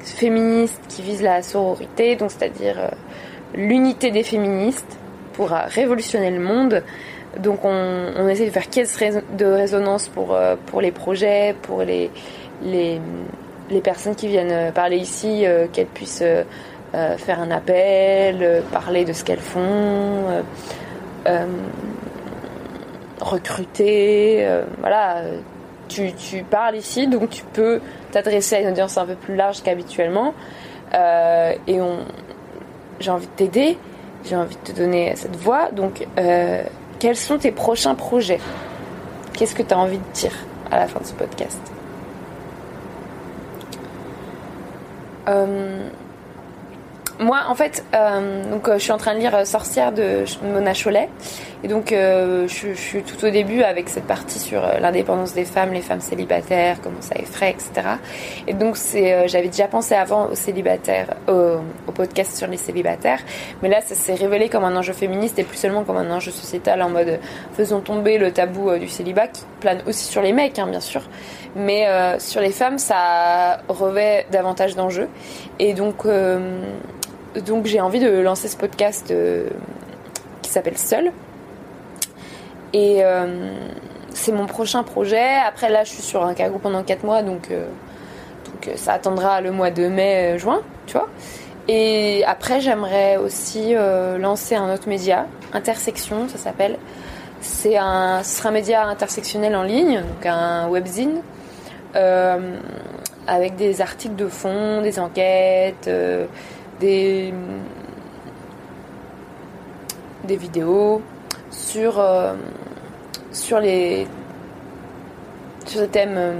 euh, 0.00 0.04
féministe 0.04 0.80
qui 0.88 1.02
vise 1.02 1.22
la 1.22 1.42
sororité, 1.42 2.16
donc 2.16 2.30
c'est-à-dire 2.30 2.78
euh, 2.78 2.88
l'unité 3.54 4.10
des 4.10 4.22
féministes 4.22 4.98
pour 5.32 5.52
euh, 5.52 5.60
révolutionner 5.66 6.30
le 6.30 6.40
monde. 6.40 6.82
Donc 7.38 7.64
on, 7.64 8.28
essaie 8.28 8.46
de 8.46 8.50
faire 8.50 8.68
caisse 8.68 8.98
de 9.38 9.44
résonance 9.44 10.08
pour, 10.08 10.34
euh, 10.34 10.56
pour 10.66 10.80
les 10.80 10.90
projets, 10.90 11.54
pour 11.62 11.82
les, 11.82 12.10
les, 12.62 13.00
les 13.70 13.80
personnes 13.80 14.16
qui 14.16 14.26
viennent 14.26 14.72
parler 14.72 14.96
ici, 14.96 15.44
qu'elles 15.72 15.86
puissent 15.86 16.24
faire 16.92 17.40
un 17.40 17.52
appel, 17.52 18.64
parler 18.72 19.04
de 19.04 19.12
ce 19.12 19.22
qu'elles 19.22 19.38
font, 19.38 20.24
recruter, 23.20 24.44
voilà. 24.80 25.22
Tu, 25.90 26.44
parles 26.48 26.76
ici, 26.76 27.08
donc 27.08 27.30
tu 27.30 27.42
peux 27.52 27.80
t'adresser 28.12 28.56
à 28.56 28.60
une 28.60 28.68
audience 28.68 28.96
un 28.96 29.06
peu 29.06 29.16
plus 29.16 29.34
large 29.34 29.62
qu'habituellement. 29.62 30.34
Euh, 30.94 31.52
et 31.66 31.80
on, 31.80 31.98
j'ai 33.00 33.10
envie 33.10 33.26
de 33.26 33.32
t'aider, 33.32 33.76
j'ai 34.24 34.36
envie 34.36 34.54
de 34.54 34.72
te 34.72 34.76
donner 34.76 35.12
cette 35.16 35.34
voix. 35.34 35.70
Donc, 35.72 36.06
euh, 36.16 36.62
quels 37.00 37.16
sont 37.16 37.38
tes 37.38 37.50
prochains 37.50 37.96
projets? 37.96 38.38
Qu'est-ce 39.32 39.54
que 39.54 39.64
tu 39.64 39.74
as 39.74 39.78
envie 39.78 39.98
de 39.98 40.12
dire 40.14 40.32
à 40.70 40.76
la 40.76 40.86
fin 40.86 41.00
de 41.00 41.06
ce 41.06 41.12
podcast? 41.12 41.60
Euh, 45.28 45.88
moi, 47.18 47.40
en 47.48 47.54
fait, 47.56 47.84
donc, 48.50 48.70
je 48.72 48.78
suis 48.78 48.92
en 48.92 48.96
train 48.96 49.14
de 49.14 49.18
lire 49.18 49.44
Sorcière 49.44 49.90
de 49.90 50.24
Mona 50.44 50.72
Chollet. 50.72 51.08
Et 51.62 51.68
donc, 51.68 51.92
euh, 51.92 52.48
je, 52.48 52.72
suis 52.72 53.02
tout 53.02 53.22
au 53.22 53.28
début 53.28 53.62
avec 53.62 53.90
cette 53.90 54.06
partie 54.06 54.38
sur 54.38 54.64
euh, 54.64 54.78
l'indépendance 54.80 55.34
des 55.34 55.44
femmes, 55.44 55.72
les 55.72 55.82
femmes 55.82 56.00
célibataires, 56.00 56.78
comment 56.82 57.00
ça 57.02 57.16
effraie, 57.16 57.50
etc. 57.50 57.86
Et 58.46 58.54
donc, 58.54 58.78
c'est, 58.78 59.12
euh, 59.12 59.28
j'avais 59.28 59.48
déjà 59.48 59.68
pensé 59.68 59.94
avant 59.94 60.28
aux 60.28 60.34
célibataires, 60.34 61.16
au, 61.28 61.92
podcast 61.92 62.34
sur 62.36 62.46
les 62.46 62.56
célibataires. 62.56 63.20
Mais 63.62 63.68
là, 63.68 63.82
ça 63.82 63.94
s'est 63.94 64.14
révélé 64.14 64.48
comme 64.48 64.64
un 64.64 64.74
enjeu 64.74 64.94
féministe 64.94 65.38
et 65.38 65.44
plus 65.44 65.58
seulement 65.58 65.84
comme 65.84 65.98
un 65.98 66.10
enjeu 66.10 66.30
sociétal 66.30 66.80
en 66.80 66.88
mode 66.88 67.18
faisons 67.54 67.80
tomber 67.80 68.16
le 68.16 68.32
tabou 68.32 68.70
du 68.78 68.88
célibat 68.88 69.28
qui 69.28 69.42
plane 69.60 69.82
aussi 69.86 70.04
sur 70.04 70.22
les 70.22 70.32
mecs, 70.32 70.58
hein, 70.58 70.66
bien 70.66 70.80
sûr. 70.80 71.02
Mais 71.56 71.86
sur 72.18 72.40
les 72.40 72.52
femmes, 72.52 72.78
ça 72.78 73.60
revêt 73.68 74.26
davantage 74.30 74.76
d'enjeux. 74.76 75.08
Et 75.58 75.74
donc, 75.74 76.06
donc 77.44 77.66
j'ai 77.66 77.80
envie 77.80 78.00
de 78.00 78.20
lancer 78.20 78.48
ce 78.48 78.56
podcast 78.56 79.12
qui 80.42 80.50
s'appelle 80.50 80.78
Seul. 80.78 81.12
Et 82.72 83.04
euh, 83.04 83.52
c'est 84.14 84.32
mon 84.32 84.46
prochain 84.46 84.82
projet. 84.82 85.36
Après, 85.46 85.68
là, 85.68 85.84
je 85.84 85.90
suis 85.90 86.02
sur 86.02 86.24
un 86.24 86.34
cargo 86.34 86.58
pendant 86.58 86.82
4 86.82 87.04
mois, 87.04 87.22
donc, 87.22 87.50
euh, 87.50 87.66
euh, 88.68 88.72
ça 88.76 88.94
attendra 88.94 89.40
le 89.40 89.50
mois 89.50 89.70
de 89.70 89.88
mai, 89.88 90.38
juin, 90.38 90.60
tu 90.86 90.94
vois. 90.94 91.08
Et 91.68 92.24
après, 92.26 92.60
j'aimerais 92.60 93.16
aussi 93.16 93.74
lancer 94.18 94.56
un 94.56 94.72
autre 94.72 94.88
média, 94.88 95.26
Intersection, 95.52 96.28
ça 96.28 96.38
s'appelle. 96.38 96.78
C'est 97.40 97.76
un, 97.76 98.22
ce 98.22 98.38
sera 98.38 98.48
un 98.48 98.52
média 98.52 98.86
intersectionnel 98.86 99.54
en 99.54 99.62
ligne, 99.62 100.00
donc 100.00 100.26
un 100.26 100.68
webzine, 100.68 101.22
avec 103.26 103.56
des 103.56 103.80
articles 103.80 104.16
de 104.16 104.26
fond, 104.26 104.80
des 104.82 104.98
enquêtes, 104.98 105.88
des, 106.80 107.32
des 110.24 110.36
vidéos 110.36 111.02
sur, 111.60 112.00
euh, 112.00 112.34
sur 113.32 113.60
les 113.60 114.06
sur 115.66 115.80
des 115.80 115.88
thèmes 115.88 116.16
euh, 116.16 116.32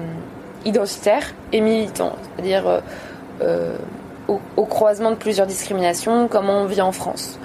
identitaires 0.65 1.33
et 1.53 1.61
militants, 1.61 2.17
c'est-à-dire 2.23 2.67
euh, 2.67 2.81
euh, 3.43 3.77
au, 4.57 4.65
croisement 4.65 5.11
de 5.11 5.17
plusieurs 5.17 5.47
discriminations, 5.47 6.29
comment 6.29 6.63
on 6.63 6.67
vit 6.67 6.81
en 6.81 6.93
France. 6.93 7.39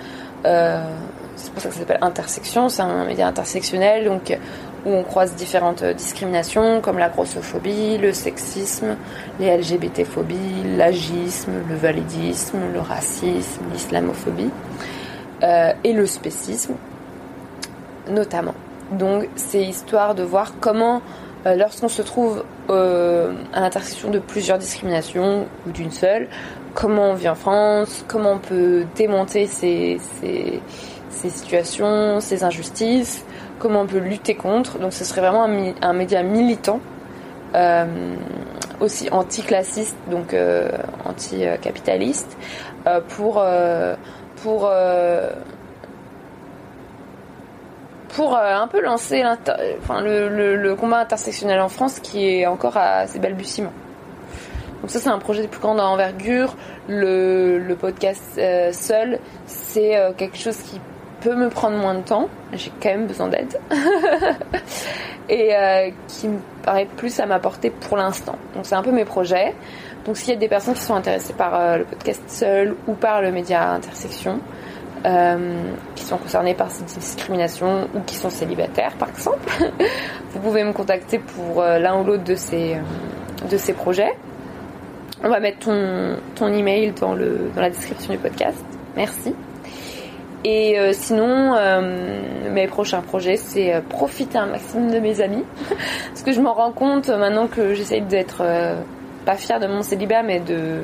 C'est 0.43 1.51
pour 1.51 1.61
ça 1.61 1.69
que 1.69 1.73
ça 1.73 1.79
s'appelle 1.81 1.97
Intersection, 2.01 2.69
c'est 2.69 2.83
un 2.83 3.05
média 3.05 3.27
intersectionnel 3.27 4.05
donc 4.05 4.37
où 4.85 4.91
on 4.91 5.03
croise 5.03 5.33
différentes 5.33 5.83
discriminations 5.83 6.81
comme 6.81 6.99
la 6.99 7.09
grossophobie, 7.09 7.97
le 7.97 8.13
sexisme, 8.13 8.95
les 9.39 9.57
LGBT-phobies, 9.57 10.77
l'agisme, 10.77 11.51
le 11.67 11.75
validisme, 11.75 12.59
le 12.73 12.79
racisme, 12.79 13.63
l'islamophobie 13.73 14.51
et 15.41 15.93
le 15.93 16.05
spécisme 16.05 16.75
notamment. 18.09 18.53
Donc 18.91 19.27
c'est 19.35 19.63
histoire 19.63 20.15
de 20.15 20.23
voir 20.23 20.53
comment, 20.59 21.01
euh, 21.45 21.55
lorsqu'on 21.55 21.89
se 21.89 22.01
trouve 22.01 22.43
euh, 22.69 23.33
à 23.53 23.61
l'intersection 23.61 24.11
de 24.11 24.19
plusieurs 24.19 24.57
discriminations 24.57 25.47
ou 25.67 25.71
d'une 25.71 25.91
seule, 25.91 26.27
comment 26.75 27.11
on 27.11 27.13
vit 27.15 27.29
en 27.29 27.35
France, 27.35 28.05
comment 28.07 28.33
on 28.33 28.37
peut 28.37 28.85
démonter 28.95 29.47
ces, 29.47 29.99
situations, 31.09 32.19
ces 32.19 32.43
injustices, 32.43 33.25
comment 33.57 33.81
on 33.81 33.87
peut 33.87 33.97
lutter 33.97 34.35
contre. 34.35 34.77
Donc 34.77 34.93
ce 34.93 35.03
serait 35.03 35.21
vraiment 35.21 35.45
un, 35.81 35.93
média 35.93 36.21
militant, 36.21 36.79
euh, 37.55 37.85
aussi 38.81 39.09
anticlassiste, 39.09 39.95
donc 40.11 40.33
euh, 40.33 40.69
anticapitaliste, 41.05 42.37
euh, 42.85 42.99
pour, 43.07 43.41
pour 48.15 48.35
euh, 48.35 48.55
un 48.55 48.67
peu 48.67 48.81
lancer 48.81 49.23
le, 49.23 50.73
combat 50.75 50.99
intersectionnel 50.99 51.59
en 51.59 51.69
France 51.69 51.99
qui 51.99 52.25
est 52.25 52.47
encore 52.47 52.77
à 52.77 53.07
ses 53.07 53.19
balbutiements. 53.19 53.73
Donc 54.81 54.89
ça 54.89 54.99
c'est 54.99 55.09
un 55.09 55.19
projet 55.19 55.41
de 55.41 55.47
plus 55.47 55.59
grande 55.59 55.79
envergure. 55.79 56.55
Le, 56.87 57.59
le 57.59 57.75
podcast 57.75 58.23
euh, 58.37 58.71
seul, 58.71 59.19
c'est 59.45 59.97
euh, 59.97 60.13
quelque 60.13 60.37
chose 60.37 60.57
qui 60.57 60.79
peut 61.21 61.35
me 61.35 61.49
prendre 61.49 61.77
moins 61.77 61.95
de 61.95 62.03
temps. 62.03 62.29
J'ai 62.53 62.71
quand 62.81 62.89
même 62.89 63.07
besoin 63.07 63.27
d'aide. 63.27 63.59
Et 65.27 65.53
qui 66.07 66.27
me 66.27 66.37
paraît 66.61 66.85
plus 66.85 67.19
à 67.19 67.25
m'apporter 67.25 67.71
pour 67.71 67.97
l'instant. 67.97 68.35
Donc 68.53 68.67
c'est 68.67 68.75
un 68.75 68.83
peu 68.83 68.91
mes 68.91 69.05
projets. 69.05 69.55
Donc 70.05 70.17
s'il 70.17 70.29
y 70.29 70.37
a 70.37 70.39
des 70.39 70.47
personnes 70.47 70.75
qui 70.75 70.83
sont 70.83 70.93
intéressées 70.93 71.33
par 71.33 71.79
le 71.79 71.83
podcast 71.83 72.21
seul 72.27 72.75
ou 72.85 72.93
par 72.93 73.23
le 73.23 73.31
média 73.31 73.71
intersection, 73.71 74.39
qui 75.95 76.03
sont 76.03 76.17
concernés 76.17 76.55
par 76.55 76.71
ces 76.71 76.83
discriminations 76.83 77.87
ou 77.93 77.99
qui 78.01 78.15
sont 78.15 78.29
célibataires 78.29 78.93
par 78.97 79.09
exemple, 79.09 79.47
vous 80.31 80.39
pouvez 80.39 80.63
me 80.63 80.73
contacter 80.73 81.19
pour 81.19 81.61
euh, 81.61 81.79
l'un 81.79 81.99
ou 81.99 82.03
l'autre 82.03 82.23
de 82.23 82.35
ces, 82.35 82.73
euh, 82.73 83.47
de 83.49 83.57
ces 83.57 83.73
projets. 83.73 84.13
On 85.23 85.29
va 85.29 85.39
mettre 85.39 85.59
ton, 85.59 86.17
ton 86.35 86.47
email 86.53 86.91
dans, 86.99 87.13
le, 87.13 87.51
dans 87.55 87.61
la 87.61 87.69
description 87.69 88.13
du 88.13 88.19
podcast. 88.19 88.63
Merci. 88.95 89.33
Et 90.43 90.77
euh, 90.77 90.93
sinon, 90.93 91.55
euh, 91.55 92.51
mes 92.51 92.67
prochains 92.67 93.01
projets, 93.01 93.35
c'est 93.35 93.73
euh, 93.73 93.81
profiter 93.81 94.37
un 94.37 94.45
maximum 94.45 94.91
de 94.91 94.99
mes 94.99 95.19
amis. 95.21 95.43
Parce 96.09 96.21
que 96.21 96.31
je 96.31 96.39
m'en 96.39 96.53
rends 96.53 96.71
compte 96.71 97.09
euh, 97.09 97.17
maintenant 97.17 97.47
que 97.47 97.73
j'essaye 97.73 98.01
d'être 98.01 98.41
euh, 98.41 98.75
pas 99.25 99.37
fière 99.37 99.59
de 99.59 99.65
mon 99.65 99.81
célibat, 99.81 100.21
mais 100.21 100.39
de, 100.39 100.81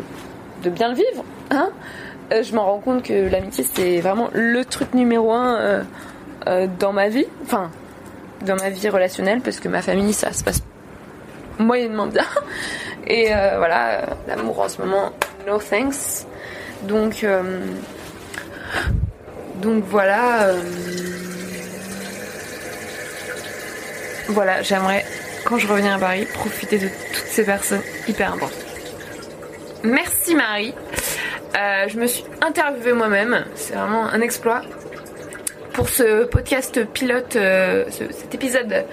de 0.63 0.69
bien 0.71 0.89
le 0.89 0.95
vivre. 0.95 1.23
Hein 1.51 1.69
Euh, 2.31 2.43
je 2.43 2.55
m'en 2.55 2.65
rends 2.65 2.79
compte 2.79 3.03
que 3.03 3.29
l'amitié, 3.29 3.65
c'est 3.73 3.99
vraiment 3.99 4.29
le 4.33 4.63
truc 4.63 4.93
numéro 4.93 5.31
un 5.33 5.55
euh, 5.55 5.83
euh, 6.47 6.67
dans 6.79 6.93
ma 6.93 7.09
vie. 7.09 7.25
Enfin, 7.43 7.71
dans 8.45 8.55
ma 8.55 8.69
vie 8.69 8.87
relationnelle, 8.89 9.41
parce 9.41 9.59
que 9.59 9.67
ma 9.67 9.81
famille, 9.81 10.13
ça 10.13 10.31
se 10.31 10.43
passe 10.43 10.61
moyennement 11.59 12.07
bien. 12.07 12.25
Et 13.07 13.27
voilà, 13.57 14.05
l'amour 14.27 14.61
en 14.61 14.69
ce 14.69 14.79
moment, 14.79 15.11
no 15.47 15.57
thanks. 15.57 16.25
Donc, 16.83 17.25
donc 19.55 19.83
voilà. 19.85 20.51
voilà, 24.29 24.61
j'aimerais, 24.61 25.03
quand 25.43 25.57
je 25.57 25.67
reviens 25.67 25.95
à 25.95 25.99
Paris, 25.99 26.25
profiter 26.31 26.77
de 26.77 26.87
toutes 26.87 27.27
ces 27.27 27.43
personnes 27.43 27.81
hyper 28.07 28.33
importantes. 28.33 28.65
Merci 29.83 30.35
Marie. 30.35 30.73
Euh, 31.57 31.87
je 31.87 31.97
me 31.97 32.07
suis 32.07 32.23
interviewée 32.41 32.93
moi-même. 32.93 33.43
C'est 33.55 33.73
vraiment 33.73 34.05
un 34.05 34.21
exploit. 34.21 34.61
Pour 35.73 35.89
ce 35.89 36.25
podcast 36.25 36.83
pilote, 36.85 37.35
euh, 37.35 37.85
ce- 37.89 38.11
cet 38.13 38.33
épisode 38.35 38.85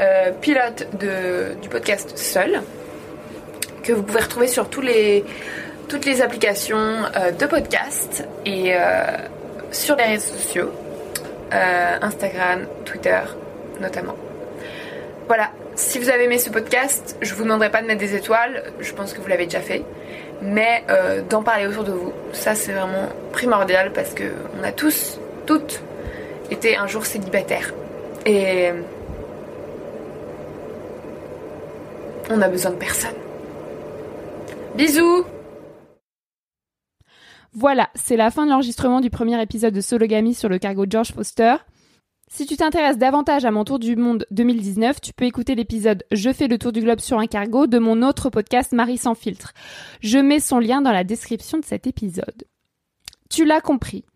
euh, 0.00 0.30
pilote 0.40 0.86
de, 0.98 1.54
du 1.60 1.68
podcast 1.68 2.16
Seul, 2.16 2.62
que 3.82 3.92
vous 3.92 4.02
pouvez 4.02 4.20
retrouver 4.20 4.46
sur 4.46 4.68
les, 4.82 5.24
toutes 5.88 6.04
les 6.06 6.22
applications 6.22 7.02
de 7.38 7.46
podcast 7.46 8.24
et 8.46 8.72
sur 9.72 9.96
les 9.96 10.04
réseaux 10.04 10.34
sociaux, 10.34 10.70
Instagram, 11.50 12.66
Twitter 12.84 13.18
notamment. 13.80 14.14
Voilà, 15.26 15.50
si 15.74 15.98
vous 15.98 16.08
avez 16.08 16.24
aimé 16.24 16.38
ce 16.38 16.50
podcast, 16.50 17.16
je 17.20 17.34
vous 17.34 17.42
demanderai 17.42 17.70
pas 17.70 17.82
de 17.82 17.86
mettre 17.86 18.00
des 18.00 18.14
étoiles, 18.14 18.62
je 18.80 18.92
pense 18.92 19.12
que 19.12 19.20
vous 19.20 19.26
l'avez 19.28 19.44
déjà 19.46 19.60
fait, 19.60 19.82
mais 20.42 20.84
euh, 20.90 21.22
d'en 21.22 21.42
parler 21.42 21.66
autour 21.66 21.84
de 21.84 21.92
vous. 21.92 22.12
Ça 22.32 22.54
c'est 22.54 22.72
vraiment 22.72 23.08
primordial 23.32 23.92
parce 23.92 24.12
que 24.12 24.24
on 24.58 24.64
a 24.64 24.72
tous, 24.72 25.18
toutes, 25.46 25.80
été 26.50 26.76
un 26.76 26.86
jour 26.86 27.06
célibataires. 27.06 27.72
Et 28.26 28.70
on 32.30 32.40
a 32.40 32.48
besoin 32.48 32.70
de 32.70 32.76
personne. 32.76 33.14
Bisous 34.74 35.24
Voilà, 37.52 37.90
c'est 37.94 38.16
la 38.16 38.30
fin 38.30 38.46
de 38.46 38.50
l'enregistrement 38.50 39.00
du 39.00 39.10
premier 39.10 39.40
épisode 39.42 39.74
de 39.74 39.80
Sologamy 39.80 40.34
sur 40.34 40.48
le 40.48 40.58
cargo 40.58 40.86
George 40.88 41.12
Foster. 41.12 41.56
Si 42.34 42.46
tu 42.46 42.56
t'intéresses 42.56 42.96
davantage 42.96 43.44
à 43.44 43.50
mon 43.50 43.62
tour 43.62 43.78
du 43.78 43.94
monde 43.94 44.24
2019, 44.30 45.02
tu 45.02 45.12
peux 45.12 45.26
écouter 45.26 45.54
l'épisode 45.54 46.02
Je 46.12 46.32
fais 46.32 46.48
le 46.48 46.56
tour 46.56 46.72
du 46.72 46.80
globe 46.80 46.98
sur 46.98 47.18
un 47.18 47.26
cargo 47.26 47.66
de 47.66 47.78
mon 47.78 48.00
autre 48.00 48.30
podcast 48.30 48.72
Marie 48.72 48.96
sans 48.96 49.14
filtre. 49.14 49.52
Je 50.00 50.16
mets 50.16 50.40
son 50.40 50.58
lien 50.58 50.80
dans 50.80 50.92
la 50.92 51.04
description 51.04 51.58
de 51.58 51.64
cet 51.66 51.86
épisode. 51.86 52.44
Tu 53.28 53.44
l'as 53.44 53.60
compris. 53.60 54.06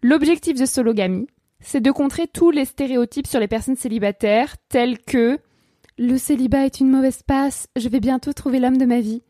L'objectif 0.00 0.56
de 0.56 0.64
Sologamy, 0.64 1.26
c'est 1.58 1.80
de 1.80 1.90
contrer 1.90 2.28
tous 2.28 2.52
les 2.52 2.66
stéréotypes 2.66 3.26
sur 3.26 3.40
les 3.40 3.48
personnes 3.48 3.74
célibataires 3.74 4.54
tels 4.68 5.00
que 5.00 5.40
le 5.98 6.18
célibat 6.18 6.66
est 6.66 6.78
une 6.78 6.92
mauvaise 6.92 7.24
passe, 7.24 7.66
je 7.74 7.88
vais 7.88 7.98
bientôt 7.98 8.32
trouver 8.32 8.60
l'homme 8.60 8.78
de 8.78 8.86
ma 8.86 9.00
vie. 9.00 9.24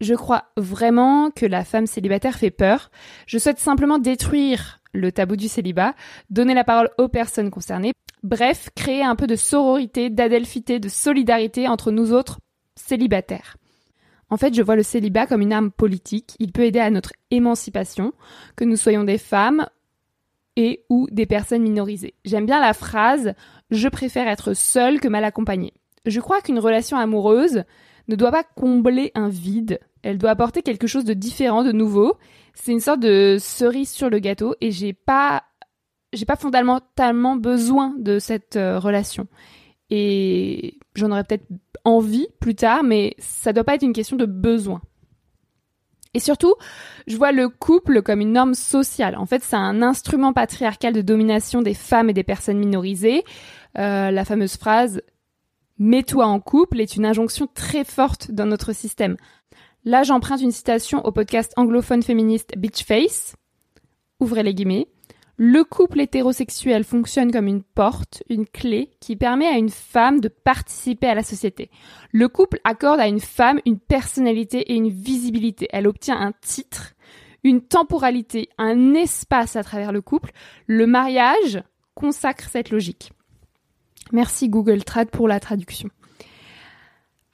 Je 0.00 0.14
crois 0.14 0.44
vraiment 0.56 1.32
que 1.32 1.44
la 1.44 1.64
femme 1.64 1.88
célibataire 1.88 2.38
fait 2.38 2.52
peur. 2.52 2.92
Je 3.26 3.38
souhaite 3.38 3.58
simplement 3.58 3.98
détruire 3.98 4.80
le 4.94 5.12
tabou 5.12 5.36
du 5.36 5.48
célibat, 5.48 5.94
donner 6.30 6.54
la 6.54 6.64
parole 6.64 6.90
aux 6.98 7.08
personnes 7.08 7.50
concernées, 7.50 7.92
bref, 8.22 8.70
créer 8.74 9.02
un 9.02 9.16
peu 9.16 9.26
de 9.26 9.36
sororité, 9.36 10.08
d'adelphité, 10.08 10.78
de 10.78 10.88
solidarité 10.88 11.68
entre 11.68 11.90
nous 11.90 12.12
autres 12.12 12.38
célibataires. 12.76 13.56
En 14.30 14.36
fait, 14.36 14.54
je 14.54 14.62
vois 14.62 14.76
le 14.76 14.82
célibat 14.82 15.26
comme 15.26 15.42
une 15.42 15.52
arme 15.52 15.70
politique. 15.70 16.34
Il 16.38 16.52
peut 16.52 16.64
aider 16.64 16.80
à 16.80 16.90
notre 16.90 17.12
émancipation, 17.30 18.14
que 18.56 18.64
nous 18.64 18.76
soyons 18.76 19.04
des 19.04 19.18
femmes 19.18 19.66
et 20.56 20.84
ou 20.88 21.06
des 21.10 21.26
personnes 21.26 21.62
minorisées. 21.62 22.14
J'aime 22.24 22.46
bien 22.46 22.60
la 22.60 22.72
phrase 22.72 23.34
je 23.70 23.88
préfère 23.88 24.28
être 24.28 24.54
seule 24.54 25.00
que 25.00 25.08
mal 25.08 25.24
accompagnée. 25.24 25.72
Je 26.06 26.20
crois 26.20 26.40
qu'une 26.40 26.58
relation 26.58 26.96
amoureuse 26.96 27.64
ne 28.08 28.16
doit 28.16 28.30
pas 28.30 28.44
combler 28.44 29.10
un 29.14 29.28
vide, 29.28 29.80
elle 30.02 30.18
doit 30.18 30.30
apporter 30.30 30.62
quelque 30.62 30.86
chose 30.86 31.04
de 31.04 31.14
différent, 31.14 31.64
de 31.64 31.72
nouveau. 31.72 32.16
C'est 32.54 32.72
une 32.72 32.80
sorte 32.80 33.00
de 33.00 33.38
cerise 33.40 33.90
sur 33.90 34.10
le 34.10 34.18
gâteau 34.18 34.54
et 34.60 34.70
j'ai 34.70 34.92
pas 34.92 35.42
j'ai 36.12 36.26
pas 36.26 36.36
fondamentalement 36.36 37.36
besoin 37.36 37.94
de 37.98 38.18
cette 38.18 38.56
euh, 38.56 38.78
relation. 38.78 39.26
Et 39.90 40.78
j'en 40.94 41.10
aurais 41.10 41.24
peut-être 41.24 41.46
envie 41.84 42.28
plus 42.40 42.54
tard, 42.54 42.84
mais 42.84 43.14
ça 43.18 43.52
doit 43.52 43.64
pas 43.64 43.74
être 43.74 43.82
une 43.82 43.92
question 43.92 44.16
de 44.16 44.26
besoin. 44.26 44.80
Et 46.14 46.20
surtout, 46.20 46.54
je 47.08 47.16
vois 47.16 47.32
le 47.32 47.48
couple 47.48 48.00
comme 48.02 48.20
une 48.20 48.32
norme 48.32 48.54
sociale. 48.54 49.16
En 49.16 49.26
fait, 49.26 49.42
c'est 49.42 49.56
un 49.56 49.82
instrument 49.82 50.32
patriarcal 50.32 50.92
de 50.92 51.02
domination 51.02 51.60
des 51.60 51.74
femmes 51.74 52.08
et 52.08 52.14
des 52.14 52.22
personnes 52.22 52.58
minorisées. 52.58 53.24
Euh, 53.76 54.12
la 54.12 54.24
fameuse 54.24 54.56
phrase 54.56 55.02
Mets-toi 55.78 56.24
en 56.24 56.38
couple 56.38 56.80
est 56.80 56.94
une 56.94 57.04
injonction 57.04 57.48
très 57.52 57.82
forte 57.82 58.30
dans 58.30 58.46
notre 58.46 58.72
système. 58.72 59.16
Là, 59.84 60.04
j'emprunte 60.04 60.40
une 60.40 60.52
citation 60.52 61.04
au 61.04 61.10
podcast 61.10 61.52
anglophone 61.56 62.04
féministe 62.04 62.52
Beach 62.56 62.84
Face. 62.84 63.34
Ouvrez 64.20 64.44
les 64.44 64.54
guillemets. 64.54 64.86
Le 65.36 65.64
couple 65.64 66.00
hétérosexuel 66.00 66.84
fonctionne 66.84 67.32
comme 67.32 67.48
une 67.48 67.64
porte, 67.64 68.22
une 68.28 68.46
clé 68.46 68.92
qui 69.00 69.16
permet 69.16 69.48
à 69.48 69.58
une 69.58 69.68
femme 69.68 70.20
de 70.20 70.28
participer 70.28 71.08
à 71.08 71.16
la 71.16 71.24
société. 71.24 71.72
Le 72.12 72.28
couple 72.28 72.60
accorde 72.62 73.00
à 73.00 73.08
une 73.08 73.18
femme 73.18 73.60
une 73.66 73.80
personnalité 73.80 74.60
et 74.60 74.76
une 74.76 74.90
visibilité. 74.90 75.66
Elle 75.72 75.88
obtient 75.88 76.20
un 76.20 76.32
titre, 76.40 76.94
une 77.42 77.62
temporalité, 77.62 78.48
un 78.58 78.94
espace 78.94 79.56
à 79.56 79.64
travers 79.64 79.90
le 79.90 80.02
couple. 80.02 80.30
Le 80.68 80.86
mariage 80.86 81.64
consacre 81.96 82.48
cette 82.48 82.70
logique. 82.70 83.10
Merci 84.12 84.48
Google 84.48 84.84
Trad 84.84 85.10
pour 85.10 85.28
la 85.28 85.40
traduction. 85.40 85.88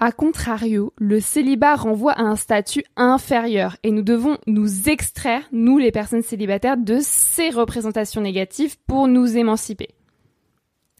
A 0.02 0.12
contrario, 0.12 0.94
le 0.96 1.20
célibat 1.20 1.76
renvoie 1.76 2.12
à 2.12 2.22
un 2.22 2.36
statut 2.36 2.84
inférieur 2.96 3.76
et 3.82 3.90
nous 3.90 4.00
devons 4.00 4.38
nous 4.46 4.88
extraire, 4.88 5.42
nous 5.52 5.76
les 5.76 5.92
personnes 5.92 6.22
célibataires, 6.22 6.78
de 6.78 6.98
ces 7.02 7.50
représentations 7.50 8.22
négatives 8.22 8.76
pour 8.86 9.08
nous 9.08 9.36
émanciper. 9.36 9.90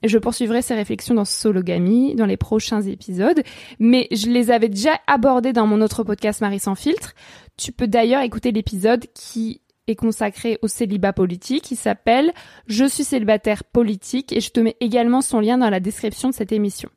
Je 0.02 0.18
poursuivrai 0.18 0.60
ces 0.60 0.74
réflexions 0.74 1.14
dans 1.14 1.24
Sologamy 1.24 2.14
dans 2.14 2.26
les 2.26 2.36
prochains 2.36 2.82
épisodes, 2.82 3.42
mais 3.78 4.06
je 4.12 4.28
les 4.28 4.50
avais 4.50 4.68
déjà 4.68 4.98
abordées 5.06 5.54
dans 5.54 5.66
mon 5.66 5.80
autre 5.80 6.04
podcast 6.04 6.42
Marie 6.42 6.58
sans 6.58 6.74
filtre. 6.74 7.14
Tu 7.56 7.72
peux 7.72 7.88
d'ailleurs 7.88 8.22
écouter 8.22 8.52
l'épisode 8.52 9.06
qui 9.14 9.62
est 9.86 9.96
consacré 9.96 10.58
au 10.62 10.68
célibat 10.68 11.12
politique. 11.12 11.70
Il 11.70 11.76
s'appelle 11.76 12.32
Je 12.66 12.84
suis 12.84 13.04
célibataire 13.04 13.64
politique 13.64 14.32
et 14.32 14.40
je 14.40 14.50
te 14.50 14.60
mets 14.60 14.76
également 14.80 15.20
son 15.20 15.40
lien 15.40 15.58
dans 15.58 15.70
la 15.70 15.80
description 15.80 16.28
de 16.28 16.34
cette 16.34 16.52
émission. 16.52 16.90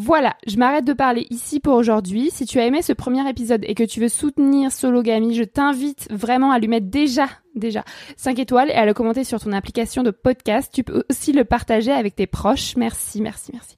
Voilà, 0.00 0.36
je 0.46 0.56
m'arrête 0.58 0.84
de 0.84 0.92
parler 0.92 1.26
ici 1.28 1.58
pour 1.58 1.74
aujourd'hui. 1.74 2.30
Si 2.30 2.46
tu 2.46 2.60
as 2.60 2.66
aimé 2.66 2.82
ce 2.82 2.92
premier 2.92 3.28
épisode 3.28 3.64
et 3.64 3.74
que 3.74 3.82
tu 3.82 3.98
veux 3.98 4.08
soutenir 4.08 4.70
Sologamy, 4.70 5.34
je 5.34 5.42
t'invite 5.42 6.06
vraiment 6.12 6.52
à 6.52 6.60
lui 6.60 6.68
mettre 6.68 6.86
déjà, 6.86 7.26
déjà 7.56 7.82
5 8.16 8.38
étoiles 8.38 8.70
et 8.70 8.74
à 8.74 8.86
le 8.86 8.94
commenter 8.94 9.24
sur 9.24 9.40
ton 9.40 9.52
application 9.52 10.04
de 10.04 10.12
podcast. 10.12 10.70
Tu 10.72 10.84
peux 10.84 11.02
aussi 11.10 11.32
le 11.32 11.44
partager 11.44 11.90
avec 11.90 12.14
tes 12.14 12.28
proches. 12.28 12.76
Merci, 12.76 13.20
merci, 13.20 13.50
merci. 13.52 13.74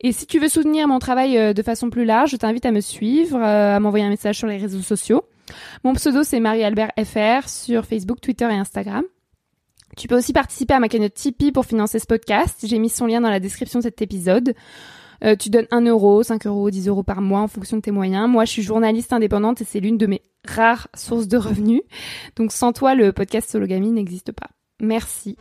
Et 0.00 0.12
si 0.12 0.24
tu 0.24 0.38
veux 0.38 0.48
soutenir 0.48 0.88
mon 0.88 1.00
travail 1.00 1.36
euh, 1.36 1.52
de 1.52 1.62
façon 1.62 1.90
plus 1.90 2.06
large, 2.06 2.30
je 2.30 2.36
t'invite 2.36 2.64
à 2.64 2.70
me 2.70 2.80
suivre, 2.80 3.36
euh, 3.36 3.76
à 3.76 3.78
m'envoyer 3.78 4.06
un 4.06 4.10
message 4.10 4.38
sur 4.38 4.46
les 4.46 4.56
réseaux 4.56 4.80
sociaux. 4.80 5.22
Mon 5.84 5.94
pseudo 5.94 6.22
c'est 6.22 6.40
Marie-Albert 6.40 6.92
FR 6.98 7.48
sur 7.48 7.84
Facebook, 7.84 8.20
Twitter 8.20 8.46
et 8.50 8.56
Instagram. 8.56 9.04
Tu 9.96 10.06
peux 10.06 10.16
aussi 10.16 10.32
participer 10.32 10.74
à 10.74 10.80
ma 10.80 10.88
cagnotte 10.88 11.14
Tipeee 11.14 11.52
pour 11.52 11.66
financer 11.66 11.98
ce 11.98 12.06
podcast. 12.06 12.64
J'ai 12.64 12.78
mis 12.78 12.90
son 12.90 13.06
lien 13.06 13.20
dans 13.20 13.30
la 13.30 13.40
description 13.40 13.80
de 13.80 13.84
cet 13.84 14.02
épisode. 14.02 14.54
Euh, 15.24 15.34
tu 15.34 15.50
donnes 15.50 15.66
1 15.70 15.86
euro, 15.86 16.22
5 16.22 16.46
euros, 16.46 16.70
10 16.70 16.88
euros 16.88 17.02
par 17.02 17.20
mois 17.20 17.40
en 17.40 17.48
fonction 17.48 17.78
de 17.78 17.82
tes 17.82 17.90
moyens. 17.90 18.28
Moi, 18.28 18.44
je 18.44 18.52
suis 18.52 18.62
journaliste 18.62 19.12
indépendante 19.12 19.60
et 19.60 19.64
c'est 19.64 19.80
l'une 19.80 19.98
de 19.98 20.06
mes 20.06 20.22
rares 20.46 20.88
sources 20.94 21.26
de 21.26 21.36
revenus. 21.36 21.82
Donc 22.36 22.52
sans 22.52 22.72
toi, 22.72 22.94
le 22.94 23.12
podcast 23.12 23.50
Sologamy 23.50 23.90
n'existe 23.90 24.32
pas. 24.32 24.48
Merci. 24.80 25.36